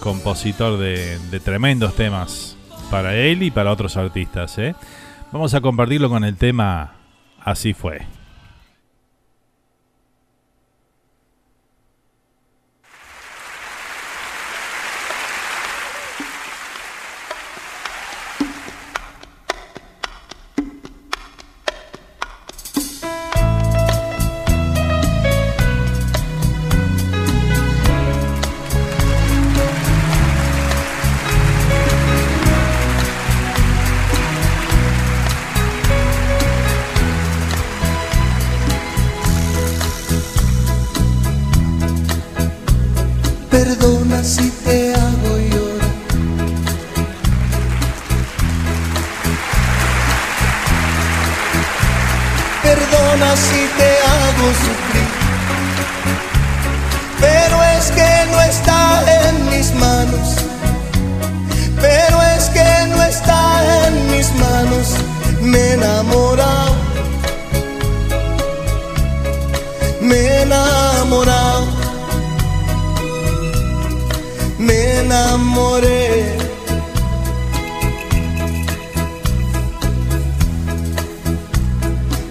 compositor 0.00 0.78
de, 0.78 1.18
tremendos 1.42 1.94
temas 1.94 2.58
para 2.90 3.16
él 3.16 3.42
y 3.42 3.50
para 3.50 3.72
otros 3.72 3.96
artistas. 3.96 4.58
¿eh? 4.58 4.74
Vamos 5.32 5.54
a 5.54 5.62
compartirlo 5.62 6.10
con 6.10 6.22
el 6.24 6.36
tema 6.36 6.92
Así 7.44 7.74
fue. 7.74 8.02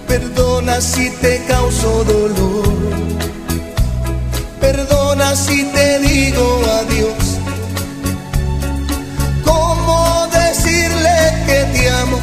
Perdona 0.07 0.81
si 0.81 1.09
te 1.21 1.43
causo 1.47 2.03
dolor. 2.03 2.63
Perdona 4.59 5.35
si 5.35 5.63
te 5.65 5.99
digo 5.99 6.61
adiós. 6.79 7.23
¿Cómo 9.45 10.27
decirle 10.31 11.17
que 11.47 11.59
te 11.73 11.89
amo? 11.89 12.19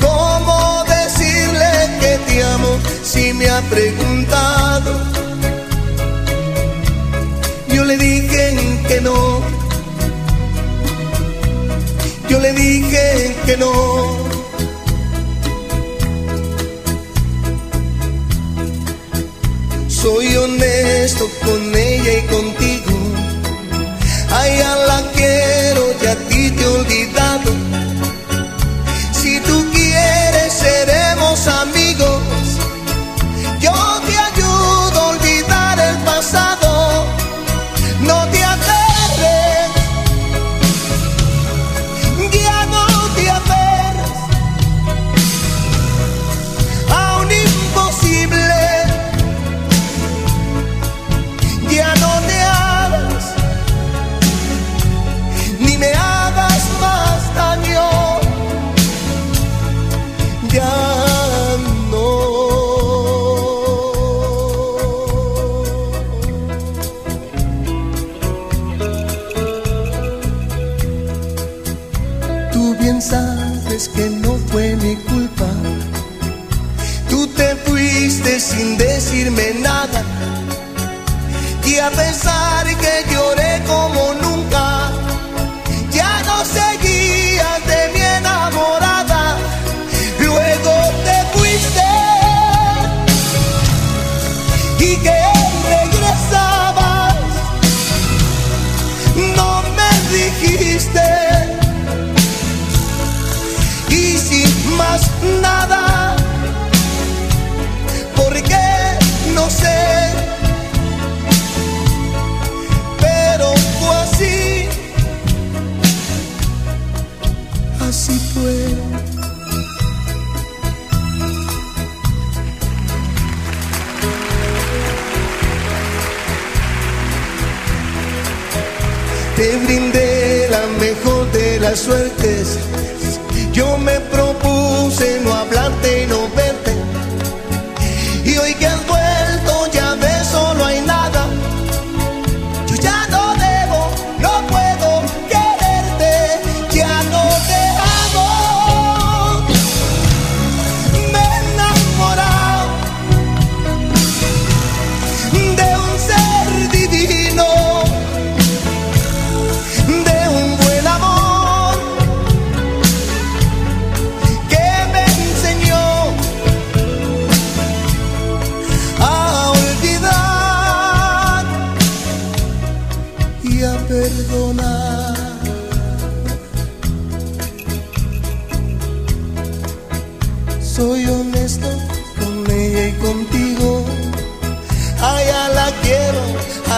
¿Cómo 0.00 0.84
decirle 0.84 1.72
que 2.00 2.18
te 2.26 2.42
amo 2.44 2.78
si 3.02 3.32
me 3.34 3.48
ha 3.50 3.60
preguntado? 3.62 5.17
le 7.88 7.96
dije 7.96 8.44
que 8.86 9.00
no. 9.00 9.40
Yo 12.28 12.38
le 12.38 12.52
dije 12.52 13.34
que 13.46 13.56
no. 13.56 13.72
Soy 19.88 20.36
honesto 20.36 21.24
con 21.44 21.60
ella 21.74 22.12
y 22.18 22.22
contigo. 22.34 22.94
A 24.38 24.42
la 24.90 25.00
quiero 25.16 25.82
y 26.02 26.06
a 26.06 26.16
ti 26.28 26.50
te 26.50 26.62
he 26.62 26.66
olvidado. 26.66 27.50
Si 29.20 29.40
tú 29.40 29.56
quieres 29.72 30.52
seremos 30.52 31.48
amigos. 31.48 32.37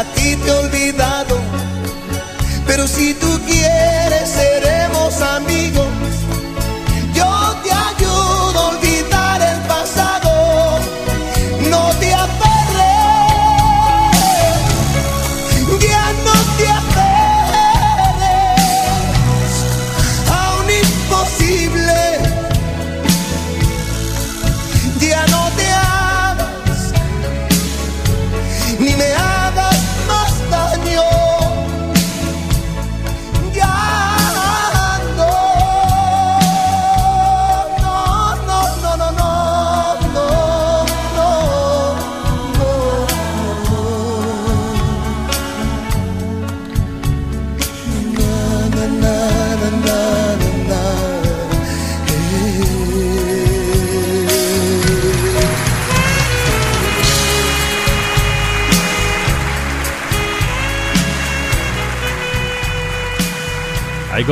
A 0.00 0.04
ti 0.14 0.34
te 0.44 0.50
he 0.50 0.69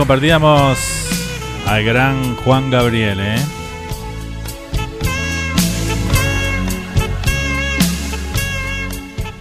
compartíamos 0.09 0.79
al 1.67 1.85
gran 1.85 2.35
Juan 2.37 2.71
Gabriel, 2.71 3.21
¿eh? 3.21 3.37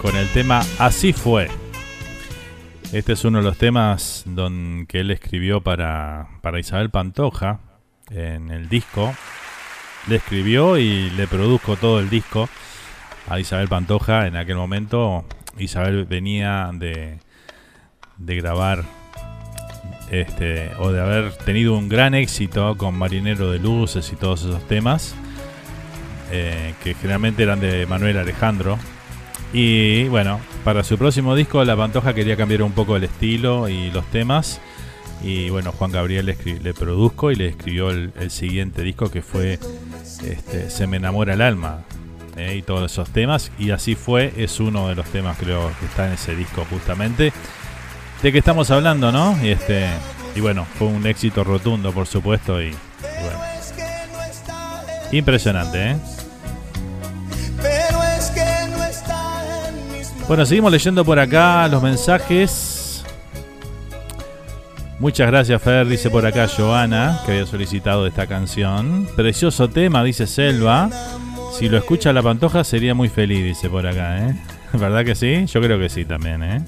Con 0.02 0.18
el 0.18 0.27
tema 0.34 0.61
Así 0.77 1.14
fue. 1.14 1.48
Este 2.91 3.14
es 3.14 3.23
uno 3.23 3.38
de 3.38 3.45
los 3.45 3.57
temas 3.57 4.23
don, 4.26 4.88
que 4.89 4.99
él 4.99 5.11
escribió 5.11 5.61
para, 5.61 6.27
para 6.41 6.60
Isabel 6.60 6.89
Pantoja 6.89 7.61
en 8.10 8.52
el 8.52 8.68
disco. 8.68 9.15
Le 10.10 10.18
escribió 10.18 10.77
y 10.77 11.10
le 11.11 11.27
produjo 11.27 11.77
todo 11.77 12.02
el 12.02 12.10
disco 12.10 12.49
a 13.30 13.39
Isabel 13.39 13.69
Pantoja. 13.69 14.27
En 14.27 14.35
aquel 14.35 14.57
momento 14.57 15.23
Isabel 15.57 16.03
venía 16.03 16.72
de, 16.73 17.19
de 18.18 18.35
grabar 18.35 18.96
este, 20.11 20.71
o 20.79 20.91
de 20.91 21.01
haber 21.01 21.34
tenido 21.34 21.77
un 21.77 21.89
gran 21.89 22.13
éxito 22.13 22.77
con 22.77 22.97
Marinero 22.97 23.51
de 23.51 23.59
Luces 23.59 24.11
y 24.11 24.15
todos 24.15 24.41
esos 24.41 24.65
temas, 24.67 25.15
eh, 26.31 26.73
que 26.84 26.93
generalmente 26.93 27.43
eran 27.43 27.59
de 27.59 27.85
Manuel 27.85 28.17
Alejandro. 28.17 28.77
Y 29.53 30.05
bueno, 30.09 30.39
para 30.63 30.84
su 30.84 30.97
próximo 30.97 31.35
disco 31.35 31.63
La 31.63 31.77
Pantoja 31.77 32.13
quería 32.13 32.35
cambiar 32.35 32.63
un 32.63 32.73
poco 32.73 32.95
el 32.95 33.03
estilo 33.03 33.69
y 33.69 33.91
los 33.91 34.05
temas. 34.11 34.59
Y 35.23 35.49
bueno, 35.49 35.71
Juan 35.71 35.91
Gabriel 35.91 36.25
le, 36.25 36.73
produjo 36.73 37.31
y 37.31 37.35
le 37.35 37.47
escribió 37.47 37.89
el, 37.89 38.11
el 38.19 38.29
siguiente 38.29 38.84
disco 38.84 39.09
que 39.09 39.23
fue 39.23 39.57
este, 40.23 40.69
Se 40.69 40.85
me 40.85 40.97
enamora 40.97 41.34
el 41.34 41.41
alma. 41.41 41.84
eh, 42.35 42.55
y 42.57 42.61
todos 42.61 42.91
esos 42.91 43.09
temas. 43.09 43.51
Y 43.57 43.71
así 43.71 43.95
fue, 43.95 44.34
es 44.38 44.59
uno 44.59 44.89
de 44.89 44.95
los 44.95 45.07
temas 45.07 45.38
creo 45.38 45.71
que 45.79 45.85
está 45.85 46.07
en 46.07 46.13
ese 46.13 46.35
disco 46.35 46.65
justamente 46.69 47.34
de 48.22 48.31
qué 48.31 48.38
estamos 48.38 48.72
hablando, 48.72 49.11
¿no? 49.11 49.38
Y 49.44 49.49
este 49.49 49.88
y 50.35 50.39
bueno, 50.39 50.68
fue 50.77 50.88
un 50.88 51.06
éxito 51.07 51.44
rotundo, 51.44 51.91
por 51.91 52.06
supuesto, 52.06 52.61
y, 52.61 52.68
y 52.68 52.72
bueno. 53.23 53.39
Impresionante, 55.11 55.91
¿eh? 55.91 55.98
Bueno, 60.27 60.45
seguimos 60.45 60.72
leyendo 60.72 61.06
por 61.06 61.18
acá 61.19 61.68
los 61.69 61.81
mensajes. 61.81 63.03
Muchas 64.99 65.27
gracias, 65.27 65.61
Fer, 65.61 65.88
dice 65.88 66.10
por 66.10 66.26
acá 66.26 66.48
Joana, 66.48 67.22
que 67.26 67.31
había 67.31 67.45
solicitado 67.45 68.06
esta 68.06 68.27
canción. 68.27 69.07
Precioso 69.15 69.69
tema, 69.69 70.03
dice 70.03 70.27
Selva. 70.27 70.89
Si 71.57 71.69
lo 71.69 71.77
escucha 71.77 72.11
la 72.11 72.22
pantoja 72.22 72.64
sería 72.64 72.94
muy 72.94 73.07
feliz, 73.07 73.44
dice 73.44 73.69
por 73.69 73.88
acá, 73.88 74.27
¿eh? 74.27 74.35
¿Verdad 74.73 75.06
que 75.06 75.15
sí? 75.15 75.45
Yo 75.45 75.61
creo 75.61 75.80
que 75.80 75.88
sí 75.89 76.03
también, 76.03 76.44
¿eh? 76.44 76.61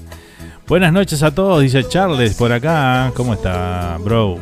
Buenas 0.70 0.92
noches 0.92 1.20
a 1.24 1.34
todos, 1.34 1.62
dice 1.62 1.82
Charles 1.88 2.34
por 2.34 2.52
acá. 2.52 3.10
¿Cómo 3.16 3.34
está, 3.34 3.98
bro? 3.98 4.38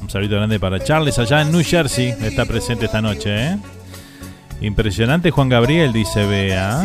Un 0.00 0.08
saludo 0.08 0.36
grande 0.36 0.60
para 0.60 0.78
Charles 0.78 1.18
allá 1.18 1.42
en 1.42 1.50
New 1.50 1.64
Jersey. 1.64 2.14
Está 2.22 2.44
presente 2.44 2.84
esta 2.84 3.02
noche, 3.02 3.48
¿eh? 3.48 3.58
Impresionante 4.60 5.32
Juan 5.32 5.48
Gabriel, 5.48 5.92
dice 5.92 6.24
Bea. 6.26 6.84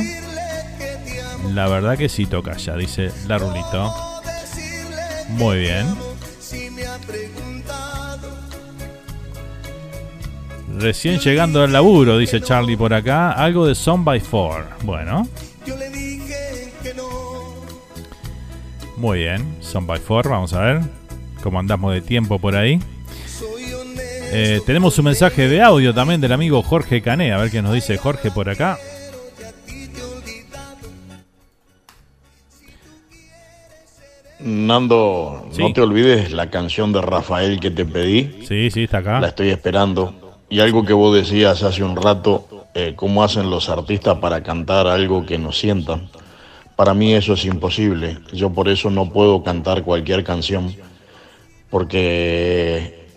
La 1.54 1.68
verdad 1.68 2.00
que 2.00 2.10
sí 2.10 2.26
toca 2.26 2.58
ya, 2.58 2.76
dice 2.76 3.12
la 3.28 3.38
Rulito. 3.38 3.94
Muy 5.30 5.60
bien. 5.60 5.86
Recién 10.80 11.20
llegando 11.20 11.62
al 11.62 11.72
laburo, 11.72 12.18
dice 12.18 12.42
Charlie 12.42 12.76
por 12.76 12.96
acá. 12.96 13.34
Algo 13.34 13.68
de 13.68 13.76
Son 13.76 14.04
by 14.04 14.20
Four. 14.20 14.66
Bueno. 14.82 15.28
Muy 18.98 19.20
bien, 19.20 19.56
Son 19.62 19.86
by 19.86 20.00
Four, 20.00 20.30
vamos 20.30 20.54
a 20.54 20.62
ver 20.62 20.82
cómo 21.44 21.60
andamos 21.60 21.94
de 21.94 22.02
tiempo 22.02 22.40
por 22.40 22.56
ahí. 22.56 22.80
Eh, 24.34 24.60
tenemos 24.66 24.98
un 24.98 25.06
mensaje 25.06 25.48
de 25.48 25.62
audio 25.62 25.94
también 25.94 26.20
del 26.20 26.34
amigo 26.34 26.62
Jorge 26.64 27.02
Cané, 27.02 27.32
a 27.32 27.38
ver 27.38 27.52
qué 27.52 27.62
nos 27.62 27.74
dice 27.74 27.98
Jorge 27.98 28.32
por 28.32 28.50
acá. 28.50 28.78
Nando, 34.40 35.48
Sí. 35.52 35.62
no 35.64 35.74
te 35.74 35.82
olvides 35.82 36.32
la 36.32 36.50
canción 36.52 36.94
de 36.94 37.02
Rafael 37.02 37.60
que 37.60 37.72
te 37.72 37.86
pedí. 37.86 38.44
Sí, 38.48 38.70
sí, 38.70 38.84
está 38.84 39.00
acá. 39.00 39.20
La 39.20 39.30
estoy 39.30 39.50
esperando. 39.50 40.14
Y 40.50 40.60
algo 40.60 40.86
que 40.86 40.94
vos 40.94 41.16
decías 41.16 41.64
hace 41.64 41.84
un 41.84 41.96
rato, 41.96 42.48
eh, 42.76 42.94
cómo 42.96 43.24
hacen 43.24 43.50
los 43.50 43.68
artistas 43.70 44.20
para 44.20 44.44
cantar 44.44 44.86
algo 44.88 45.26
que 45.26 45.38
nos 45.40 45.58
sientan. 45.58 46.10
Para 46.78 46.94
mí 46.94 47.16
eso 47.16 47.34
es 47.34 47.44
imposible. 47.44 48.20
Yo 48.32 48.52
por 48.52 48.70
eso 48.70 48.92
no 48.92 49.12
puedo 49.12 49.44
cantar 49.44 49.84
cualquier 49.84 50.24
canción. 50.24 50.76
Porque 51.72 53.08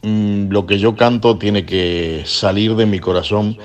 mm, 0.00 0.48
lo 0.48 0.64
que 0.64 0.78
yo 0.78 0.96
canto 0.96 1.36
tiene 1.36 1.66
que 1.66 2.22
salir 2.24 2.74
de 2.74 2.86
mi 2.86 3.00
corazón 3.00 3.58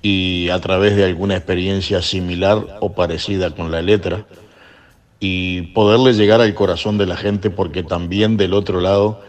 y 0.00 0.48
a 0.48 0.58
través 0.62 0.96
de 0.96 1.04
alguna 1.04 1.36
experiencia 1.36 2.00
similar 2.00 2.78
o 2.80 2.94
parecida 2.94 3.50
con 3.50 3.70
la 3.70 3.82
letra 3.82 4.24
y 5.20 5.62
poderle 5.74 6.14
llegar 6.14 6.40
al 6.40 6.54
corazón 6.54 6.96
de 6.96 7.04
la 7.04 7.16
gente 7.18 7.50
porque 7.50 7.82
también 7.82 8.38
del 8.38 8.54
otro 8.54 8.80
lado 8.80 9.20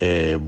eh, 0.00 0.38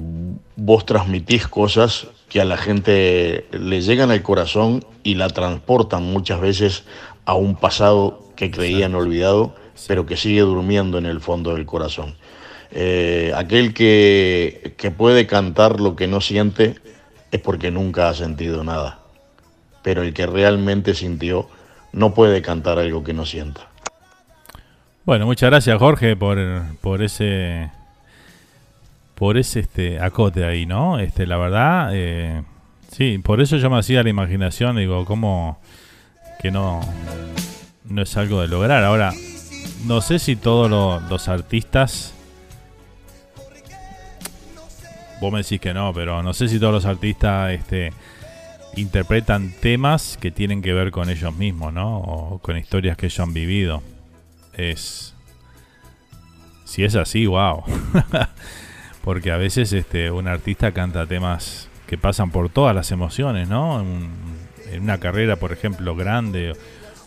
vos 0.56 0.84
transmitís 0.84 1.48
cosas 1.48 2.08
que 2.28 2.40
a 2.40 2.44
la 2.44 2.58
gente 2.58 3.46
le 3.52 3.80
llegan 3.80 4.10
al 4.10 4.22
corazón 4.22 4.84
y 5.02 5.14
la 5.14 5.28
transportan 5.28 6.04
muchas 6.04 6.40
veces 6.40 6.84
a 7.30 7.34
un 7.34 7.54
pasado 7.54 8.24
que 8.34 8.50
creían 8.50 8.96
olvidado, 8.96 9.54
pero 9.86 10.04
que 10.04 10.16
sigue 10.16 10.40
durmiendo 10.40 10.98
en 10.98 11.06
el 11.06 11.20
fondo 11.20 11.54
del 11.54 11.64
corazón. 11.64 12.16
Eh, 12.72 13.32
aquel 13.36 13.72
que, 13.72 14.74
que 14.76 14.90
puede 14.90 15.28
cantar 15.28 15.78
lo 15.78 15.94
que 15.94 16.08
no 16.08 16.20
siente 16.20 16.74
es 17.30 17.40
porque 17.40 17.70
nunca 17.70 18.08
ha 18.08 18.14
sentido 18.14 18.64
nada. 18.64 18.98
Pero 19.84 20.02
el 20.02 20.12
que 20.12 20.26
realmente 20.26 20.92
sintió 20.92 21.48
no 21.92 22.14
puede 22.14 22.42
cantar 22.42 22.80
algo 22.80 23.04
que 23.04 23.14
no 23.14 23.24
sienta. 23.24 23.68
Bueno, 25.04 25.24
muchas 25.26 25.50
gracias 25.50 25.78
Jorge 25.78 26.16
por, 26.16 26.36
por 26.80 27.00
ese 27.00 27.70
por 29.14 29.38
ese 29.38 29.60
este 29.60 30.00
acote 30.00 30.44
ahí, 30.44 30.66
¿no? 30.66 30.98
Este, 30.98 31.28
la 31.28 31.36
verdad, 31.36 31.90
eh, 31.92 32.42
sí, 32.90 33.18
por 33.18 33.40
eso 33.40 33.56
yo 33.56 33.70
me 33.70 33.78
hacía 33.78 34.02
la 34.02 34.10
imaginación, 34.10 34.78
digo, 34.78 35.04
cómo 35.04 35.60
que 36.40 36.50
no 36.50 36.80
no 37.84 38.02
es 38.02 38.16
algo 38.16 38.40
de 38.40 38.48
lograr. 38.48 38.84
Ahora, 38.84 39.12
no 39.84 40.00
sé 40.00 40.18
si 40.18 40.36
todos 40.36 40.70
los 41.08 41.28
artistas 41.28 42.14
vos 45.20 45.32
me 45.32 45.38
decís 45.38 45.60
que 45.60 45.74
no, 45.74 45.92
pero 45.92 46.22
no 46.22 46.32
sé 46.32 46.48
si 46.48 46.58
todos 46.58 46.72
los 46.72 46.86
artistas 46.86 47.52
este 47.52 47.92
interpretan 48.76 49.52
temas 49.60 50.16
que 50.18 50.30
tienen 50.30 50.62
que 50.62 50.72
ver 50.72 50.90
con 50.90 51.10
ellos 51.10 51.34
mismos, 51.34 51.72
¿no? 51.72 51.98
O 51.98 52.38
con 52.38 52.56
historias 52.56 52.96
que 52.96 53.06
ellos 53.06 53.20
han 53.20 53.34
vivido. 53.34 53.82
Es 54.54 55.14
si 56.64 56.84
es 56.84 56.94
así, 56.94 57.26
wow. 57.26 57.64
Porque 59.04 59.32
a 59.32 59.36
veces 59.36 59.72
este, 59.72 60.10
un 60.10 60.28
artista 60.28 60.72
canta 60.72 61.06
temas 61.06 61.68
que 61.86 61.98
pasan 61.98 62.30
por 62.30 62.48
todas 62.48 62.74
las 62.74 62.92
emociones, 62.92 63.48
¿no? 63.48 63.84
En, 64.70 64.82
una 64.82 64.98
carrera, 64.98 65.36
por 65.36 65.52
ejemplo, 65.52 65.94
grande, 65.96 66.54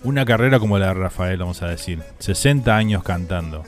una 0.03 0.25
carrera 0.25 0.59
como 0.59 0.77
la 0.77 0.87
de 0.87 0.93
Rafael, 0.95 1.37
vamos 1.37 1.61
a 1.61 1.67
decir, 1.67 2.01
60 2.19 2.75
años 2.75 3.03
cantando. 3.03 3.63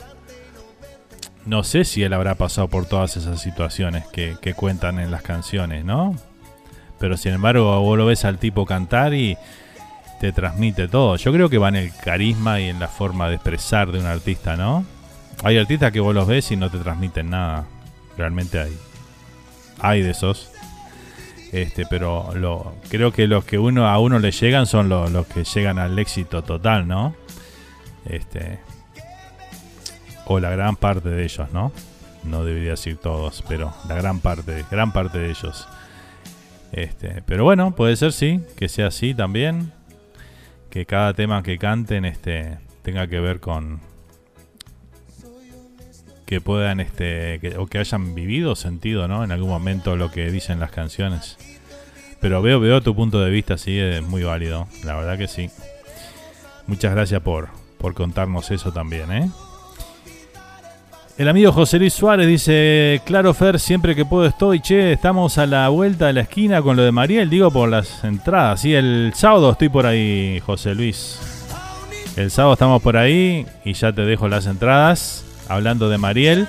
No 1.46 1.64
sé 1.64 1.86
si 1.86 2.04
él 2.04 2.14
habrá 2.14 2.36
pasado 2.36 2.68
por 2.68 2.86
todas 2.86 3.18
esas 3.18 3.40
situaciones 3.42 4.06
que, 4.08 4.36
que 4.42 4.54
cuentan 4.54 5.00
en 5.00 5.12
las 5.12 5.22
canciones, 5.22 5.86
¿no? 5.86 6.16
Pero 7.00 7.18
sin 7.18 7.34
embargo, 7.34 7.80
vos 7.82 7.98
lo 7.98 8.06
ves 8.06 8.26
al 8.26 8.40
tipo 8.40 8.66
cantar 8.66 9.14
y 9.14 9.38
te 10.20 10.32
transmite 10.32 10.88
todo. 10.88 11.16
Yo 11.18 11.32
creo 11.32 11.50
que 11.50 11.58
va 11.58 11.70
en 11.70 11.76
el 11.76 11.92
carisma 11.96 12.60
y 12.60 12.70
en 12.70 12.80
la 12.80 12.88
forma 12.88 13.30
de 13.30 13.36
expresar 13.36 13.92
de 13.92 14.00
un 14.00 14.06
artista, 14.06 14.56
¿no? 14.56 14.86
Hay 15.44 15.58
artistas 15.58 15.92
que 15.92 16.00
vos 16.00 16.16
los 16.16 16.28
ves 16.28 16.52
y 16.52 16.56
no 16.56 16.70
te 16.70 16.78
transmiten 16.78 17.30
nada. 17.30 17.66
Realmente 18.18 18.60
hay. 18.60 18.78
Hay 19.80 20.02
de 20.02 20.12
esos. 20.12 20.52
Este, 21.56 21.86
pero 21.86 22.34
lo, 22.36 22.76
creo 22.90 23.14
que 23.14 23.27
los 23.27 23.45
que 23.45 23.57
uno 23.57 23.88
a 23.88 23.98
uno 23.98 24.19
le 24.19 24.32
llegan 24.32 24.65
son 24.65 24.90
los, 24.90 25.10
los 25.10 25.26
que 25.26 25.45
llegan 25.45 25.80
al 25.80 25.98
éxito 25.98 26.44
total, 26.44 26.86
¿no? 26.86 27.15
Este. 28.03 28.60
O 30.26 30.41
la 30.41 30.49
gran 30.49 30.76
parte 30.76 31.07
de 31.07 31.23
ellos, 31.23 31.48
¿no? 31.53 31.72
No 32.26 32.44
debería 32.44 32.72
decir 32.72 32.98
todos, 32.98 33.41
pero 33.48 33.73
la 33.88 33.95
gran 33.95 34.19
parte, 34.19 34.65
gran 34.69 34.91
parte 34.91 35.18
de 35.18 35.30
ellos. 35.30 35.65
Este, 36.73 37.23
pero 37.26 37.45
bueno, 37.45 37.73
puede 37.73 37.95
ser 37.95 38.11
sí, 38.11 38.41
que 38.57 38.68
sea 38.68 38.88
así 38.88 39.14
también. 39.14 39.72
Que 40.69 40.86
cada 40.86 41.14
tema 41.14 41.41
que 41.41 41.57
canten 41.57 42.03
este, 42.03 42.57
tenga 42.82 43.07
que 43.07 43.22
ver 43.22 43.40
con, 43.40 43.80
que 46.26 46.41
puedan 46.41 46.80
este 46.80 47.39
o 47.57 47.68
que 47.68 47.80
hayan 47.80 48.15
vivido 48.15 48.56
sentido 48.56 49.07
no 49.07 49.23
en 49.23 49.31
algún 49.31 49.49
momento 49.49 49.95
lo 49.95 50.11
que 50.11 50.31
dicen 50.31 50.60
las 50.60 50.72
canciones. 50.72 51.38
Pero 52.19 52.41
veo 52.41 52.60
veo 52.60 52.81
tu 52.81 52.95
punto 52.95 53.22
de 53.22 53.30
vista 53.30 53.57
sí 53.57 53.77
es 53.77 54.02
muy 54.02 54.23
válido 54.23 54.68
la 54.84 54.95
verdad 54.95 55.18
que 55.18 55.27
sí. 55.27 55.49
Muchas 56.68 56.93
gracias 56.93 57.22
por 57.22 57.49
por 57.77 57.93
contarnos 57.93 58.52
eso 58.52 58.72
también 58.72 59.11
eh 59.11 59.30
el 61.18 61.30
amigo 61.30 61.53
José 61.53 61.80
Luis 61.80 61.93
Suárez 61.93 62.27
dice, 62.27 63.02
claro 63.06 63.34
Fer, 63.34 63.57
siempre 63.57 63.95
que 63.95 64.03
puedo 64.03 64.26
estoy, 64.26 64.60
che, 64.60 64.91
estamos 64.91 65.38
a 65.38 65.45
la 65.45 65.69
vuelta 65.69 66.07
de 66.07 66.14
la 66.14 66.22
esquina 66.22 66.61
con 66.61 66.76
lo 66.76 66.84
de 66.84 66.91
Mariel, 66.91 67.30
digo 67.30 67.49
por 67.52 67.69
las 67.69 68.03
entradas, 68.03 68.60
sí, 68.60 68.73
el 68.73 69.14
sábado 69.15 69.52
estoy 69.52 69.69
por 69.69 69.85
ahí, 69.85 70.41
José 70.45 70.76
Luis. 70.76 71.18
El 72.18 72.31
sábado 72.31 72.53
estamos 72.53 72.81
por 72.81 72.97
ahí 72.97 73.45
y 73.64 73.72
ya 73.72 73.93
te 73.93 74.02
dejo 74.02 74.27
las 74.27 74.45
entradas 74.45 75.24
hablando 75.48 75.90
de 75.90 75.98
Mariel. 75.98 76.48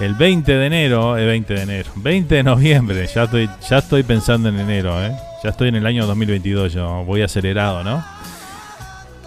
El 0.00 0.14
20 0.14 0.52
de 0.52 0.66
enero, 0.66 1.16
el 1.16 1.26
20 1.26 1.54
de 1.54 1.62
enero, 1.62 1.90
20 1.96 2.34
de 2.36 2.42
noviembre, 2.44 3.08
ya 3.12 3.24
estoy, 3.24 3.50
ya 3.68 3.78
estoy 3.78 4.04
pensando 4.04 4.48
en 4.48 4.60
enero, 4.60 5.04
¿eh? 5.04 5.12
ya 5.42 5.50
estoy 5.50 5.70
en 5.70 5.74
el 5.74 5.86
año 5.86 6.06
2022, 6.06 6.72
yo 6.72 7.04
voy 7.04 7.22
acelerado, 7.22 7.82
¿no? 7.82 8.04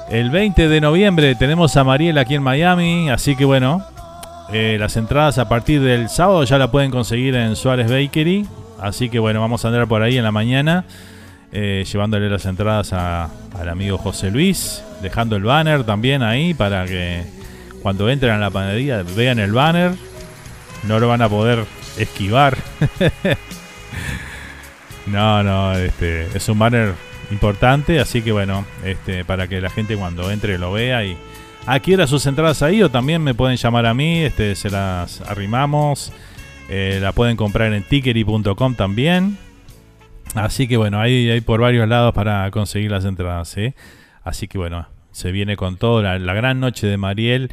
El 0.09 0.29
20 0.29 0.69
de 0.69 0.79
noviembre 0.79 1.35
tenemos 1.35 1.75
a 1.75 1.83
Mariel 1.83 2.17
aquí 2.17 2.35
en 2.35 2.43
Miami, 2.43 3.09
así 3.09 3.35
que 3.35 3.43
bueno, 3.43 3.85
eh, 4.53 4.77
las 4.79 4.95
entradas 4.95 5.37
a 5.39 5.49
partir 5.49 5.81
del 5.81 6.07
sábado 6.07 6.43
ya 6.45 6.57
la 6.57 6.71
pueden 6.71 6.89
conseguir 6.89 7.35
en 7.35 7.57
Suárez 7.57 7.89
Bakery, 7.89 8.47
así 8.79 9.09
que 9.09 9.19
bueno, 9.19 9.41
vamos 9.41 9.65
a 9.65 9.67
andar 9.67 9.87
por 9.87 10.01
ahí 10.01 10.17
en 10.17 10.23
la 10.23 10.31
mañana. 10.31 10.85
Eh, 11.53 11.83
llevándole 11.91 12.29
las 12.29 12.45
entradas 12.45 12.93
al 12.93 13.69
amigo 13.69 13.97
José 13.97 14.31
Luis, 14.31 14.81
dejando 15.01 15.35
el 15.35 15.43
banner 15.43 15.83
también 15.83 16.23
ahí 16.23 16.53
para 16.53 16.85
que 16.85 17.23
cuando 17.81 18.09
entren 18.09 18.33
a 18.33 18.37
la 18.37 18.49
panadería 18.49 19.03
vean 19.15 19.39
el 19.39 19.51
banner, 19.51 19.93
no 20.83 20.99
lo 20.99 21.07
van 21.07 21.21
a 21.21 21.29
poder 21.29 21.65
esquivar. 21.97 22.57
no, 25.07 25.43
no, 25.43 25.73
este 25.73 26.27
es 26.35 26.47
un 26.49 26.59
banner 26.59 26.93
importante, 27.31 27.99
así 27.99 28.21
que 28.21 28.31
bueno, 28.31 28.65
este 28.83 29.25
para 29.25 29.47
que 29.47 29.61
la 29.61 29.69
gente 29.69 29.95
cuando 29.95 30.31
entre 30.31 30.57
lo 30.57 30.71
vea 30.71 31.05
y 31.05 31.17
adquiera 31.65 32.07
sus 32.07 32.25
entradas 32.25 32.61
ahí 32.61 32.81
o 32.83 32.89
también 32.89 33.23
me 33.23 33.33
pueden 33.33 33.57
llamar 33.57 33.85
a 33.85 33.93
mí, 33.93 34.19
este 34.19 34.55
se 34.55 34.69
las 34.69 35.21
arrimamos. 35.21 36.11
Eh, 36.73 36.99
la 37.01 37.11
pueden 37.11 37.35
comprar 37.35 37.73
en 37.73 37.83
tickery.com 37.83 38.75
también. 38.75 39.37
Así 40.35 40.69
que 40.69 40.77
bueno, 40.77 41.01
ahí 41.01 41.29
hay 41.29 41.41
por 41.41 41.59
varios 41.59 41.85
lados 41.87 42.13
para 42.13 42.49
conseguir 42.51 42.91
las 42.91 43.03
entradas. 43.03 43.57
¿eh? 43.57 43.75
Así 44.23 44.47
que 44.47 44.57
bueno, 44.57 44.87
se 45.11 45.31
viene 45.31 45.55
con 45.55 45.77
todo 45.77 46.01
la, 46.01 46.17
gran 46.33 46.59
noche 46.59 46.87
de 46.87 46.97
Mariel 46.97 47.51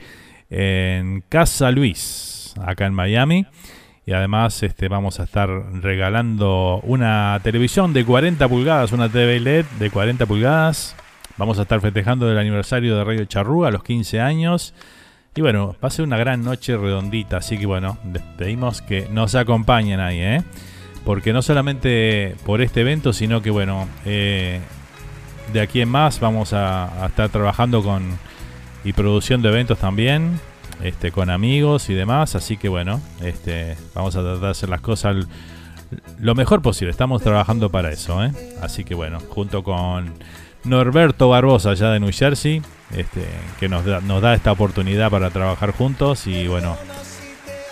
en 0.51 1.23
Casa 1.29 1.71
Luis, 1.71 2.55
acá 2.65 2.87
en 2.87 2.95
Miami. 2.95 3.47
Y 4.07 4.13
además 4.13 4.63
este, 4.63 4.89
vamos 4.89 5.21
a 5.21 5.25
estar 5.25 5.51
regalando 5.83 6.81
una 6.85 7.39
televisión 7.43 7.93
de 7.93 8.05
40 8.05 8.49
pulgadas, 8.49 8.93
una 8.93 9.09
TV 9.11 9.39
LED 9.39 9.67
de 9.79 9.91
40 9.91 10.25
pulgadas. 10.25 10.97
Vamos 11.37 11.59
a 11.59 11.63
estar 11.63 11.81
festejando 11.81 12.31
el 12.31 12.39
aniversario 12.39 12.97
de 12.97 13.05
Radio 13.05 13.25
Charrúa, 13.27 13.71
los 13.71 13.85
15 13.85 14.21
años. 14.21 14.73
Y 15.35 15.41
bueno, 15.41 15.77
va 15.83 15.89
a 15.89 15.91
ser 15.91 16.05
una 16.05 16.17
gran 16.17 16.43
noche 16.43 16.77
redondita, 16.77 17.37
así 17.37 17.59
que 17.59 17.67
bueno, 17.67 17.99
les 18.13 18.23
pedimos 18.23 18.83
que 18.83 19.09
nos 19.11 19.37
acompañen 19.37 20.01
ahí, 20.01 20.19
¿eh? 20.19 20.43
Porque 21.05 21.33
no 21.33 21.43
solamente 21.43 22.35
por 22.45 22.61
este 22.61 22.81
evento, 22.81 23.13
sino 23.13 23.41
que 23.41 23.51
bueno, 23.51 23.87
eh, 24.05 24.61
de 25.53 25.61
aquí 25.61 25.81
en 25.81 25.89
más 25.89 26.21
vamos 26.21 26.53
a, 26.53 27.07
estar 27.07 27.29
trabajando 27.29 27.83
con 27.83 28.19
y 28.85 28.93
producción 28.93 29.43
de 29.43 29.49
eventos 29.49 29.79
también, 29.79 30.41
este, 30.83 31.11
con 31.11 31.31
amigos 31.31 31.91
y 31.91 31.95
demás. 31.95 32.35
Así 32.35 32.57
que 32.57 32.69
bueno, 32.69 33.01
este, 33.23 33.77
vamos 33.95 34.17
a 34.17 34.21
tratar 34.21 34.41
de 34.41 34.49
hacer 34.51 34.69
las 34.69 34.81
cosas 34.81 35.27
lo 36.21 36.35
mejor 36.35 36.63
posible. 36.63 36.91
Estamos 36.91 37.23
trabajando 37.23 37.71
para 37.71 37.91
eso. 37.91 38.23
¿eh? 38.25 38.33
Así 38.63 38.85
que 38.85 38.95
bueno, 38.95 39.21
junto 39.21 39.63
con 39.63 40.15
Norberto 40.65 41.29
Barbosa, 41.29 41.71
allá 41.71 41.91
de 41.91 42.01
New 42.01 42.13
Jersey, 42.13 42.63
este, 42.95 43.25
que 43.59 43.69
nos 43.69 43.85
da, 43.85 44.01
nos 44.01 44.23
da 44.23 44.35
esta 44.35 44.53
oportunidad 44.53 45.11
para 45.11 45.31
trabajar 45.31 45.73
juntos 45.73 46.27
y 46.27 46.47
bueno. 46.47 46.77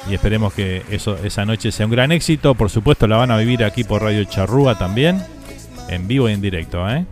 Y 0.08 0.14
esperemos 0.14 0.52
que 0.52 0.84
eso, 0.90 1.18
esa 1.24 1.44
noche 1.44 1.72
sea 1.72 1.86
un 1.86 1.92
gran 1.92 2.12
éxito. 2.12 2.54
Por 2.54 2.70
supuesto, 2.70 3.08
la 3.08 3.16
van 3.16 3.32
a 3.32 3.36
vivir 3.36 3.64
aquí 3.64 3.82
por 3.82 4.02
Radio 4.02 4.22
Charrúa 4.24 4.78
también, 4.78 5.20
en 5.88 6.06
vivo 6.06 6.28
y 6.28 6.32
en 6.32 6.40
directo. 6.40 6.88
¿eh? 6.88 7.04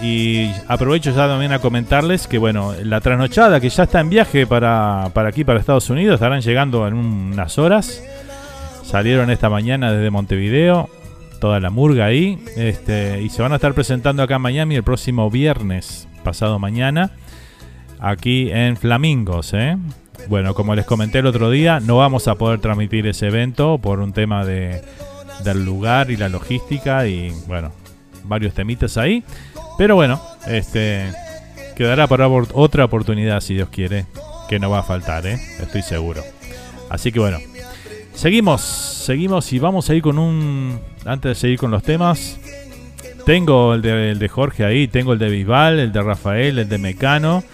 Y 0.00 0.50
aprovecho 0.68 1.10
ya 1.10 1.26
también 1.26 1.52
a 1.52 1.58
comentarles 1.58 2.28
que, 2.28 2.38
bueno, 2.38 2.72
la 2.84 3.00
trasnochada 3.00 3.60
que 3.60 3.68
ya 3.68 3.82
está 3.82 4.00
en 4.00 4.10
viaje 4.10 4.46
para, 4.46 5.10
para 5.12 5.28
aquí, 5.28 5.42
para 5.42 5.58
Estados 5.58 5.90
Unidos, 5.90 6.14
estarán 6.14 6.40
llegando 6.40 6.86
en 6.86 6.94
unas 6.94 7.58
horas. 7.58 8.02
Salieron 8.84 9.30
esta 9.30 9.50
mañana 9.50 9.92
desde 9.92 10.10
Montevideo, 10.10 10.88
toda 11.40 11.58
la 11.60 11.70
murga 11.70 12.06
ahí, 12.06 12.42
este, 12.56 13.20
y 13.22 13.28
se 13.28 13.42
van 13.42 13.52
a 13.52 13.56
estar 13.56 13.74
presentando 13.74 14.22
acá 14.22 14.36
en 14.36 14.42
Miami 14.42 14.76
el 14.76 14.84
próximo 14.84 15.30
viernes, 15.30 16.08
pasado 16.22 16.58
mañana, 16.58 17.10
aquí 17.98 18.50
en 18.50 18.76
Flamingos. 18.76 19.52
¿eh? 19.52 19.76
Bueno, 20.28 20.54
como 20.54 20.74
les 20.74 20.86
comenté 20.86 21.18
el 21.18 21.26
otro 21.26 21.50
día, 21.50 21.80
no 21.80 21.96
vamos 21.98 22.28
a 22.28 22.36
poder 22.36 22.60
transmitir 22.60 23.06
ese 23.06 23.26
evento 23.26 23.78
por 23.78 23.98
un 24.00 24.12
tema 24.12 24.44
de, 24.44 24.80
del 25.44 25.64
lugar 25.64 26.10
y 26.10 26.16
la 26.16 26.28
logística 26.28 27.06
y, 27.06 27.32
bueno, 27.46 27.72
varios 28.24 28.54
temitas 28.54 28.96
ahí. 28.96 29.24
Pero 29.78 29.94
bueno, 29.94 30.20
este 30.46 31.06
quedará 31.76 32.08
para 32.08 32.26
otra 32.28 32.84
oportunidad 32.84 33.40
si 33.40 33.54
Dios 33.54 33.68
quiere, 33.68 34.06
que 34.48 34.58
no 34.58 34.68
va 34.68 34.80
a 34.80 34.82
faltar, 34.82 35.24
¿eh? 35.26 35.40
estoy 35.60 35.82
seguro. 35.82 36.22
Así 36.90 37.12
que 37.12 37.20
bueno, 37.20 37.38
seguimos, 38.12 38.60
seguimos 38.60 39.52
y 39.52 39.60
vamos 39.60 39.88
a 39.88 39.94
ir 39.94 40.02
con 40.02 40.18
un... 40.18 40.80
Antes 41.04 41.30
de 41.30 41.34
seguir 41.36 41.58
con 41.60 41.70
los 41.70 41.84
temas, 41.84 42.36
tengo 43.24 43.74
el 43.74 43.82
de, 43.82 44.10
el 44.10 44.18
de 44.18 44.28
Jorge 44.28 44.64
ahí, 44.64 44.88
tengo 44.88 45.12
el 45.12 45.20
de 45.20 45.28
Bisbal, 45.28 45.78
el 45.78 45.92
de 45.92 46.02
Rafael, 46.02 46.58
el 46.58 46.68
de 46.68 46.78
Mecano, 46.78 47.44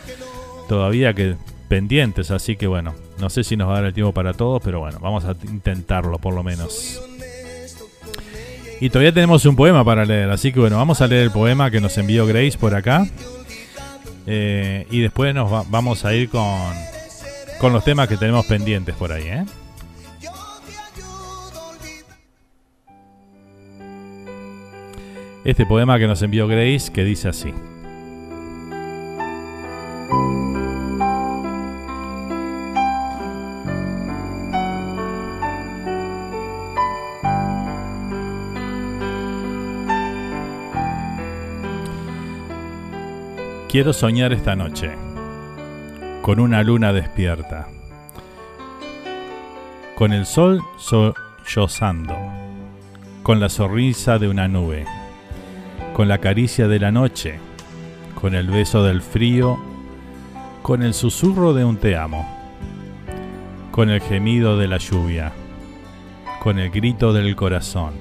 todavía 0.67 1.13
que 1.13 1.37
pendientes, 1.69 2.31
así 2.31 2.57
que 2.57 2.67
bueno, 2.67 2.95
No 3.19 3.29
sé 3.29 3.45
si 3.45 3.57
nos 3.57 3.69
va 3.69 3.73
a 3.73 3.77
dar 3.77 3.85
el 3.87 3.95
tiempo 3.95 4.13
para 4.13 4.33
todos, 4.33 4.63
pero 4.65 4.81
bueno, 4.81 4.99
vamos 5.01 5.25
a 5.27 5.37
intentarlo 5.45 6.19
por 6.19 6.33
lo 6.35 6.43
menos. 6.43 7.03
Y 8.81 8.91
todavía 8.91 9.13
tenemos 9.13 9.45
un 9.47 9.57
poema 9.57 9.85
para 9.85 10.05
leer, 10.05 10.31
así 10.31 10.53
que 10.53 10.61
bueno, 10.61 10.77
vamos 10.77 11.01
a 11.01 11.07
leer 11.07 11.23
el 11.23 11.31
poema 11.31 11.71
que 11.71 11.81
nos 11.81 11.97
envió 11.97 12.27
Grace 12.27 12.59
por 12.59 12.75
acá. 12.75 13.07
Eh, 14.27 14.87
y 14.91 15.01
después 15.01 15.35
nos 15.35 15.71
vamos 15.71 16.05
a 16.05 16.15
ir 16.15 16.29
con, 16.29 16.73
con 17.59 17.73
los 17.73 17.85
temas 17.85 18.09
que 18.09 18.17
tenemos 18.17 18.47
pendientes 18.47 18.95
por 18.95 19.13
ahí, 19.13 19.25
¿eh? 19.25 19.45
Este 25.45 25.67
poema 25.67 25.99
que 25.99 26.07
nos 26.07 26.23
envió 26.23 26.49
Grace 26.49 26.91
que 26.91 27.05
dice 27.05 27.29
así. 27.29 27.53
Quiero 43.75 43.93
soñar 43.93 44.33
esta 44.33 44.55
noche 44.55 44.93
con 46.23 46.39
una 46.39 46.63
luna 46.63 46.93
despierta, 46.93 47.67
con 49.97 50.13
el 50.13 50.27
sol 50.27 50.63
sollozando, 50.79 52.15
con 53.25 53.41
la 53.41 53.49
sonrisa 53.49 54.21
de 54.21 54.29
una 54.29 54.47
nube, 54.47 54.87
con 55.93 56.07
la 56.07 56.19
caricia 56.19 56.69
de 56.69 56.79
la 56.79 56.93
noche, 56.93 57.41
con 58.15 58.37
el 58.37 58.47
beso 58.47 58.85
del 58.85 59.03
frío, 59.03 59.59
con 60.63 60.85
el 60.85 60.95
susurro 60.95 61.53
de 61.53 61.65
un 61.65 61.77
te 61.77 61.97
amo, 61.97 62.25
con 63.73 63.91
el 63.91 64.01
gemido 64.01 64.57
de 64.57 64.69
la 64.69 64.79
lluvia, 64.79 65.33
con 66.41 66.61
el 66.61 66.71
grito 66.71 67.13
del 67.13 67.35
corazón, 67.35 67.95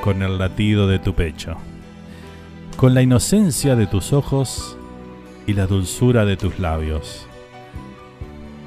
con 0.00 0.22
el 0.22 0.38
latido 0.38 0.88
de 0.88 0.98
tu 0.98 1.14
pecho 1.14 1.58
con 2.76 2.92
la 2.92 3.02
inocencia 3.02 3.76
de 3.76 3.86
tus 3.86 4.12
ojos 4.12 4.76
y 5.46 5.52
la 5.52 5.66
dulzura 5.66 6.24
de 6.24 6.36
tus 6.36 6.58
labios. 6.58 7.26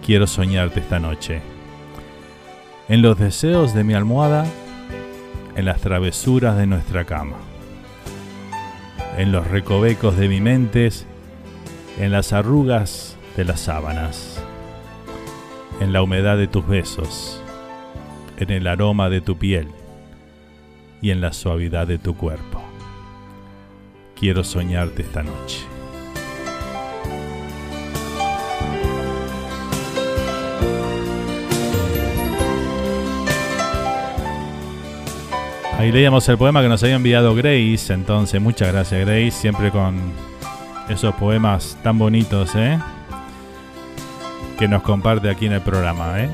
Quiero 0.05 0.27
soñarte 0.27 0.79
esta 0.79 0.99
noche. 0.99 1.41
En 2.87 3.01
los 3.01 3.17
deseos 3.17 3.73
de 3.73 3.83
mi 3.83 3.93
almohada, 3.93 4.45
en 5.55 5.65
las 5.65 5.81
travesuras 5.81 6.57
de 6.57 6.67
nuestra 6.67 7.03
cama, 7.05 7.35
en 9.17 9.31
los 9.31 9.47
recovecos 9.47 10.15
de 10.15 10.29
mi 10.29 10.39
mente, 10.39 10.89
en 11.99 12.11
las 12.11 12.31
arrugas 12.31 13.17
de 13.35 13.43
las 13.43 13.59
sábanas, 13.59 14.41
en 15.81 15.91
la 15.91 16.01
humedad 16.01 16.37
de 16.37 16.47
tus 16.47 16.65
besos, 16.65 17.41
en 18.37 18.51
el 18.51 18.67
aroma 18.67 19.09
de 19.09 19.19
tu 19.19 19.37
piel 19.37 19.67
y 21.01 21.11
en 21.11 21.19
la 21.19 21.33
suavidad 21.33 21.87
de 21.87 21.97
tu 21.97 22.15
cuerpo 22.15 22.66
quiero 24.19 24.43
soñarte 24.43 25.03
esta 25.03 25.23
noche. 25.23 25.65
Ahí 35.77 35.91
leíamos 35.91 36.27
el 36.27 36.39
poema 36.39 36.63
que 36.63 36.69
nos 36.69 36.81
había 36.81 36.95
enviado 36.95 37.35
Grace, 37.35 37.93
entonces 37.93 38.41
muchas 38.41 38.73
gracias 38.73 39.01
Grace, 39.01 39.31
siempre 39.31 39.69
con 39.69 39.95
esos 40.89 41.13
poemas 41.15 41.77
tan 41.83 41.99
bonitos, 41.99 42.55
¿eh? 42.55 42.79
Que 44.57 44.67
nos 44.67 44.81
comparte 44.81 45.29
aquí 45.29 45.45
en 45.45 45.53
el 45.53 45.61
programa, 45.61 46.19
¿eh? 46.19 46.29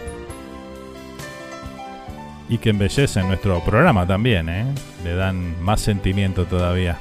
Y 2.48 2.58
que 2.58 2.70
embellecen 2.70 3.28
nuestro 3.28 3.60
programa 3.66 4.08
también, 4.08 4.48
¿eh? 4.48 4.66
Le 5.04 5.14
dan 5.14 5.62
más 5.62 5.82
sentimiento 5.82 6.46
todavía 6.46 6.98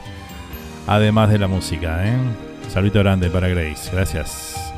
además 0.87 1.31
de 1.31 1.39
la 1.39 1.49
música. 1.49 2.07
¿eh? 2.07 2.17
Saludito 2.69 3.01
grande 3.01 3.31
para 3.31 3.49
Grace, 3.49 3.91
gracias. 3.93 4.73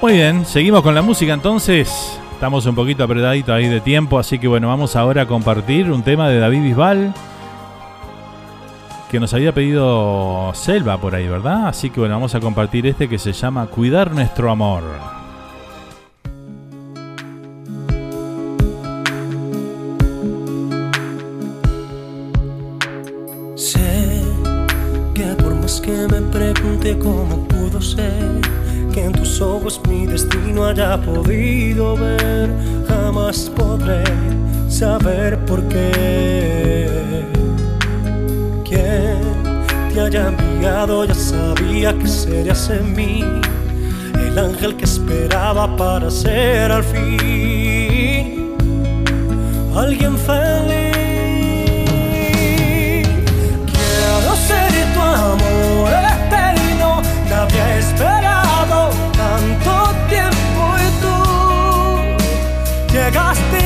Muy 0.00 0.12
bien, 0.12 0.44
seguimos 0.44 0.82
con 0.82 0.94
la 0.94 1.00
música 1.00 1.32
entonces. 1.32 2.20
Estamos 2.32 2.66
un 2.66 2.74
poquito 2.74 3.04
apretaditos 3.04 3.54
ahí 3.54 3.68
de 3.68 3.80
tiempo, 3.80 4.18
así 4.18 4.38
que 4.38 4.46
bueno, 4.46 4.68
vamos 4.68 4.96
ahora 4.96 5.22
a 5.22 5.26
compartir 5.26 5.90
un 5.90 6.02
tema 6.02 6.28
de 6.28 6.38
David 6.38 6.62
Bisbal 6.62 7.14
que 9.10 9.20
nos 9.20 9.32
había 9.32 9.54
pedido 9.54 10.50
Selva 10.54 10.98
por 10.98 11.14
ahí, 11.14 11.26
¿verdad? 11.26 11.68
Así 11.68 11.88
que 11.88 12.00
bueno, 12.00 12.16
vamos 12.16 12.34
a 12.34 12.40
compartir 12.40 12.86
este 12.86 13.08
que 13.08 13.18
se 13.18 13.32
llama 13.32 13.66
Cuidar 13.68 14.10
nuestro 14.10 14.50
amor. 14.50 14.82
Cómo 26.98 27.48
pudo 27.48 27.80
ser 27.80 28.40
que 28.92 29.04
en 29.04 29.12
tus 29.12 29.40
ojos 29.40 29.80
mi 29.88 30.06
destino 30.06 30.66
haya 30.66 31.00
podido 31.00 31.96
ver. 31.96 32.50
Jamás 32.88 33.50
podré 33.56 34.04
saber 34.68 35.38
por 35.46 35.62
qué. 35.68 37.24
Quien 38.64 39.18
te 39.92 40.00
haya 40.00 40.28
enviado 40.28 41.04
ya 41.04 41.14
sabía 41.14 41.96
que 41.98 42.06
serías 42.06 42.68
en 42.70 42.94
mí 42.94 43.24
el 44.14 44.38
ángel 44.38 44.76
que 44.76 44.84
esperaba 44.84 45.76
para 45.76 46.10
ser 46.10 46.70
al 46.70 46.84
fin 46.84 48.54
alguien 49.74 50.16
feliz. 50.18 50.83
Tanto 59.44 59.94
tiempo 60.08 60.62
y 60.78 60.88
tú 61.02 61.16
llegaste 62.92 63.63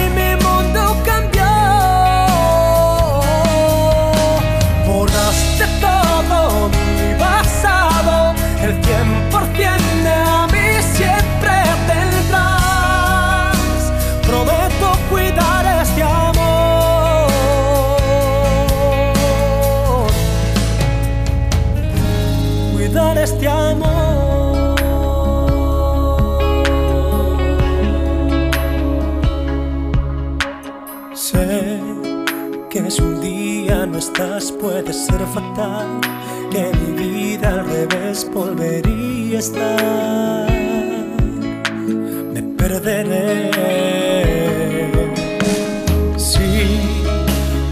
puede 34.61 34.93
ser 34.93 35.21
fatal, 35.33 36.01
que 36.51 36.73
mi 36.77 36.93
vida 37.03 37.51
al 37.51 37.65
revés 37.69 38.29
volvería 38.35 39.37
a 39.37 39.39
estar. 39.39 40.51
Me 42.33 42.43
perderé. 42.43 43.51
Si 46.17 46.81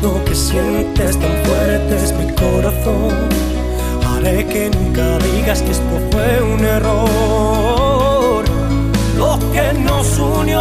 lo 0.00 0.24
que 0.24 0.34
sientes 0.34 1.18
tan 1.18 1.34
fuerte 1.44 1.96
es 1.96 2.12
mi 2.12 2.32
corazón, 2.34 3.28
haré 4.08 4.46
que 4.46 4.70
nunca 4.70 5.18
digas 5.18 5.62
que 5.62 5.72
esto 5.72 6.00
fue 6.12 6.42
un 6.42 6.64
error. 6.64 8.44
Lo 9.18 9.38
que 9.52 9.72
nos 9.80 10.18
unió. 10.18 10.60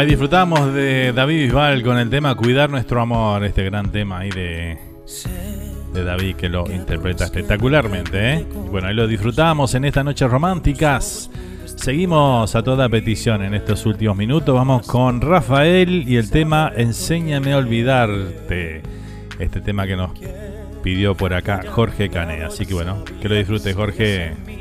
Ahí 0.00 0.06
disfrutamos 0.06 0.72
de 0.72 1.12
David 1.12 1.42
Bisbal 1.42 1.82
con 1.82 1.98
el 1.98 2.08
tema 2.08 2.34
Cuidar 2.34 2.70
nuestro 2.70 3.02
amor, 3.02 3.44
este 3.44 3.64
gran 3.64 3.92
tema 3.92 4.20
ahí 4.20 4.30
de, 4.30 4.78
David 5.92 6.36
que 6.36 6.48
lo 6.48 6.64
interpreta 6.72 7.26
espectacularmente. 7.26 8.32
¿eh? 8.32 8.46
Bueno, 8.70 8.88
ahí 8.88 8.94
lo 8.94 9.06
disfrutamos 9.06 9.74
en 9.74 9.84
estas 9.84 10.02
noches 10.02 10.30
románticas. 10.30 11.30
Seguimos 11.66 12.54
a 12.54 12.62
toda 12.62 12.88
petición 12.88 13.42
en 13.42 13.52
estos 13.52 13.84
últimos 13.84 14.16
minutos. 14.16 14.54
Vamos 14.54 14.86
con 14.86 15.20
Rafael 15.20 16.08
y 16.08 16.16
el 16.16 16.30
tema 16.30 16.72
Enséñame 16.74 17.52
a 17.52 17.58
olvidarte. 17.58 18.80
Este 19.38 19.60
tema 19.60 19.86
que 19.86 19.96
nos 19.96 20.12
pidió 20.82 21.14
por 21.14 21.34
acá 21.34 21.60
Jorge 21.68 22.08
Cane. 22.08 22.42
Así 22.42 22.64
que 22.64 22.72
bueno, 22.72 23.04
que 23.20 23.28
lo 23.28 23.34
disfrute 23.34 23.74
Jorge. 23.74 24.59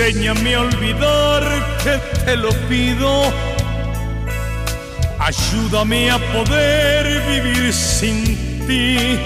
Enséñame 0.00 0.54
a 0.54 0.60
olvidar 0.60 1.42
que 1.84 1.98
te 2.24 2.34
lo 2.34 2.48
pido. 2.70 3.30
Ayúdame 5.18 6.10
a 6.10 6.18
poder 6.32 7.20
vivir 7.28 7.70
sin 7.70 8.24
ti. 8.66 9.18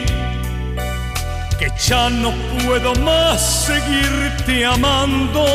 Que 1.60 1.70
ya 1.78 2.10
no 2.10 2.32
puedo 2.64 2.92
más 2.96 3.66
seguirte 3.66 4.66
amando. 4.66 5.46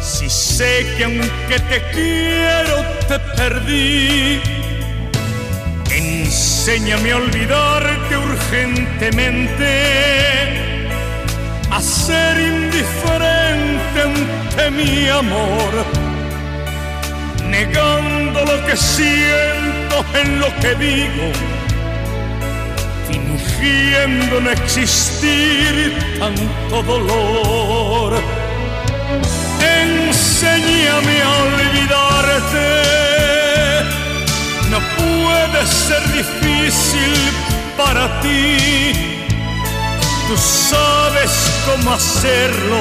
Si 0.00 0.28
sé 0.28 0.84
que 0.96 1.04
aunque 1.04 1.60
te 1.70 1.80
quiero 1.92 2.84
te 3.06 3.20
perdí. 3.36 4.40
Enséñame 5.88 7.12
a 7.12 7.16
olvidarte 7.16 8.16
urgentemente 8.16 10.71
a 11.72 11.80
ser 11.80 12.38
indiferente 12.38 14.02
ante 14.02 14.70
mi 14.70 15.08
amor, 15.08 15.72
negando 17.48 18.44
lo 18.44 18.66
que 18.66 18.76
siento 18.76 20.04
en 20.20 20.38
lo 20.40 20.54
que 20.60 20.74
digo, 20.74 21.32
fingiendo 23.08 24.40
no 24.42 24.50
existir 24.50 25.96
tanto 26.18 26.82
dolor. 26.82 28.20
Enséñame 29.80 31.22
a 31.22 31.30
olvidarte, 31.46 32.68
no 34.70 34.78
puede 34.98 35.66
ser 35.66 36.02
difícil 36.12 37.14
para 37.78 38.20
ti 38.20 39.11
Tú 40.32 40.38
sabes 40.38 41.30
cómo 41.66 41.92
hacerlo 41.92 42.80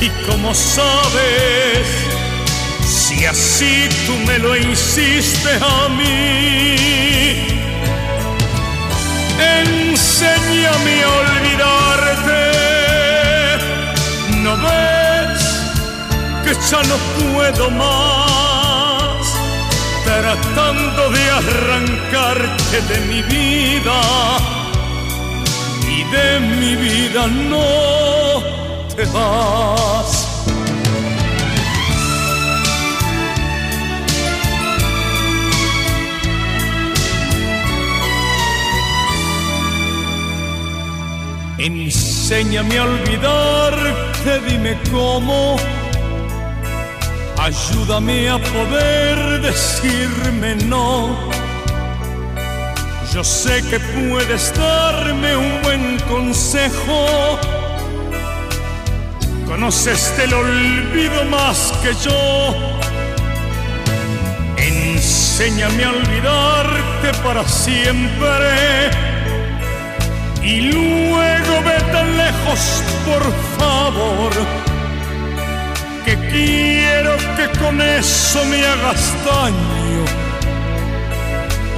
y 0.00 0.08
cómo 0.24 0.54
sabes 0.54 1.84
si 2.86 3.26
así 3.26 3.88
tú 4.06 4.12
me 4.24 4.38
lo 4.38 4.56
hiciste 4.56 5.50
a 5.60 5.88
mí. 5.88 6.76
Enséñame 9.36 11.02
a 11.02 11.08
olvidarte. 11.22 12.40
¿No 14.44 14.56
ves 14.58 15.42
que 16.44 16.54
ya 16.70 16.84
no 16.84 16.96
puedo 17.18 17.68
más? 17.70 19.26
Tratando 20.04 21.10
de 21.10 21.30
arrancarte 21.30 22.80
de 22.82 23.00
mi 23.06 23.22
vida 23.22 24.61
de 26.12 26.40
mi 26.40 26.76
vida 26.76 27.26
no 27.26 27.68
te 28.94 29.04
vas. 29.06 30.10
Enséñame 41.58 42.78
a 42.78 42.84
olvidarte, 42.84 44.40
dime 44.48 44.78
cómo. 44.90 45.56
Ayúdame 47.38 48.28
a 48.28 48.38
poder 48.38 49.40
decirme 49.40 50.56
no 50.66 51.41
yo 53.12 53.22
sé 53.22 53.62
que 53.68 53.78
puedes 53.78 54.54
darme 54.54 55.36
un 55.36 55.62
buen 55.62 55.98
consejo. 56.08 57.38
Conoces 59.46 60.16
del 60.16 60.32
olvido 60.32 61.24
más 61.24 61.74
que 61.82 61.92
yo. 61.94 62.54
Enséñame 64.56 65.84
a 65.84 65.90
olvidarte 65.90 67.12
para 67.22 67.46
siempre. 67.46 68.90
Y 70.42 70.72
luego 70.72 71.62
ve 71.64 71.78
tan 71.92 72.16
lejos, 72.16 72.82
por 73.04 73.24
favor. 73.58 74.32
Que 76.06 76.16
quiero 76.30 77.16
que 77.36 77.58
con 77.58 77.80
eso 77.80 78.44
me 78.46 78.64
hagas 78.64 79.14
daño 79.24 79.81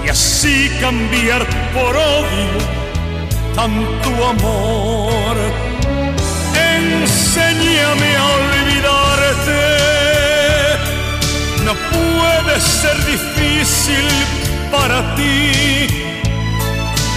y 0.04 0.08
así 0.08 0.70
cambiar 0.80 1.46
por 1.72 1.96
odio 1.96 2.58
tanto 3.54 4.26
amor. 4.26 5.36
Enséñame 6.76 8.16
a 8.16 8.24
olvidarte, 8.40 9.62
no 11.64 11.74
puede 11.74 12.60
ser 12.60 12.96
difícil 13.06 14.06
para 14.70 15.14
ti. 15.14 15.86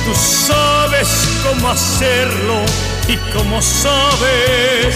Tú 0.06 0.14
sabes 0.16 1.28
cómo 1.44 1.70
hacerlo 1.70 2.62
y 3.08 3.18
cómo 3.34 3.62
sabes 3.62 4.96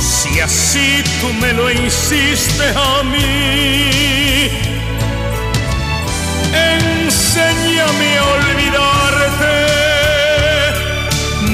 si 0.00 0.40
así 0.40 1.02
tú 1.20 1.32
me 1.40 1.52
lo 1.52 1.70
hiciste 1.70 2.64
a 2.76 3.02
mí 3.02 4.73
enséñame 6.54 8.18
a 8.18 8.24
olvidarte. 8.36 9.56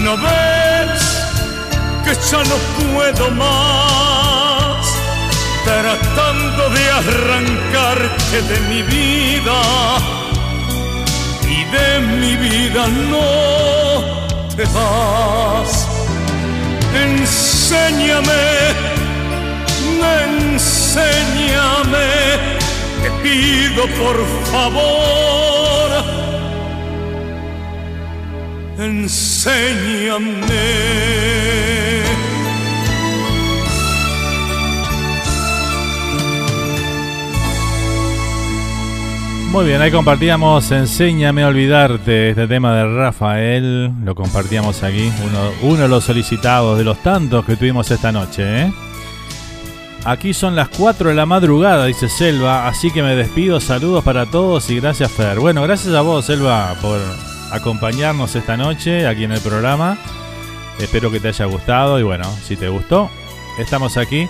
¿No 0.04 0.12
ves 0.16 1.02
que 2.04 2.12
ya 2.30 2.40
no 2.44 2.56
puedo 2.94 3.30
más? 3.32 3.90
tratando 5.64 6.70
de 6.70 6.90
arrancarte 6.90 8.42
de 8.42 8.60
mi 8.68 8.82
vida 8.82 9.60
y 11.42 11.64
de 11.76 12.00
mi 12.20 12.36
vida 12.36 12.86
no 13.10 13.28
te 14.56 14.64
vas. 14.76 15.88
Enséñame, 16.94 18.44
enséñame, 20.28 22.08
pido 23.22 23.86
por 23.98 24.16
favor. 24.50 25.10
Enséñame. 28.78 30.30
Muy 39.52 39.64
bien, 39.64 39.82
ahí 39.82 39.90
compartíamos 39.90 40.70
Enséñame 40.70 41.42
a 41.42 41.48
olvidarte, 41.48 42.30
este 42.30 42.46
tema 42.46 42.72
de 42.76 42.86
Rafael, 42.96 43.90
lo 44.04 44.14
compartíamos 44.14 44.84
aquí, 44.84 45.12
uno, 45.26 45.72
uno 45.72 45.82
de 45.82 45.88
los 45.88 46.04
solicitados 46.04 46.78
de 46.78 46.84
los 46.84 47.02
tantos 47.02 47.44
que 47.44 47.56
tuvimos 47.56 47.90
esta 47.90 48.12
noche. 48.12 48.66
¿eh? 48.66 48.72
Aquí 50.04 50.32
son 50.32 50.56
las 50.56 50.68
4 50.70 51.10
de 51.10 51.14
la 51.14 51.26
madrugada, 51.26 51.84
dice 51.84 52.08
Selva, 52.08 52.66
así 52.66 52.90
que 52.90 53.02
me 53.02 53.14
despido, 53.14 53.60
saludos 53.60 54.02
para 54.02 54.26
todos 54.26 54.70
y 54.70 54.80
gracias 54.80 55.12
Fer. 55.12 55.38
Bueno, 55.38 55.62
gracias 55.62 55.94
a 55.94 56.00
vos 56.00 56.24
Selva 56.24 56.74
por 56.80 56.98
acompañarnos 57.52 58.34
esta 58.34 58.56
noche 58.56 59.06
aquí 59.06 59.24
en 59.24 59.32
el 59.32 59.40
programa. 59.40 59.98
Espero 60.78 61.10
que 61.10 61.20
te 61.20 61.28
haya 61.28 61.44
gustado 61.44 62.00
y 62.00 62.02
bueno, 62.02 62.24
si 62.44 62.56
te 62.56 62.70
gustó, 62.70 63.10
estamos 63.58 63.98
aquí 63.98 64.26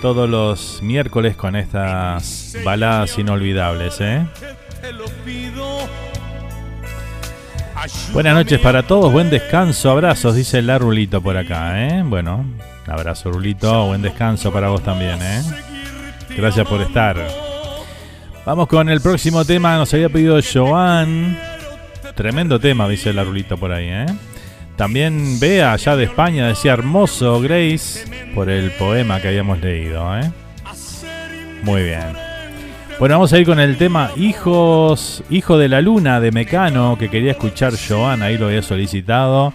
todos 0.00 0.30
los 0.30 0.80
miércoles 0.82 1.34
con 1.34 1.56
estas 1.56 2.56
baladas 2.64 3.18
inolvidables. 3.18 3.96
¿eh? 4.00 4.24
Buenas 8.12 8.34
noches 8.34 8.60
para 8.60 8.84
todos, 8.84 9.12
buen 9.12 9.30
descanso, 9.30 9.90
abrazos, 9.90 10.34
dice 10.34 10.62
la 10.62 10.78
Rulito 10.78 11.20
por 11.20 11.36
acá. 11.36 11.86
¿eh? 11.86 12.02
Bueno, 12.04 12.44
abrazo 12.86 13.30
Rulito, 13.32 13.86
buen 13.86 14.02
descanso 14.02 14.52
para 14.52 14.68
vos 14.68 14.82
también. 14.82 15.18
¿eh? 15.20 15.42
Gracias 16.36 16.66
por 16.66 16.80
estar. 16.80 17.16
Vamos 18.46 18.68
con 18.68 18.88
el 18.88 19.00
próximo 19.00 19.44
tema, 19.44 19.76
nos 19.76 19.92
había 19.94 20.08
pedido 20.08 20.38
Joan. 20.42 21.38
Tremendo 22.14 22.60
tema, 22.60 22.88
dice 22.88 23.12
la 23.12 23.24
Rulito 23.24 23.56
por 23.56 23.72
ahí. 23.72 23.88
¿eh? 23.88 24.06
También 24.76 25.38
Bea, 25.40 25.72
allá 25.72 25.96
de 25.96 26.04
España, 26.04 26.48
decía 26.48 26.72
hermoso 26.72 27.40
Grace 27.40 28.04
por 28.34 28.50
el 28.50 28.70
poema 28.72 29.20
que 29.20 29.28
habíamos 29.28 29.60
leído. 29.60 30.18
¿eh? 30.18 30.30
Muy 31.62 31.82
bien. 31.82 32.33
Bueno, 32.98 33.16
vamos 33.16 33.32
a 33.32 33.38
ir 33.38 33.44
con 33.46 33.58
el 33.58 33.76
tema 33.76 34.12
Hijos, 34.14 35.24
Hijo 35.28 35.58
de 35.58 35.68
la 35.68 35.80
Luna 35.80 36.20
de 36.20 36.30
Mecano, 36.30 36.96
que 36.96 37.10
quería 37.10 37.32
escuchar 37.32 37.74
Joan, 37.76 38.22
ahí 38.22 38.38
lo 38.38 38.46
había 38.46 38.62
solicitado. 38.62 39.52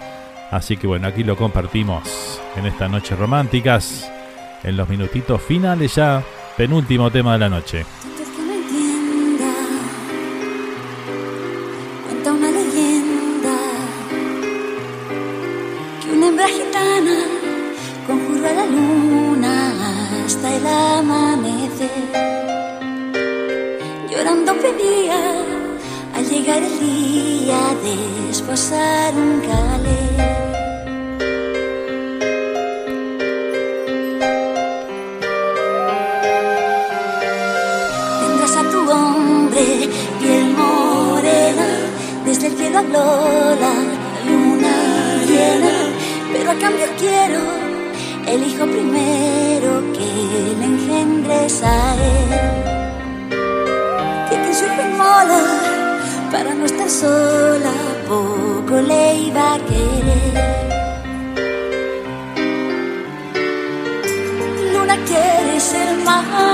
Así 0.52 0.76
que 0.76 0.88
bueno, 0.88 1.08
aquí 1.08 1.24
lo 1.24 1.38
compartimos 1.38 2.42
en 2.58 2.66
esta 2.66 2.90
noche 2.90 3.16
románticas, 3.16 4.12
en 4.64 4.76
los 4.76 4.90
minutitos 4.90 5.42
finales 5.42 5.96
ya, 5.96 6.22
penúltimo 6.58 7.10
tema 7.12 7.34
de 7.34 7.40
la 7.40 7.50
noche. 7.50 7.86
Sola, 57.60 57.74
poco 58.08 58.82
le 58.82 59.16
iba 59.28 59.54
a 59.54 59.60
querer. 59.60 60.34
Luna 64.74 64.96
quiere 65.06 65.60
ser 65.60 65.98
madre 66.06 66.49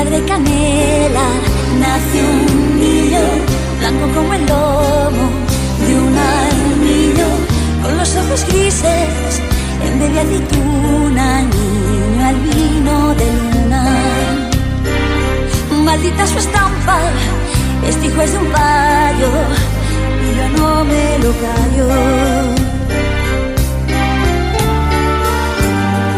De 0.00 0.24
canela 0.24 1.28
nació 1.78 2.22
un 2.22 2.80
niño, 2.80 3.20
blanco 3.78 4.08
como 4.14 4.32
el 4.32 4.46
lomo 4.46 5.30
de 5.86 5.94
un 5.94 6.18
armillo, 6.18 7.28
con 7.82 7.96
los 7.98 8.16
ojos 8.16 8.44
grises, 8.48 9.42
en 9.84 10.00
vez 10.00 10.12
de 10.12 10.20
aceituna, 10.20 11.42
niño 11.42 12.26
albino 12.26 13.14
de 13.14 13.26
luna. 13.36 13.84
Maldita 15.84 16.26
su 16.26 16.38
estampa, 16.38 16.98
este 17.86 18.06
hijo 18.06 18.22
es 18.22 18.32
de 18.32 18.38
un 18.38 18.46
payo, 18.46 19.30
y 20.24 20.36
yo 20.38 20.48
no 20.58 20.84
me 20.86 21.18
lo 21.18 21.30
callo. 21.44 21.88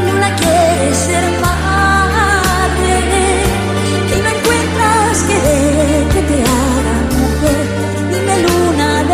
Luna 0.07 0.37
quiere 0.37 0.95
ser 0.95 1.42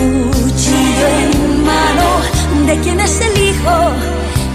cuchillo 0.00 1.06
en 1.22 1.64
mano. 1.64 2.06
¿De 2.66 2.78
quién 2.80 3.00
es 3.00 3.20
el 3.20 3.34
hijo? 3.38 3.74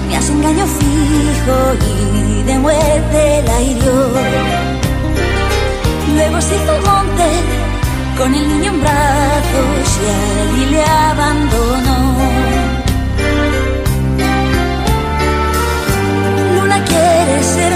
Me 0.07 0.17
hace 0.17 0.31
engaño 0.33 0.65
fijo 0.65 1.57
y 1.91 2.43
de 2.43 2.59
muerte 2.59 3.43
la 3.45 3.61
hirió. 3.61 4.11
Luego 6.15 6.41
se 6.41 6.55
hizo 6.55 6.73
monte 6.89 7.27
con 8.17 8.33
el 8.33 8.47
niño 8.47 8.71
en 8.71 8.81
brazos 8.81 9.87
y 10.01 10.05
allí 10.15 10.65
le 10.71 10.83
abandonó. 10.83 12.15
Luna 16.55 16.83
quiere 16.85 17.43
ser 17.43 17.74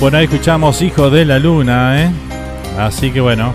Por 0.00 0.14
ahí 0.14 0.24
escuchamos 0.24 0.82
Hijo 0.82 1.08
de 1.08 1.24
la 1.24 1.38
Luna, 1.38 2.04
¿eh? 2.04 2.10
Así 2.78 3.10
que 3.10 3.20
bueno, 3.20 3.54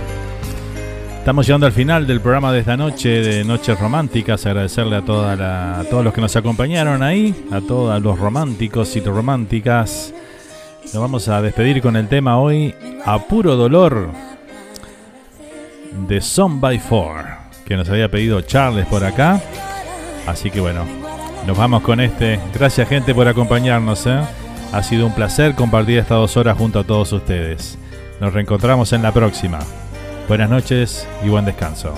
estamos 1.20 1.46
llegando 1.46 1.68
al 1.68 1.72
final 1.72 2.08
del 2.08 2.20
programa 2.20 2.52
de 2.52 2.60
esta 2.60 2.76
noche 2.76 3.10
de 3.22 3.44
Noches 3.44 3.80
Románticas. 3.80 4.46
Agradecerle 4.48 4.96
a, 4.96 5.80
a 5.80 5.84
todos 5.84 6.04
los 6.04 6.14
que 6.14 6.20
nos 6.20 6.36
acompañaron 6.36 7.04
ahí, 7.04 7.48
a 7.52 7.62
todos 7.62 8.02
los 8.02 8.18
románticos 8.18 8.96
y 8.96 9.02
románticas. 9.02 10.14
Nos 10.86 10.98
vamos 10.98 11.28
a 11.28 11.44
despedir 11.44 11.80
con 11.80 11.96
el 11.96 12.08
tema 12.08 12.40
hoy, 12.40 12.74
A 13.06 13.20
Puro 13.20 13.56
Dolor, 13.56 14.10
de 16.08 16.22
Son 16.22 16.60
by 16.60 16.80
Four, 16.80 17.24
que 17.66 17.78
nos 17.78 17.88
había 17.88 18.10
pedido 18.10 18.42
Charles 18.42 18.88
por 18.88 19.06
acá. 19.06 19.40
Así 20.26 20.50
que 20.50 20.60
bueno, 20.60 20.86
nos 21.46 21.56
vamos 21.56 21.84
con 21.84 22.00
este. 22.00 22.40
Gracias 22.54 22.90
gente 22.90 23.14
por 23.14 23.28
acompañarnos. 23.28 24.08
¿eh? 24.08 24.22
Ha 24.72 24.84
sido 24.84 25.06
un 25.06 25.14
placer 25.14 25.56
compartir 25.56 26.00
estas 26.00 26.18
dos 26.18 26.38
horas 26.38 26.58
junto 26.58 26.80
a 26.80 26.84
todos 26.84 27.12
ustedes. 27.12 27.78
Nos 28.22 28.34
reencontramos 28.34 28.94
en 28.94 29.02
la 29.02 29.12
próxima. 29.12 29.60
Buenas 30.28 30.50
noches 30.50 31.08
y 31.26 31.30
buen 31.30 31.44
descanso. 31.44 31.94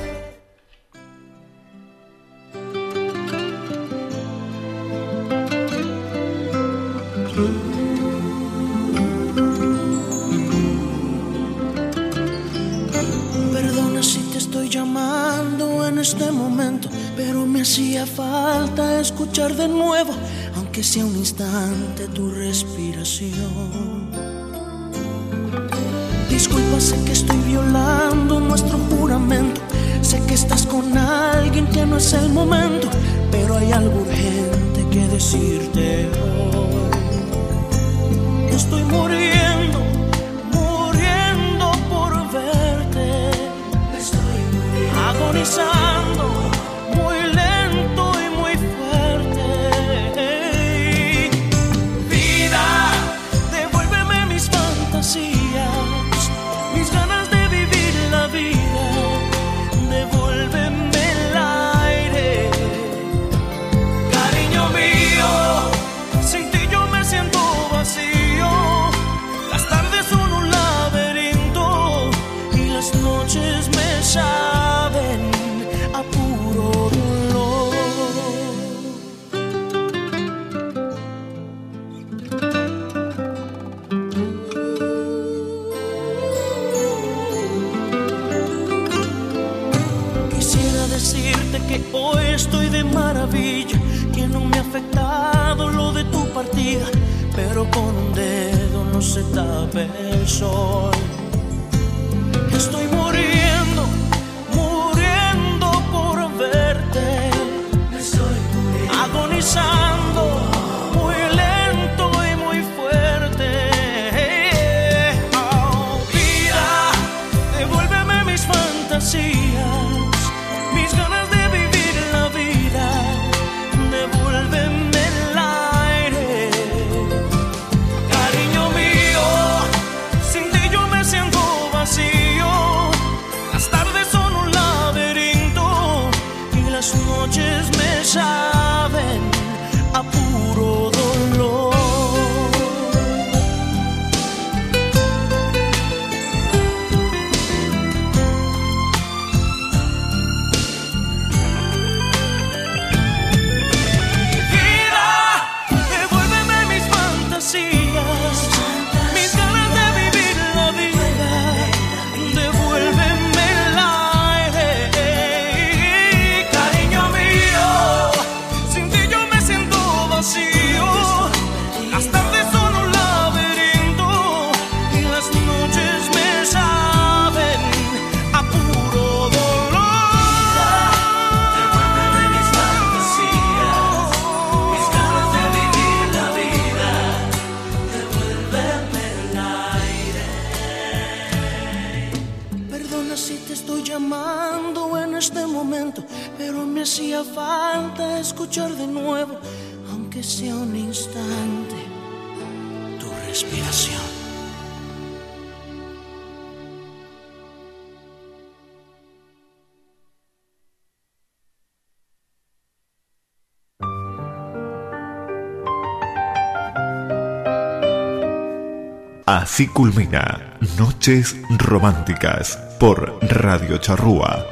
Así 219.53 219.67
culmina 219.67 220.57
Noches 220.79 221.35
Románticas 221.59 222.57
por 222.79 223.19
Radio 223.21 223.77
Charrúa 223.77 224.43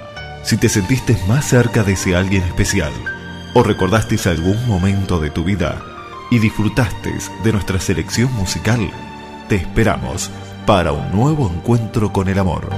si 0.44 0.58
te 0.58 0.70
sentiste 0.70 1.18
más 1.28 1.44
cerca 1.46 1.82
de 1.82 1.94
ese 1.94 2.16
alguien 2.16 2.44
especial 2.44 2.92
o 3.56 3.64
recordaste 3.64 4.20
algún 4.30 4.68
momento 4.68 5.20
de 5.20 5.32
tu 5.32 5.44
vida 5.44 5.82
y 6.30 6.38
disfrutaste 6.38 7.16
de 7.44 7.52
nuestra 7.52 7.80
selección 7.80 8.32
musical, 8.36 8.92
te 9.50 9.56
esperamos 9.56 10.30
para 10.68 10.92
un 10.92 11.12
nuevo 11.12 11.50
encuentro 11.52 12.14
con 12.14 12.30
el 12.30 12.38
amor. 12.38 12.70